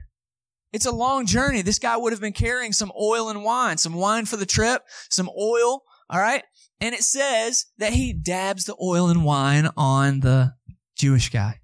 It's 0.73 0.87
a 0.87 0.93
long 0.93 1.27
journey. 1.27 1.63
This 1.63 1.79
guy 1.79 1.97
would 1.97 2.13
have 2.13 2.21
been 2.21 2.33
carrying 2.33 2.73
some 2.73 2.93
oil 3.01 3.31
and 3.31 3.43
wine, 3.43 3.79
some 3.79 3.95
wine 3.95 4.27
for 4.27 4.37
the 4.37 4.47
trip, 4.47 4.83
some 5.09 5.31
oil. 5.39 5.83
All 6.11 6.21
right. 6.21 6.43
And 6.81 6.95
it 6.95 7.03
says 7.03 7.67
that 7.79 7.93
he 7.93 8.13
dabs 8.13 8.65
the 8.65 8.77
oil 8.81 9.09
and 9.09 9.25
wine 9.25 9.69
on 9.77 10.21
the 10.21 10.55
Jewish 10.97 11.31
guy. 11.31 11.61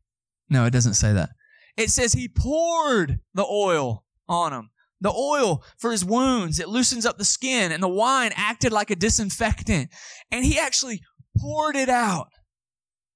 No, 0.49 0.65
it 0.65 0.73
doesn't 0.73 0.95
say 0.95 1.13
that. 1.13 1.31
It 1.77 1.91
says 1.91 2.13
he 2.13 2.29
poured 2.29 3.21
the 3.35 3.45
oil 3.45 4.05
on 4.29 4.53
him. 4.53 4.71
The 5.01 5.13
oil 5.13 5.63
for 5.79 5.91
his 5.91 6.05
wounds, 6.05 6.59
it 6.59 6.69
loosens 6.69 7.05
up 7.05 7.19
the 7.19 7.25
skin, 7.25 7.73
and 7.73 7.83
the 7.83 7.89
wine 7.89 8.33
acted 8.37 8.73
like 8.73 8.91
a 8.91 8.97
disinfectant. 8.97 9.91
And 10.31 10.45
he 10.45 10.59
actually 10.59 11.03
poured 11.37 11.77
it 11.77 11.89
out. 11.89 12.29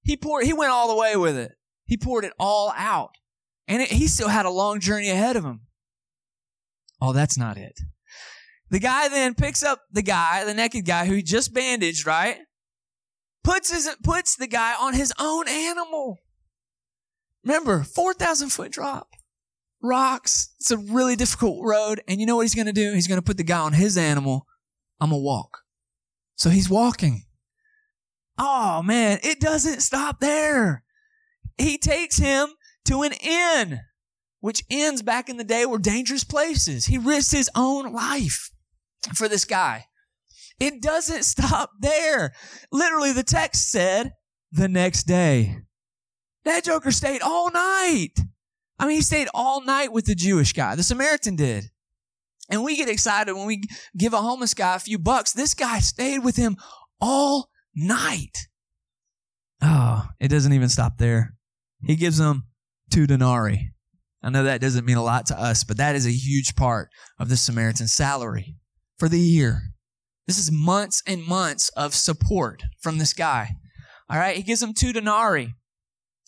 He 0.03 0.17
poured, 0.17 0.45
he 0.45 0.53
went 0.53 0.73
all 0.73 0.89
the 0.89 1.01
way 1.01 1.17
with 1.17 1.37
it. 1.37 1.53
He 1.89 1.97
poured 1.97 2.25
it 2.25 2.35
all 2.39 2.73
out. 2.77 3.17
And 3.67 3.83
it, 3.83 3.91
he 3.91 4.07
still 4.07 4.29
had 4.29 4.47
a 4.47 4.51
long 4.51 4.79
journey 4.79 5.09
ahead 5.09 5.37
of 5.37 5.45
him. 5.45 5.63
Oh, 7.01 7.13
that's 7.13 7.39
not 7.39 7.57
it. 7.57 7.81
The 8.71 8.79
guy 8.79 9.09
then 9.09 9.35
picks 9.35 9.63
up 9.63 9.81
the 9.91 10.03
guy, 10.03 10.45
the 10.45 10.55
naked 10.55 10.85
guy 10.85 11.07
who 11.07 11.15
he 11.15 11.23
just 11.23 11.55
bandaged, 11.55 12.07
right? 12.07 12.37
Puts 13.43 13.73
his, 13.73 13.89
puts 14.03 14.37
the 14.37 14.47
guy 14.47 14.75
on 14.79 14.93
his 14.93 15.13
own 15.19 15.49
animal. 15.49 16.19
Remember, 17.45 17.83
4,000 17.83 18.51
foot 18.51 18.71
drop. 18.71 19.09
Rocks. 19.83 20.55
It's 20.61 20.71
a 20.71 20.77
really 20.77 21.17
difficult 21.17 21.65
road. 21.65 22.03
And 22.07 22.21
you 22.21 22.27
know 22.27 22.37
what 22.37 22.43
he's 22.43 22.55
going 22.55 22.67
to 22.67 22.73
do? 22.73 22.93
He's 22.93 23.09
going 23.09 23.21
to 23.21 23.25
put 23.25 23.39
the 23.39 23.45
guy 23.45 23.61
on 23.61 23.73
his 23.73 23.97
animal. 23.97 24.47
I'm 25.01 25.11
going 25.11 25.23
to 25.23 25.25
walk. 25.25 25.61
So 26.35 26.51
he's 26.51 26.69
walking. 26.69 27.23
Oh 28.37 28.83
man, 28.83 29.19
it 29.23 29.41
doesn't 29.41 29.81
stop 29.81 30.21
there 30.21 30.85
he 31.59 31.79
takes 31.79 32.19
him 32.19 32.49
to 32.87 33.03
an 33.03 33.13
inn, 33.13 33.81
which 34.41 34.65
inns 34.69 35.03
back 35.03 35.29
in 35.29 35.37
the 35.37 35.45
day 35.45 35.67
were 35.67 35.79
dangerous 35.79 36.25
places. 36.25 36.87
He 36.87 36.99
risked 36.99 37.33
his 37.33 37.51
own 37.55 37.93
life 37.93 38.51
for 39.15 39.29
this 39.29 39.45
guy. 39.45 39.87
It 40.61 40.81
doesn't 40.83 41.23
stop 41.25 41.71
there. 41.81 42.33
Literally, 42.73 43.13
the 43.13 43.23
text 43.23 43.71
said 43.71 44.13
the 44.53 44.69
next 44.69 45.05
day. 45.05 45.59
That 46.45 46.65
joker 46.65 46.91
stayed 46.91 47.23
all 47.23 47.51
night. 47.51 48.13
I 48.79 48.87
mean, 48.87 48.97
he 48.97 49.03
stayed 49.03 49.29
all 49.35 49.63
night 49.63 49.93
with 49.93 50.07
the 50.07 50.15
Jewish 50.15 50.53
guy. 50.53 50.77
The 50.77 50.83
Samaritan 50.83 51.37
did. 51.37 51.65
And 52.51 52.65
we 52.65 52.77
get 52.77 52.89
excited 52.89 53.35
when 53.35 53.47
we 53.47 53.63
give 53.97 54.15
a 54.15 54.23
homeless 54.23 54.55
guy 54.55 54.77
a 54.77 54.79
few 54.79 54.99
bucks. 54.99 55.33
This 55.33 55.53
guy 55.53 55.81
stayed 55.81 56.21
with 56.21 56.37
him 56.37 56.57
all 57.01 57.51
night. 57.75 58.49
Oh, 59.61 60.07
it 60.21 60.29
doesn't 60.29 60.53
even 60.53 60.69
stop 60.69 60.99
there. 60.99 61.35
He 61.83 61.97
gives 61.97 62.19
them 62.19 62.45
two 62.91 63.07
denarii. 63.07 63.73
I 64.23 64.31
know 64.31 64.45
that 64.45 64.61
doesn't 64.61 64.85
mean 64.85 64.97
a 64.97 65.03
lot 65.03 65.27
to 65.27 65.41
us, 65.41 65.63
but 65.65 65.77
that 65.77 65.95
is 65.95 66.07
a 66.07 66.11
huge 66.11 66.57
part 66.57 66.89
of 67.19 67.29
the 67.29 67.37
Samaritan's 67.37 67.93
salary 67.93 68.57
for 68.99 69.09
the 69.09 69.21
year. 69.21 69.63
This 70.27 70.39
is 70.39 70.51
months 70.51 71.03
and 71.07 71.25
months 71.25 71.71
of 71.71 71.95
support 71.95 72.63
from 72.81 72.99
this 72.99 73.13
guy. 73.13 73.51
All 74.11 74.19
right, 74.19 74.37
he 74.37 74.43
gives 74.43 74.63
him 74.63 74.75
two 74.75 74.93
denarii. 74.93 75.55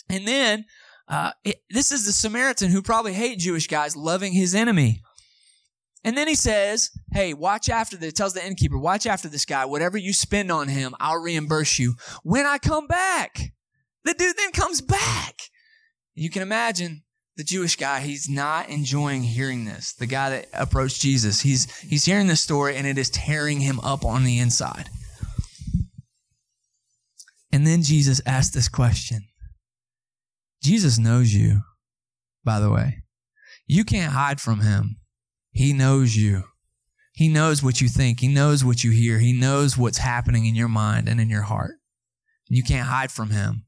And 0.08 0.26
then 0.26 0.64
uh, 1.08 1.32
it, 1.44 1.56
this 1.70 1.90
is 1.90 2.06
the 2.06 2.12
Samaritan 2.12 2.70
who 2.70 2.82
probably 2.82 3.12
hate 3.12 3.38
Jewish 3.38 3.66
guys 3.66 3.96
loving 3.96 4.32
his 4.32 4.54
enemy. 4.54 5.02
And 6.04 6.16
then 6.16 6.28
he 6.28 6.34
says, 6.34 6.90
Hey, 7.12 7.34
watch 7.34 7.68
after 7.68 7.96
this. 7.96 8.12
Tells 8.12 8.32
the 8.32 8.46
innkeeper, 8.46 8.78
watch 8.78 9.06
after 9.06 9.28
this 9.28 9.44
guy. 9.44 9.64
Whatever 9.64 9.98
you 9.98 10.12
spend 10.12 10.50
on 10.50 10.68
him, 10.68 10.94
I'll 10.98 11.20
reimburse 11.20 11.78
you 11.78 11.94
when 12.22 12.46
I 12.46 12.58
come 12.58 12.86
back. 12.86 13.52
The 14.04 14.14
dude 14.14 14.36
then 14.36 14.52
comes 14.52 14.80
back. 14.80 15.36
You 16.14 16.30
can 16.30 16.42
imagine 16.42 17.02
the 17.36 17.44
Jewish 17.44 17.76
guy, 17.76 18.00
he's 18.00 18.28
not 18.28 18.68
enjoying 18.68 19.22
hearing 19.22 19.64
this. 19.64 19.94
The 19.94 20.06
guy 20.06 20.28
that 20.28 20.48
approached 20.52 21.00
Jesus, 21.00 21.40
he's 21.40 21.74
he's 21.80 22.04
hearing 22.04 22.26
this 22.26 22.42
story 22.42 22.76
and 22.76 22.86
it 22.86 22.98
is 22.98 23.08
tearing 23.08 23.60
him 23.60 23.80
up 23.80 24.04
on 24.04 24.24
the 24.24 24.38
inside. 24.38 24.90
And 27.50 27.66
then 27.66 27.82
Jesus 27.82 28.20
asked 28.26 28.52
this 28.52 28.68
question. 28.68 29.28
Jesus 30.62 30.98
knows 30.98 31.32
you, 31.32 31.62
by 32.44 32.60
the 32.60 32.70
way. 32.70 33.04
You 33.66 33.84
can't 33.84 34.12
hide 34.12 34.40
from 34.40 34.60
him. 34.60 34.96
He 35.50 35.72
knows 35.72 36.14
you. 36.16 36.44
He 37.14 37.28
knows 37.28 37.62
what 37.62 37.80
you 37.80 37.88
think. 37.88 38.20
He 38.20 38.28
knows 38.28 38.64
what 38.64 38.84
you 38.84 38.90
hear. 38.90 39.18
He 39.18 39.32
knows 39.32 39.78
what's 39.78 39.98
happening 39.98 40.46
in 40.46 40.54
your 40.54 40.68
mind 40.68 41.08
and 41.08 41.20
in 41.20 41.30
your 41.30 41.42
heart. 41.42 41.76
You 42.48 42.62
can't 42.62 42.86
hide 42.86 43.10
from 43.10 43.30
him. 43.30 43.64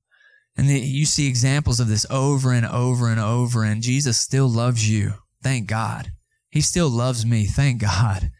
And 0.56 0.68
the, 0.68 0.78
you 0.78 1.06
see 1.06 1.26
examples 1.26 1.80
of 1.80 1.88
this 1.88 2.06
over 2.10 2.52
and 2.52 2.66
over 2.66 3.08
and 3.08 3.20
over. 3.20 3.64
And 3.64 3.82
Jesus 3.82 4.18
still 4.18 4.48
loves 4.48 4.88
you. 4.88 5.14
Thank 5.42 5.68
God. 5.68 6.12
He 6.50 6.60
still 6.60 6.90
loves 6.90 7.24
me. 7.24 7.46
Thank 7.46 7.80
God. 7.80 8.30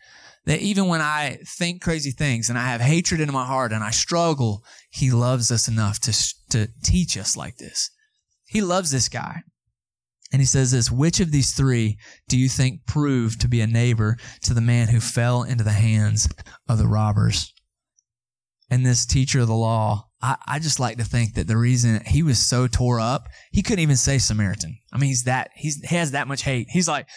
That 0.44 0.60
even 0.60 0.88
when 0.88 1.00
I 1.00 1.38
think 1.46 1.80
crazy 1.80 2.10
things 2.10 2.48
and 2.48 2.58
I 2.58 2.66
have 2.66 2.80
hatred 2.80 3.20
in 3.20 3.32
my 3.32 3.46
heart 3.46 3.72
and 3.72 3.82
I 3.82 3.90
struggle, 3.90 4.64
He 4.90 5.10
loves 5.10 5.50
us 5.50 5.68
enough 5.68 6.00
to, 6.00 6.34
to 6.50 6.68
teach 6.82 7.16
us 7.16 7.36
like 7.36 7.56
this. 7.56 7.90
He 8.46 8.60
loves 8.60 8.90
this 8.90 9.08
guy. 9.08 9.42
And 10.32 10.40
he 10.40 10.46
says 10.46 10.72
this, 10.72 10.90
which 10.90 11.20
of 11.20 11.30
these 11.30 11.52
three 11.52 11.98
do 12.26 12.38
you 12.38 12.48
think 12.48 12.86
proved 12.86 13.40
to 13.42 13.48
be 13.48 13.60
a 13.60 13.66
neighbor 13.66 14.16
to 14.42 14.54
the 14.54 14.62
man 14.62 14.88
who 14.88 14.98
fell 14.98 15.42
into 15.42 15.62
the 15.62 15.72
hands 15.72 16.28
of 16.68 16.78
the 16.78 16.88
robbers? 16.88 17.52
And 18.70 18.84
this 18.84 19.04
teacher 19.04 19.40
of 19.40 19.48
the 19.48 19.54
law 19.54 20.08
I, 20.22 20.36
I 20.46 20.58
just 20.58 20.78
like 20.78 20.98
to 20.98 21.04
think 21.04 21.34
that 21.34 21.48
the 21.48 21.56
reason 21.56 22.02
he 22.06 22.22
was 22.22 22.38
so 22.38 22.66
tore 22.66 23.00
up, 23.00 23.28
he 23.50 23.62
couldn't 23.62 23.80
even 23.80 23.96
say 23.96 24.18
Samaritan. 24.18 24.78
I 24.92 24.98
mean, 24.98 25.08
he's 25.08 25.24
that, 25.24 25.50
he's, 25.54 25.80
he 25.80 25.96
has 25.96 26.12
that 26.12 26.28
much 26.28 26.42
hate. 26.42 26.68
He's 26.70 26.88
like, 26.88 27.08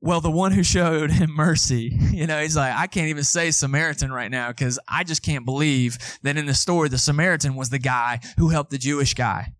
well, 0.00 0.20
the 0.20 0.30
one 0.30 0.52
who 0.52 0.62
showed 0.62 1.10
him 1.10 1.34
mercy, 1.34 1.90
you 2.12 2.26
know, 2.26 2.40
he's 2.40 2.56
like, 2.56 2.74
I 2.74 2.86
can't 2.86 3.08
even 3.08 3.24
say 3.24 3.50
Samaritan 3.50 4.12
right 4.12 4.30
now 4.30 4.48
because 4.48 4.78
I 4.86 5.02
just 5.02 5.22
can't 5.22 5.44
believe 5.44 5.98
that 6.22 6.36
in 6.36 6.46
the 6.46 6.54
story, 6.54 6.88
the 6.88 6.98
Samaritan 6.98 7.56
was 7.56 7.70
the 7.70 7.78
guy 7.78 8.20
who 8.36 8.50
helped 8.50 8.70
the 8.70 8.78
Jewish 8.78 9.14
guy. 9.14 9.54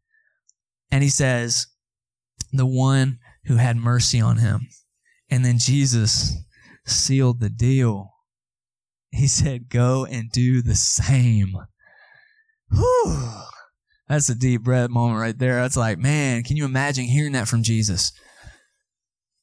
And 0.91 1.03
he 1.03 1.09
says, 1.09 1.67
the 2.53 2.67
one 2.67 3.19
who 3.47 3.57
had 3.57 3.77
mercy 3.77 4.21
on 4.21 4.37
him. 4.37 4.69
And 5.31 5.45
then 5.45 5.59
Jesus 5.59 6.37
sealed 6.87 7.41
the 7.41 7.51
deal. 7.51 8.11
He 9.11 9.27
said, 9.27 9.69
go 9.69 10.05
and 10.05 10.31
do 10.31 10.63
the 10.63 10.75
same. 10.75 11.57
Whew. 12.75 13.31
That's 14.09 14.29
a 14.29 14.35
deep 14.35 14.63
breath 14.63 14.91
moment 14.91 15.21
right 15.21 15.39
there. 15.39 15.63
That's 15.63 15.77
like, 15.77 15.99
man, 15.99 16.43
can 16.43 16.57
you 16.57 16.65
imagine 16.65 17.05
hearing 17.05 17.33
that 17.33 17.49
from 17.49 17.63
Jesus? 17.63 18.13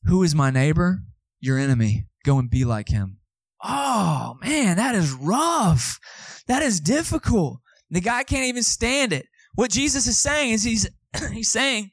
Who 0.06 0.24
is 0.24 0.36
my 0.36 0.52
neighbor? 0.52 1.00
Your 1.40 1.58
enemy. 1.58 2.08
Go 2.24 2.38
and 2.38 2.50
be 2.50 2.66
like 2.66 2.90
him. 2.90 3.18
Oh, 3.64 4.38
man, 4.42 4.78
that 4.78 4.96
is 4.96 5.12
rough. 5.12 6.00
That 6.48 6.64
is 6.64 6.80
difficult. 6.80 7.60
The 7.90 8.02
guy 8.02 8.24
can't 8.24 8.46
even 8.46 8.64
stand 8.64 9.14
it. 9.14 9.28
What 9.56 9.72
Jesus 9.72 10.08
is 10.08 10.20
saying 10.20 10.54
is 10.54 10.64
he's 10.64 10.90
he's 11.32 11.52
saying, 11.52 11.92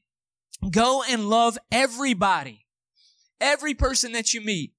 go 0.70 1.02
and 1.08 1.28
love 1.28 1.58
everybody, 1.72 2.66
every 3.40 3.74
person 3.74 4.12
that 4.12 4.32
you 4.32 4.40
meet, 4.40 4.72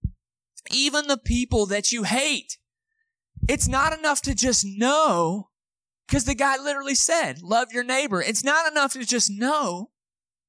even 0.72 1.08
the 1.08 1.18
people 1.18 1.66
that 1.68 1.92
you 1.92 2.04
hate. 2.04 2.58
It's 3.48 3.68
not 3.68 3.98
enough 3.98 4.22
to 4.24 4.36
just 4.36 4.66
know, 4.66 5.49
because 6.10 6.26
the 6.26 6.34
guy 6.34 6.58
literally 6.58 6.96
said, 6.96 7.44
love 7.44 7.68
your 7.72 7.84
neighbor. 7.84 8.20
It's 8.20 8.44
not 8.44 8.70
enough 8.72 8.94
to 8.94 9.06
just 9.06 9.30
know. 9.32 9.92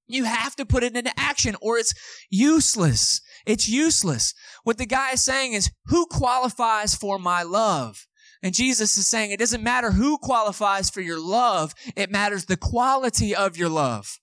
You 0.07 0.25
have 0.25 0.57
to 0.57 0.65
put 0.65 0.83
it 0.83 0.97
into 0.97 1.13
action 1.21 1.55
or 1.61 1.77
it's 1.77 1.93
useless. 2.31 3.21
It's 3.47 3.69
useless. 3.69 4.33
What 4.65 4.79
the 4.79 4.87
guy 4.87 5.13
is 5.13 5.23
saying 5.23 5.53
is, 5.53 5.71
who 5.87 6.07
qualifies 6.07 6.95
for 6.95 7.19
my 7.19 7.43
love? 7.43 8.07
And 8.43 8.55
Jesus 8.55 8.97
is 8.97 9.07
saying 9.07 9.33
it 9.33 9.39
doesn't 9.39 9.63
matter 9.63 9.91
who 9.91 10.17
qualifies 10.17 10.89
for 10.89 11.03
your 11.03 11.21
love. 11.21 11.75
It 11.95 12.11
matters 12.11 12.47
the 12.47 12.57
quality 12.57 13.37
of 13.37 13.59
your 13.59 13.69
love. 13.69 14.19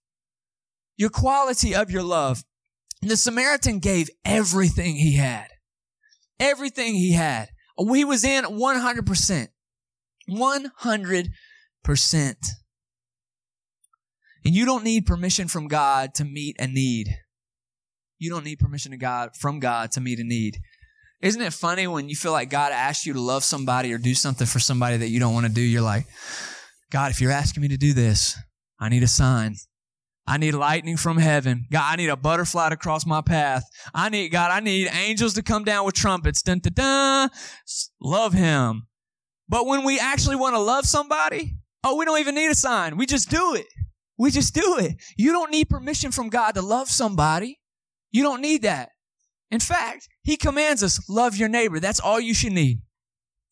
Your 0.98 1.12
quality 1.12 1.76
of 1.76 1.92
your 1.92 2.04
love. 2.04 2.44
The 3.04 3.16
Samaritan 3.16 3.78
gave 3.78 4.10
everything 4.26 4.96
he 4.96 5.18
had. 5.18 5.50
Everything 6.40 6.96
he 6.96 7.12
had. 7.12 7.50
He 7.78 8.04
was 8.04 8.24
in 8.24 8.44
100%. 8.44 9.48
100%. 10.30 11.30
And 14.46 14.56
you 14.56 14.66
don't 14.66 14.84
need 14.84 15.06
permission 15.06 15.48
from 15.48 15.68
God 15.68 16.14
to 16.16 16.26
meet 16.26 16.56
a 16.60 16.68
need. 16.68 17.18
You 18.20 18.30
don't 18.30 18.46
need 18.46 18.60
permission 18.60 18.92
to 18.92 18.98
God 18.98 19.36
from 19.36 19.60
God 19.60 19.92
to 19.92 20.02
meet 20.02 20.20
a 20.20 20.24
need. 20.24 20.58
Isn't 21.22 21.42
it 21.42 21.54
funny 21.54 21.88
when 21.88 22.10
you 22.10 22.16
feel 22.16 22.32
like 22.32 22.50
God 22.50 22.72
asked 22.72 23.06
you 23.06 23.14
to 23.14 23.22
love 23.22 23.44
somebody 23.44 23.92
or 23.92 23.98
do 23.98 24.14
something 24.14 24.46
for 24.46 24.60
somebody 24.60 24.98
that 24.98 25.10
you 25.10 25.20
don't 25.20 25.34
want 25.34 25.48
to 25.48 25.52
do? 25.52 25.62
You're 25.62 25.82
like, 25.82 26.06
God, 26.92 27.12
if 27.12 27.20
you're 27.20 27.32
asking 27.32 27.62
me 27.62 27.70
to 27.70 27.78
do 27.78 27.94
this, 27.94 28.38
I 28.80 28.90
need 28.90 29.04
a 29.04 29.08
sign. 29.08 29.56
I 30.28 30.38
need 30.38 30.52
lightning 30.52 30.98
from 30.98 31.18
heaven. 31.18 31.66
God, 31.72 31.94
I 31.94 31.96
need 31.96 32.10
a 32.10 32.18
butterfly 32.18 32.70
to 32.70 32.78
cross 32.78 33.06
my 33.06 33.22
path. 33.22 33.64
I 33.94 34.10
need, 34.10 34.30
God, 34.30 34.52
I 34.52 34.60
need 34.60 34.90
angels 34.92 35.34
to 35.36 35.42
come 35.42 35.64
down 35.64 35.86
with 35.86 35.96
trumpets. 35.96 36.42
Dun, 36.42 36.60
dun, 36.60 36.74
dun. 36.74 37.30
Love 38.02 38.34
him. 38.34 38.88
But 39.50 39.66
when 39.66 39.84
we 39.84 40.00
actually 40.00 40.36
want 40.36 40.56
to 40.56 40.60
love 40.60 40.86
somebody, 40.86 41.56
oh, 41.84 41.96
we 41.96 42.06
don't 42.06 42.20
even 42.20 42.36
need 42.36 42.52
a 42.52 42.56
sign. 42.56 42.98
We 42.98 43.06
just 43.06 43.30
do 43.30 43.56
it. 43.56 43.66
We 44.18 44.32
just 44.32 44.54
do 44.54 44.78
it. 44.78 44.96
You 45.16 45.32
don't 45.32 45.52
need 45.52 45.70
permission 45.70 46.12
from 46.12 46.30
God 46.30 46.54
to 46.56 46.62
love 46.62 46.90
somebody. 46.90 47.60
You 48.12 48.24
don't 48.24 48.42
need 48.42 48.64
that. 48.64 48.90
In 49.52 49.60
fact, 49.60 50.10
he 50.24 50.36
commands 50.36 50.84
us, 50.84 51.08
love 51.10 51.38
your 51.38 51.50
neighbor. 51.50 51.80
That's 51.80 52.00
all 52.00 52.20
you 52.20 52.34
should 52.34 52.52
need. 52.52 52.82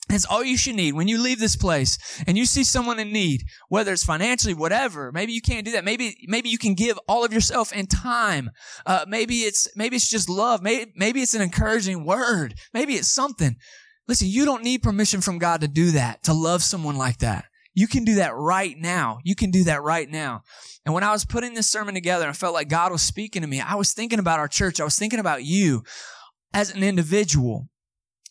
That's 0.09 0.25
all 0.25 0.43
you 0.43 0.57
should 0.57 0.75
need. 0.75 0.93
When 0.93 1.07
you 1.07 1.19
leave 1.19 1.39
this 1.39 1.55
place 1.55 1.97
and 2.27 2.37
you 2.37 2.45
see 2.45 2.63
someone 2.63 2.99
in 2.99 3.11
need, 3.11 3.43
whether 3.69 3.91
it's 3.91 4.03
financially, 4.03 4.53
whatever, 4.53 5.11
maybe 5.11 5.33
you 5.33 5.41
can't 5.41 5.65
do 5.65 5.71
that. 5.71 5.85
Maybe, 5.85 6.15
maybe 6.27 6.49
you 6.49 6.59
can 6.59 6.75
give 6.75 6.99
all 7.07 7.25
of 7.25 7.33
yourself 7.33 7.71
and 7.73 7.89
time. 7.89 8.51
Uh, 8.85 9.05
maybe 9.07 9.39
it's, 9.39 9.67
maybe 9.75 9.95
it's 9.95 10.09
just 10.09 10.29
love. 10.29 10.61
Maybe, 10.61 10.91
maybe 10.95 11.21
it's 11.21 11.33
an 11.33 11.41
encouraging 11.41 12.05
word. 12.05 12.53
Maybe 12.73 12.93
it's 12.93 13.07
something. 13.07 13.55
Listen, 14.07 14.27
you 14.27 14.45
don't 14.45 14.63
need 14.63 14.83
permission 14.83 15.21
from 15.21 15.39
God 15.39 15.61
to 15.61 15.67
do 15.67 15.91
that, 15.91 16.23
to 16.23 16.33
love 16.33 16.61
someone 16.61 16.95
like 16.95 17.19
that. 17.19 17.45
You 17.73 17.87
can 17.87 18.05
do 18.05 18.15
that 18.15 18.33
right 18.35 18.77
now. 18.77 19.19
You 19.23 19.35
can 19.35 19.51
do 19.51 19.65
that 19.65 19.83
right 19.83 20.09
now. 20.09 20.43
And 20.85 20.93
when 20.93 21.03
I 21.03 21.11
was 21.11 21.25
putting 21.25 21.55
this 21.55 21.69
sermon 21.69 21.93
together, 21.93 22.27
I 22.27 22.33
felt 22.33 22.53
like 22.53 22.69
God 22.69 22.91
was 22.91 23.01
speaking 23.01 23.41
to 23.41 23.47
me. 23.47 23.59
I 23.59 23.75
was 23.75 23.93
thinking 23.93 24.19
about 24.19 24.39
our 24.39 24.47
church. 24.47 24.79
I 24.79 24.85
was 24.85 24.97
thinking 24.97 25.19
about 25.19 25.43
you 25.43 25.83
as 26.53 26.73
an 26.73 26.83
individual. 26.83 27.67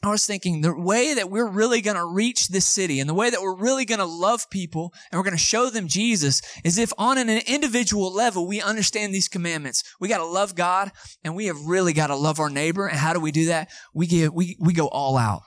I 0.03 0.11
was 0.11 0.27
thinking 0.27 0.61
the 0.61 0.79
way 0.79 1.14
that 1.14 1.31
we're 1.31 1.49
really 1.49 1.81
going 1.81 1.97
to 1.97 2.05
reach 2.05 2.49
this 2.49 2.66
city 2.66 3.01
and 3.01 3.09
the 3.09 3.14
way 3.14 3.31
that 3.31 3.41
we're 3.41 3.57
really 3.57 3.85
going 3.85 4.01
to 4.01 4.05
love 4.05 4.49
people 4.51 4.93
and 5.11 5.18
we're 5.18 5.25
going 5.25 5.37
to 5.37 5.43
show 5.43 5.70
them 5.70 5.89
Jesus 5.89 6.43
is 6.62 6.79
if 6.79 6.93
on 6.99 7.16
an 7.16 7.29
individual 7.29 8.12
level 8.12 8.47
we 8.47 8.61
understand 8.61 9.14
these 9.14 9.29
commandments. 9.29 9.83
We 10.01 10.09
got 10.09 10.18
to 10.18 10.27
love 10.27 10.55
God 10.55 10.93
and 11.22 11.35
we 11.35 11.47
have 11.47 11.61
really 11.64 11.95
got 11.95 12.09
to 12.09 12.16
love 12.16 12.39
our 12.39 12.51
neighbor. 12.51 12.87
And 12.87 12.99
how 12.99 13.14
do 13.14 13.20
we 13.20 13.33
do 13.33 13.47
that? 13.47 13.70
We 13.95 14.07
give, 14.07 14.33
we, 14.33 14.57
we 14.61 14.75
go 14.75 14.89
all 14.89 15.16
out. 15.16 15.43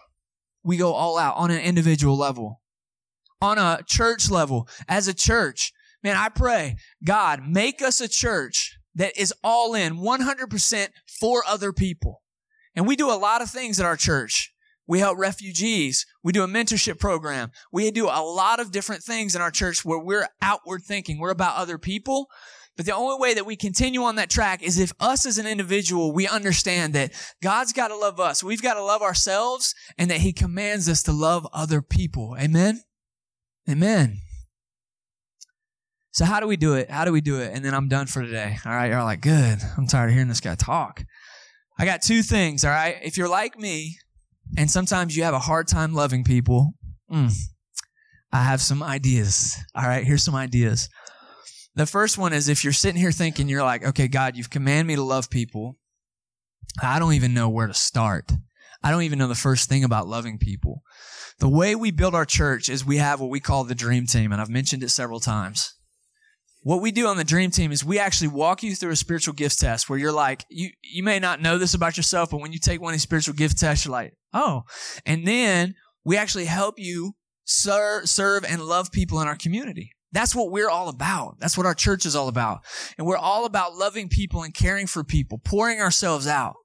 We 0.68 0.76
go 0.76 0.91
all 0.91 1.18
out 1.18 1.38
on 1.38 1.49
an 1.49 1.61
individual 1.61 2.18
level. 2.18 2.59
On 3.41 3.57
a 3.57 3.80
church 3.88 4.30
level, 4.30 4.68
as 4.89 5.07
a 5.07 5.13
church, 5.13 5.72
man, 6.03 6.18
I 6.18 6.28
pray, 6.28 6.76
God, 7.05 7.47
make 7.47 7.82
us 7.82 8.01
a 8.01 8.07
church 8.09 8.78
that 8.93 9.18
is 9.18 9.34
all 9.41 9.76
in 9.76 9.95
100% 9.99 10.88
for 11.22 11.43
other 11.47 11.72
people. 11.72 12.22
And 12.76 12.86
we 12.86 12.97
do 12.97 13.09
a 13.09 13.15
lot 13.15 13.41
of 13.41 13.49
things 13.49 13.80
at 13.80 13.86
our 13.86 13.95
church. 13.95 14.53
We 14.86 14.99
help 14.99 15.18
refugees. 15.18 16.05
We 16.22 16.34
do 16.34 16.43
a 16.43 16.47
mentorship 16.47 16.99
program. 16.99 17.51
We 17.72 17.89
do 17.89 18.07
a 18.07 18.22
lot 18.22 18.59
of 18.59 18.72
different 18.72 19.03
things 19.03 19.38
in 19.38 19.41
our 19.41 19.51
church 19.51 19.86
where 19.86 19.99
we're 19.99 20.28
outward 20.41 20.82
thinking. 20.84 21.18
We're 21.18 21.30
about 21.30 21.55
other 21.55 21.78
people. 21.78 22.28
But 22.78 22.86
the 22.86 22.95
only 22.95 23.19
way 23.19 23.34
that 23.34 23.45
we 23.45 23.55
continue 23.55 24.03
on 24.03 24.15
that 24.15 24.30
track 24.30 24.61
is 24.61 24.80
if 24.80 24.93
us 24.99 25.25
as 25.25 25.39
an 25.39 25.47
individual, 25.47 26.13
we 26.13 26.28
understand 26.28 26.93
that 26.93 27.11
God's 27.41 27.73
got 27.73 27.88
to 27.88 27.97
love 27.97 28.19
us. 28.19 28.43
We've 28.43 28.61
got 28.61 28.75
to 28.75 28.84
love 28.84 29.01
ourselves 29.01 29.73
and 29.97 30.09
that 30.11 30.19
he 30.19 30.32
commands 30.32 30.88
us 30.88 31.01
to 31.03 31.11
love 31.11 31.47
other 31.51 31.82
people. 31.82 32.38
Amen. 32.39 32.82
Amen. 33.67 34.19
So 36.11 36.23
how 36.25 36.39
do 36.39 36.47
we 36.47 36.55
do 36.55 36.75
it? 36.75 36.89
How 36.89 37.03
do 37.03 37.11
we 37.11 37.19
do 37.21 37.41
it? 37.41 37.51
And 37.53 37.65
then 37.65 37.73
I'm 37.73 37.89
done 37.89 38.07
for 38.07 38.21
today. 38.21 38.57
All 38.65 38.71
right. 38.71 38.91
You're 38.91 39.03
like, 39.03 39.21
good. 39.21 39.59
I'm 39.75 39.88
tired 39.88 40.09
of 40.09 40.13
hearing 40.13 40.30
this 40.30 40.39
guy 40.39 40.55
talk. 40.55 41.03
I 41.80 41.86
got 41.86 42.01
two 42.01 42.23
things, 42.23 42.63
all 42.63 42.71
right? 42.71 42.97
If 43.03 43.17
you're 43.17 43.30
like 43.30 43.59
me, 43.59 43.97
and 44.57 44.69
sometimes 44.69 45.15
you 45.15 45.23
have 45.23 45.34
a 45.34 45.39
hard 45.39 45.67
time 45.67 45.93
loving 45.93 46.23
people, 46.23 46.73
mm, 47.11 47.32
I 48.32 48.43
have 48.43 48.61
some 48.61 48.82
ideas. 48.82 49.55
All 49.75 49.84
right, 49.84 50.03
here's 50.03 50.23
some 50.23 50.36
ideas. 50.36 50.89
The 51.78 51.86
first 51.86 52.17
one 52.17 52.34
is 52.34 52.49
if 52.49 52.63
you're 52.63 52.73
sitting 52.73 52.99
here 52.99 53.11
thinking, 53.11 53.47
you're 53.47 53.63
like, 53.63 53.86
okay, 53.86 54.07
God, 54.07 54.36
you've 54.36 54.49
commanded 54.49 54.88
me 54.88 54.95
to 54.95 55.03
love 55.03 55.30
people. 55.30 55.78
I 56.82 56.99
don't 56.99 57.13
even 57.13 57.34
know 57.34 57.49
where 57.49 57.67
to 57.67 57.73
start. 57.73 58.32
I 58.84 58.91
don't 58.91 59.03
even 59.03 59.19
know 59.19 59.28
the 59.28 59.36
first 59.36 59.69
thing 59.69 59.84
about 59.84 60.07
loving 60.07 60.38
people. 60.38 60.82
The 61.39 61.49
way 61.49 61.75
we 61.75 61.91
build 61.91 62.15
our 62.15 62.25
church 62.25 62.67
is 62.67 62.86
we 62.86 62.97
have 62.97 63.21
what 63.21 63.30
we 63.30 63.39
call 63.39 63.63
the 63.63 63.75
dream 63.75 64.05
team, 64.07 64.32
and 64.32 64.41
I've 64.41 64.49
mentioned 64.49 64.84
it 64.84 64.89
several 64.89 65.19
times 65.19 65.78
what 66.67 66.82
we 66.82 66.91
do 66.91 67.07
on 67.07 67.15
the 67.15 67.23
dream 67.23 67.49
team 67.49 67.71
is 67.71 67.86
we 67.86 67.97
actually 67.97 68.28
walk 68.28 68.61
you 68.61 68.75
through 68.75 68.91
a 68.91 68.95
spiritual 68.97 69.34
gift 69.34 69.57
test 69.57 69.89
where 69.89 69.97
you're 69.97 70.11
like 70.11 70.43
you 70.49 70.69
you 70.84 71.01
may 71.01 71.17
not 71.17 71.41
know 71.41 71.57
this 71.57 71.73
about 71.73 71.95
yourself 71.95 72.32
but 72.32 72.41
when 72.41 72.51
you 72.51 72.59
take 72.59 72.82
one 72.82 72.91
of 72.91 72.93
these 72.93 73.03
spiritual 73.03 73.34
gift 73.34 73.57
tests 73.57 73.86
you're 73.86 73.91
like 73.93 74.13
oh 74.34 74.63
and 75.05 75.25
then 75.25 75.75
we 76.03 76.17
actually 76.17 76.43
help 76.43 76.75
you 76.78 77.13
serve 77.45 78.09
serve 78.09 78.43
and 78.43 78.61
love 78.61 78.91
people 78.91 79.21
in 79.21 79.30
our 79.30 79.38
community 79.38 79.93
that's 80.12 80.34
what 80.34 80.51
we're 80.51 80.70
all 80.70 80.89
about. 80.89 81.39
That's 81.39 81.58
what 81.58 81.66
our 81.66 81.74
church 81.74 82.05
is 82.05 82.16
all 82.16 82.28
about. 82.28 82.62
And 82.97 83.05
we're 83.05 83.18
all 83.18 83.45
about 83.45 83.76
loving 83.76 84.10
people 84.10 84.43
and 84.43 84.53
caring 84.53 84.88
for 84.88 85.03
people 85.03 85.38
pouring 85.38 85.82
ourselves 85.82 86.28
out 86.28 86.55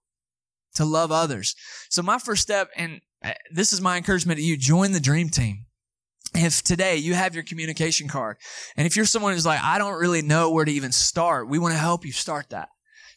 to 0.75 0.85
love 0.85 1.13
others. 1.13 1.55
So 1.91 2.03
my 2.03 2.19
first 2.19 2.43
step 2.43 2.69
and 2.77 3.01
uh, 3.25 3.33
this 3.53 3.73
is 3.73 3.81
my 3.81 3.97
encouragement 3.97 4.39
to 4.39 4.45
you 4.45 4.57
join 4.57 4.93
the 4.93 5.01
dream 5.01 5.29
team. 5.29 5.67
If 6.35 6.63
today 6.63 6.97
you 6.97 7.15
have 7.15 7.35
your 7.35 7.45
communication 7.45 8.09
card 8.09 8.39
and 8.77 8.87
if 8.87 8.97
you're 8.97 9.05
someone 9.05 9.35
who's 9.35 9.45
like 9.45 9.61
i 9.63 9.77
don't 9.77 10.01
really 10.01 10.23
know 10.23 10.51
where 10.51 10.65
to 10.65 10.73
even 10.73 10.91
start 10.91 11.47
we 11.49 11.59
want 11.59 11.75
to 11.75 11.79
help 11.79 12.07
you 12.07 12.13
start 12.13 12.51
that. 12.51 12.69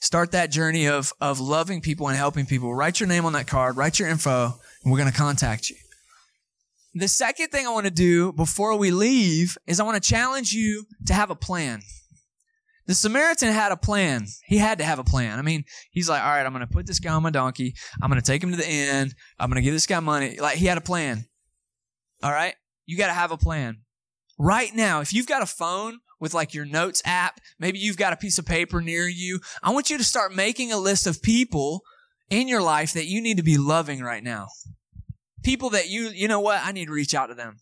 Start 0.02 0.32
that 0.34 0.52
journey 0.52 0.88
of 0.88 1.14
of 1.22 1.40
loving 1.40 1.80
people 1.80 2.10
and 2.10 2.18
helping 2.18 2.46
people. 2.46 2.76
Write 2.76 3.00
your 3.00 3.08
name 3.08 3.26
on 3.26 3.34
that 3.34 3.48
card 3.48 3.78
write 3.78 4.00
your 4.00 4.10
info 4.10 4.56
and 4.84 4.92
we're 4.92 5.00
going 5.00 5.12
to 5.12 5.18
contact 5.18 5.70
you 5.70 5.78
the 6.96 7.08
second 7.08 7.50
thing 7.50 7.68
i 7.68 7.70
want 7.70 7.86
to 7.86 7.92
do 7.92 8.32
before 8.34 8.78
we 8.78 8.92
leave 8.92 9.58
is 9.68 9.80
i 9.80 9.84
want 9.84 10.02
to 10.02 10.10
challenge 10.10 10.54
you 10.54 10.86
to 11.06 11.14
have 11.14 11.30
a 11.30 11.36
plan 11.36 11.82
the 12.88 12.94
Samaritan 12.94 13.52
had 13.52 13.72
a 13.72 13.78
plan. 13.78 14.28
He 14.46 14.58
had 14.58 14.78
to 14.78 14.84
have 14.84 15.00
a 15.00 15.04
plan. 15.04 15.40
I 15.40 15.42
mean, 15.42 15.66
he's 15.90 16.08
like, 16.08 16.22
all 16.22 16.30
right, 16.30 16.46
I'm 16.46 16.54
going 16.54 16.66
to 16.66 16.72
put 16.72 16.86
this 16.86 17.00
guy 17.00 17.14
on 17.14 17.24
my 17.24 17.32
donkey. 17.32 17.74
I'm 18.02 18.10
going 18.10 18.22
to 18.22 18.26
take 18.26 18.44
him 18.44 18.52
to 18.52 18.58
the 18.58 18.70
inn. 18.70 19.12
I'm 19.40 19.50
going 19.50 19.62
to 19.62 19.64
give 19.64 19.74
this 19.74 19.88
guy 19.88 20.00
money. 20.00 20.38
Like, 20.40 20.58
he 20.58 20.68
had 20.68 20.78
a 20.78 20.82
plan. 20.82 21.26
All 22.22 22.32
right. 22.32 22.54
You 22.86 22.98
got 22.98 23.08
to 23.08 23.14
have 23.14 23.32
a 23.32 23.38
plan. 23.38 23.80
Right 24.38 24.74
now, 24.74 25.02
if 25.02 25.14
you've 25.14 25.28
got 25.28 25.42
a 25.42 25.48
phone 25.48 26.00
with 26.20 26.34
like 26.34 26.54
your 26.54 26.66
notes 26.66 27.02
app, 27.06 27.40
maybe 27.60 27.80
you've 27.80 27.98
got 27.98 28.14
a 28.14 28.18
piece 28.18 28.38
of 28.38 28.46
paper 28.46 28.82
near 28.82 29.08
you, 29.08 29.40
I 29.64 29.72
want 29.72 29.90
you 29.90 29.98
to 29.98 30.04
start 30.04 30.36
making 30.36 30.72
a 30.72 30.78
list 30.78 31.08
of 31.08 31.22
people 31.22 31.82
in 32.30 32.48
your 32.48 32.62
life 32.62 32.94
that 32.94 33.06
you 33.06 33.22
need 33.22 33.38
to 33.38 33.44
be 33.44 33.58
loving 33.58 34.02
right 34.02 34.24
now. 34.24 34.48
People 35.46 35.70
that 35.70 35.90
you, 35.90 36.10
you 36.10 36.28
know 36.28 36.40
what? 36.40 36.60
I 36.64 36.72
need 36.72 36.88
to 36.88 36.92
reach 36.92 37.14
out 37.14 37.28
to 37.28 37.36
them. 37.36 37.58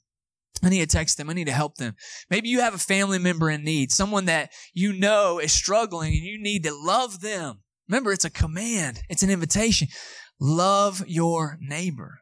I 0.63 0.69
need 0.69 0.79
to 0.79 0.88
text 0.88 1.17
them. 1.17 1.29
I 1.29 1.34
need 1.34 1.47
to 1.47 1.51
help 1.51 1.75
them. 1.75 1.95
Maybe 2.29 2.47
you 2.47 2.61
have 2.61 2.73
a 2.73 2.79
family 2.79 3.19
member 3.19 3.49
in 3.49 3.65
need, 3.65 3.91
someone 3.91 4.25
that 4.25 4.51
you 4.73 4.93
know 4.93 5.39
is 5.39 5.51
struggling 5.51 6.13
and 6.13 6.23
you 6.23 6.41
need 6.41 6.63
to 6.63 6.73
love 6.73 7.19
them. 7.19 7.61
Remember, 7.89 8.13
it's 8.13 8.23
a 8.23 8.29
command. 8.29 9.01
It's 9.09 9.23
an 9.23 9.29
invitation. 9.29 9.89
Love 10.39 11.03
your 11.05 11.57
neighbor. 11.59 12.19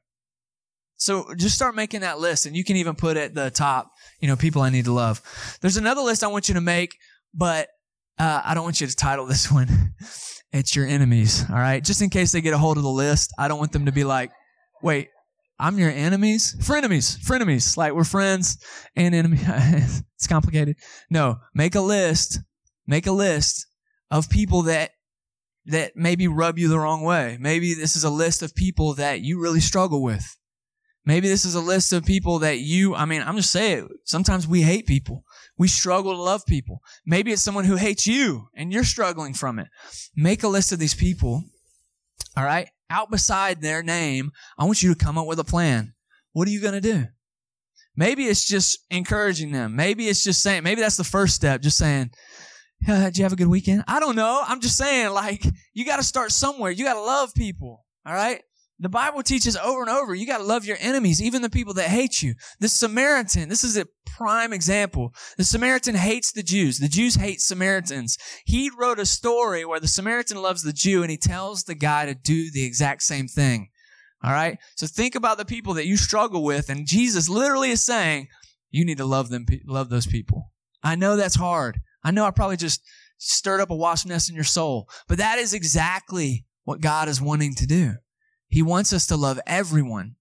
So 0.96 1.34
just 1.36 1.56
start 1.56 1.76
making 1.76 2.02
that 2.02 2.20
list 2.20 2.48
and 2.48 2.56
you 2.56 2.64
can 2.64 2.76
even 2.78 2.96
put 2.96 3.18
at 3.18 3.36
the 3.36 3.52
top, 3.52 3.92
you 4.20 4.28
know, 4.28 4.36
people 4.36 4.64
I 4.64 4.70
need 4.70 4.86
to 4.86 4.94
love. 4.94 5.22
There's 5.62 5.78
another 5.78 6.02
list 6.02 6.24
I 6.24 6.28
want 6.28 6.48
you 6.48 6.56
to 6.56 6.62
make, 6.62 6.96
but 7.34 7.68
uh, 8.18 8.42
I 8.44 8.54
don't 8.56 8.64
want 8.64 8.82
you 8.82 8.88
to 8.88 8.96
title 8.96 9.26
this 9.28 9.52
one. 9.52 9.94
it's 10.52 10.76
your 10.76 10.88
enemies. 10.88 11.46
All 11.50 11.56
right. 11.56 11.84
Just 11.84 12.02
in 12.02 12.10
case 12.10 12.32
they 12.32 12.42
get 12.42 12.54
a 12.54 12.58
hold 12.58 12.78
of 12.78 12.84
the 12.84 12.90
list, 12.90 13.32
I 13.38 13.48
don't 13.48 13.60
want 13.60 13.72
them 13.72 13.86
to 13.86 13.92
be 13.92 14.04
like, 14.04 14.32
wait, 14.82 15.10
I'm 15.62 15.78
your 15.78 15.92
enemies? 15.92 16.58
Frenemies. 16.60 17.18
Frenemies. 17.20 17.78
Like 17.78 17.94
we're 17.94 18.04
friends 18.04 18.58
and 18.96 19.16
enemies. 19.16 19.44
it's 20.16 20.28
complicated. 20.28 20.76
No, 21.10 21.38
make 21.54 21.76
a 21.76 21.82
list 21.82 22.40
Make 22.92 23.08
a 23.08 23.12
list 23.14 23.68
of 24.10 24.30
people 24.30 24.64
that 24.64 24.92
that 25.68 25.94
maybe 25.96 26.28
rub 26.28 26.58
you 26.58 26.68
the 26.68 26.78
wrong 26.78 27.04
way. 27.04 27.38
Maybe 27.40 27.74
this 27.74 27.96
is 27.96 28.04
a 28.04 28.10
list 28.10 28.42
of 28.42 28.54
people 28.54 28.96
that 28.96 29.22
you 29.22 29.40
really 29.40 29.62
struggle 29.62 30.04
with. 30.04 30.36
Maybe 31.06 31.30
this 31.30 31.46
is 31.46 31.56
a 31.56 31.62
list 31.62 31.94
of 31.94 32.04
people 32.04 32.40
that 32.40 32.60
you, 32.60 32.94
I 32.94 33.06
mean, 33.06 33.22
I'm 33.22 33.38
just 33.38 33.52
saying, 33.52 33.88
sometimes 34.04 34.48
we 34.48 34.64
hate 34.64 34.88
people. 34.88 35.24
We 35.58 35.68
struggle 35.68 36.14
to 36.14 36.22
love 36.22 36.46
people. 36.46 36.82
Maybe 37.06 37.32
it's 37.32 37.42
someone 37.42 37.64
who 37.64 37.78
hates 37.78 38.06
you 38.06 38.50
and 38.56 38.74
you're 38.74 38.84
struggling 38.84 39.34
from 39.34 39.58
it. 39.58 39.68
Make 40.18 40.44
a 40.44 40.50
list 40.50 40.72
of 40.72 40.80
these 40.80 40.96
people. 40.96 41.44
All 42.36 42.44
right. 42.44 42.68
Out 42.92 43.10
beside 43.10 43.62
their 43.62 43.82
name, 43.82 44.32
I 44.60 44.66
want 44.66 44.84
you 44.84 44.94
to 44.94 45.04
come 45.04 45.18
up 45.18 45.26
with 45.26 45.40
a 45.40 45.44
plan. 45.46 45.94
What 46.34 46.48
are 46.48 46.52
you 46.52 46.60
going 46.60 46.74
to 46.74 46.82
do? 46.82 47.06
Maybe 47.96 48.26
it's 48.26 48.46
just 48.46 48.80
encouraging 48.90 49.52
them. 49.52 49.76
Maybe 49.76 50.08
it's 50.08 50.24
just 50.24 50.44
saying, 50.44 50.64
maybe 50.64 50.82
that's 50.82 50.98
the 50.98 51.04
first 51.04 51.34
step, 51.36 51.62
just 51.62 51.78
saying, 51.78 52.12
yeah, 52.86 53.06
did 53.06 53.18
you 53.18 53.24
have 53.24 53.34
a 53.34 53.38
good 53.38 53.48
weekend? 53.48 53.84
I 53.88 54.00
don't 54.00 54.16
know. 54.16 54.44
I'm 54.46 54.60
just 54.60 54.78
saying, 54.78 55.12
like, 55.12 55.46
you 55.74 55.86
got 55.86 55.98
to 55.98 56.04
start 56.04 56.32
somewhere. 56.32 56.72
You 56.72 56.84
got 56.84 56.96
to 56.96 57.02
love 57.02 57.34
people. 57.34 57.86
All 58.06 58.14
right. 58.14 58.42
The 58.82 58.90
Bible 58.90 59.22
teaches 59.22 59.56
over 59.56 59.82
and 59.82 59.92
over, 59.92 60.16
you 60.16 60.26
got 60.26 60.40
to 60.40 60.44
love 60.44 60.66
your 60.66 60.78
enemies, 60.80 61.22
even 61.22 61.44
the 61.44 61.52
people 61.52 61.76
that 61.76 61.90
hate 61.90 62.24
you. 62.24 62.34
The 62.60 62.68
Samaritan, 62.68 63.48
this 63.48 63.64
is 63.64 63.78
a 63.78 63.86
prime 64.08 64.54
example. 64.54 65.14
The 65.38 65.44
Samaritan 65.44 65.94
hates 65.94 66.32
the 66.32 66.42
Jews. 66.42 66.80
The 66.80 66.88
Jews 66.88 67.14
hate 67.14 67.42
Samaritans. 67.42 68.18
He 68.44 68.72
wrote 68.76 68.98
a 68.98 69.06
story 69.06 69.66
where 69.66 69.80
the 69.80 69.88
Samaritan 69.88 70.42
loves 70.42 70.64
the 70.64 70.74
Jew 70.74 71.04
and 71.04 71.12
he 71.12 71.18
tells 71.18 71.64
the 71.64 71.76
guy 71.76 72.08
to 72.08 72.16
do 72.16 72.50
the 72.52 72.66
exact 72.66 73.04
same 73.04 73.28
thing. 73.28 73.70
All 74.24 74.32
right. 74.32 74.58
So 74.76 74.88
think 74.88 75.14
about 75.14 75.38
the 75.38 75.46
people 75.46 75.76
that 75.76 75.86
you 75.86 75.96
struggle 75.96 76.44
with. 76.44 76.68
And 76.70 76.88
Jesus 76.88 77.30
literally 77.30 77.70
is 77.70 77.84
saying, 77.84 78.30
you 78.72 78.84
need 78.84 78.98
to 78.98 79.06
love 79.06 79.30
them, 79.30 79.46
love 79.68 79.90
those 79.90 80.08
people. 80.08 80.52
I 80.82 80.96
know 80.96 81.16
that's 81.16 81.36
hard. 81.36 81.82
I 82.04 82.10
know 82.10 82.26
I 82.26 82.32
probably 82.32 82.58
just 82.58 82.82
stirred 83.20 83.62
up 83.62 83.70
a 83.70 83.76
wasp 83.76 84.08
nest 84.08 84.28
in 84.28 84.36
your 84.36 84.44
soul, 84.44 84.90
but 85.08 85.20
that 85.20 85.38
is 85.38 85.54
exactly 85.54 86.46
what 86.64 86.82
God 86.82 87.08
is 87.08 87.22
wanting 87.22 87.54
to 87.56 87.68
do. 87.68 87.94
He 88.52 88.62
wants 88.62 88.92
us 88.92 89.08
to 89.08 89.16
love 89.16 89.40
everyone. 89.48 90.18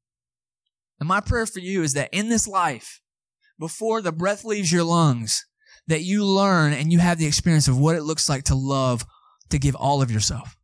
And 1.01 1.09
my 1.09 1.21
prayer 1.21 1.47
for 1.47 1.59
you 1.59 1.83
is 1.83 1.95
that 1.95 2.09
in 2.13 2.29
this 2.29 2.47
life, 2.47 3.01
before 3.59 4.01
the 4.01 4.13
breath 4.13 4.45
leaves 4.45 4.73
your 4.73 4.85
lungs, 4.85 5.45
that 5.89 6.03
you 6.03 6.25
learn 6.25 6.73
and 6.73 6.93
you 6.93 7.01
have 7.01 7.19
the 7.19 7.27
experience 7.27 7.67
of 7.67 7.79
what 7.79 7.97
it 7.97 8.05
looks 8.05 8.29
like 8.29 8.45
to 8.45 8.55
love, 8.55 9.05
to 9.49 9.59
give 9.59 9.75
all 9.75 10.01
of 10.01 10.13
yourself, 10.13 10.57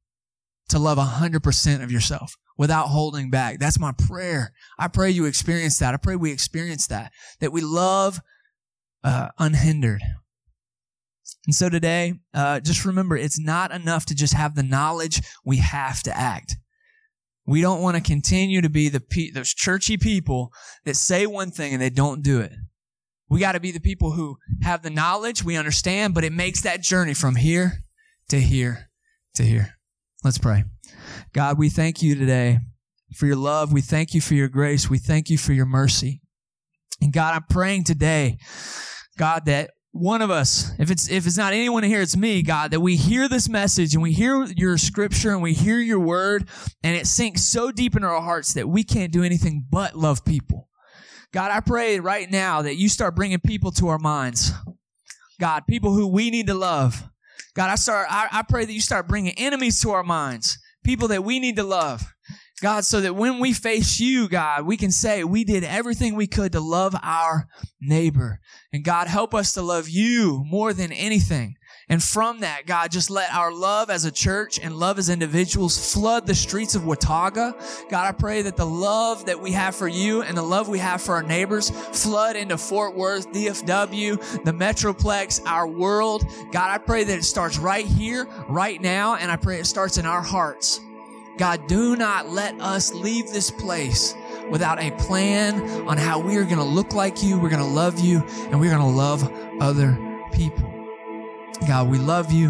to 0.68 0.78
love 0.78 0.96
100% 0.96 1.82
of 1.82 1.90
yourself 1.90 2.36
without 2.56 2.86
holding 2.86 3.30
back. 3.30 3.58
That's 3.58 3.80
my 3.80 3.92
prayer. 3.92 4.52
I 4.78 4.86
pray 4.86 5.10
you 5.10 5.24
experience 5.24 5.78
that. 5.78 5.92
I 5.92 5.96
pray 5.96 6.14
we 6.14 6.30
experience 6.30 6.86
that, 6.86 7.10
that 7.40 7.52
we 7.52 7.62
love 7.62 8.20
uh, 9.02 9.30
unhindered. 9.38 10.02
And 11.46 11.54
so 11.54 11.68
today, 11.68 12.14
uh, 12.32 12.60
just 12.60 12.84
remember, 12.84 13.16
it's 13.16 13.40
not 13.40 13.72
enough 13.72 14.06
to 14.06 14.14
just 14.14 14.34
have 14.34 14.54
the 14.54 14.62
knowledge. 14.62 15.20
We 15.44 15.56
have 15.56 16.04
to 16.04 16.16
act. 16.16 16.56
We 17.46 17.60
don't 17.60 17.80
want 17.80 17.96
to 17.96 18.02
continue 18.02 18.60
to 18.60 18.68
be 18.68 18.88
the 18.88 19.00
pe- 19.00 19.30
those 19.30 19.54
churchy 19.54 19.96
people 19.96 20.52
that 20.84 20.96
say 20.96 21.26
one 21.26 21.50
thing 21.50 21.72
and 21.72 21.80
they 21.80 21.90
don't 21.90 22.22
do 22.22 22.40
it. 22.40 22.52
We 23.28 23.40
got 23.40 23.52
to 23.52 23.60
be 23.60 23.72
the 23.72 23.80
people 23.80 24.12
who 24.12 24.36
have 24.62 24.82
the 24.82 24.90
knowledge, 24.90 25.44
we 25.44 25.56
understand, 25.56 26.14
but 26.14 26.24
it 26.24 26.32
makes 26.32 26.62
that 26.62 26.82
journey 26.82 27.14
from 27.14 27.36
here 27.36 27.82
to 28.28 28.40
here 28.40 28.90
to 29.34 29.42
here. 29.42 29.74
Let's 30.24 30.38
pray. 30.38 30.64
God, 31.32 31.58
we 31.58 31.68
thank 31.68 32.02
you 32.02 32.14
today 32.14 32.58
for 33.14 33.26
your 33.26 33.36
love. 33.36 33.72
We 33.72 33.80
thank 33.80 34.14
you 34.14 34.20
for 34.20 34.34
your 34.34 34.48
grace. 34.48 34.90
We 34.90 34.98
thank 34.98 35.30
you 35.30 35.38
for 35.38 35.52
your 35.52 35.66
mercy. 35.66 36.20
And 37.00 37.12
God, 37.12 37.34
I'm 37.34 37.44
praying 37.48 37.84
today, 37.84 38.38
God, 39.18 39.44
that 39.46 39.70
one 39.98 40.22
of 40.22 40.30
us, 40.30 40.70
if 40.78 40.90
it's 40.90 41.08
if 41.10 41.26
it's 41.26 41.36
not 41.36 41.52
anyone 41.52 41.82
here, 41.82 42.00
it's 42.00 42.16
me, 42.16 42.42
God, 42.42 42.70
that 42.70 42.80
we 42.80 42.96
hear 42.96 43.28
this 43.28 43.48
message 43.48 43.94
and 43.94 44.02
we 44.02 44.12
hear 44.12 44.44
your 44.56 44.78
scripture 44.78 45.30
and 45.30 45.42
we 45.42 45.52
hear 45.52 45.78
your 45.78 46.00
word, 46.00 46.48
and 46.82 46.96
it 46.96 47.06
sinks 47.06 47.42
so 47.42 47.70
deep 47.70 47.96
into 47.96 48.06
our 48.06 48.20
hearts 48.20 48.54
that 48.54 48.68
we 48.68 48.84
can't 48.84 49.12
do 49.12 49.22
anything 49.22 49.64
but 49.70 49.96
love 49.96 50.24
people. 50.24 50.68
God, 51.32 51.50
I 51.50 51.60
pray 51.60 52.00
right 52.00 52.30
now 52.30 52.62
that 52.62 52.76
you 52.76 52.88
start 52.88 53.16
bringing 53.16 53.40
people 53.40 53.70
to 53.72 53.88
our 53.88 53.98
minds. 53.98 54.52
God, 55.40 55.64
people 55.68 55.92
who 55.92 56.06
we 56.06 56.30
need 56.30 56.46
to 56.46 56.54
love. 56.54 57.02
God, 57.54 57.70
I 57.70 57.74
start. 57.74 58.06
I, 58.10 58.28
I 58.30 58.42
pray 58.42 58.64
that 58.64 58.72
you 58.72 58.80
start 58.80 59.08
bringing 59.08 59.34
enemies 59.38 59.80
to 59.82 59.90
our 59.90 60.04
minds, 60.04 60.58
people 60.84 61.08
that 61.08 61.24
we 61.24 61.40
need 61.40 61.56
to 61.56 61.64
love. 61.64 62.02
God, 62.62 62.86
so 62.86 63.02
that 63.02 63.14
when 63.14 63.38
we 63.38 63.52
face 63.52 64.00
you, 64.00 64.28
God, 64.28 64.64
we 64.64 64.78
can 64.78 64.90
say 64.90 65.24
we 65.24 65.44
did 65.44 65.62
everything 65.62 66.14
we 66.14 66.26
could 66.26 66.52
to 66.52 66.60
love 66.60 66.96
our 67.02 67.48
neighbor. 67.82 68.40
And 68.72 68.82
God, 68.82 69.08
help 69.08 69.34
us 69.34 69.52
to 69.52 69.62
love 69.62 69.90
you 69.90 70.42
more 70.46 70.72
than 70.72 70.90
anything. 70.90 71.56
And 71.88 72.02
from 72.02 72.40
that, 72.40 72.66
God, 72.66 72.90
just 72.90 73.10
let 73.10 73.32
our 73.32 73.52
love 73.52 73.90
as 73.90 74.06
a 74.06 74.10
church 74.10 74.58
and 74.58 74.74
love 74.74 74.98
as 74.98 75.08
individuals 75.08 75.92
flood 75.92 76.26
the 76.26 76.34
streets 76.34 76.74
of 76.74 76.84
Watauga. 76.84 77.54
God, 77.90 78.06
I 78.06 78.12
pray 78.12 78.42
that 78.42 78.56
the 78.56 78.66
love 78.66 79.26
that 79.26 79.40
we 79.40 79.52
have 79.52 79.76
for 79.76 79.86
you 79.86 80.22
and 80.22 80.36
the 80.36 80.42
love 80.42 80.68
we 80.68 80.78
have 80.80 81.00
for 81.00 81.14
our 81.14 81.22
neighbors 81.22 81.70
flood 81.70 82.34
into 82.34 82.58
Fort 82.58 82.96
Worth, 82.96 83.30
DFW, 83.32 84.44
the 84.44 84.52
Metroplex, 84.52 85.40
our 85.46 85.68
world. 85.68 86.24
God, 86.50 86.70
I 86.70 86.78
pray 86.78 87.04
that 87.04 87.18
it 87.18 87.24
starts 87.24 87.58
right 87.58 87.86
here, 87.86 88.26
right 88.48 88.80
now, 88.80 89.14
and 89.14 89.30
I 89.30 89.36
pray 89.36 89.60
it 89.60 89.66
starts 89.66 89.96
in 89.96 90.06
our 90.06 90.22
hearts. 90.22 90.80
God, 91.38 91.66
do 91.66 91.96
not 91.96 92.30
let 92.30 92.58
us 92.60 92.92
leave 92.94 93.30
this 93.30 93.50
place 93.50 94.14
without 94.50 94.80
a 94.80 94.90
plan 94.92 95.60
on 95.86 95.98
how 95.98 96.18
we 96.18 96.36
are 96.36 96.44
going 96.44 96.56
to 96.56 96.64
look 96.64 96.94
like 96.94 97.22
you, 97.22 97.38
we're 97.38 97.50
going 97.50 97.62
to 97.62 97.68
love 97.68 98.00
you, 98.00 98.22
and 98.50 98.60
we're 98.60 98.70
going 98.70 98.80
to 98.80 98.96
love 98.96 99.30
other 99.60 99.98
people. 100.32 100.72
God, 101.66 101.88
we 101.88 101.98
love 101.98 102.32
you 102.32 102.48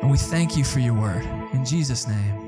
and 0.00 0.10
we 0.10 0.18
thank 0.18 0.56
you 0.56 0.64
for 0.64 0.80
your 0.80 0.94
word. 0.94 1.24
In 1.52 1.64
Jesus' 1.64 2.06
name. 2.06 2.43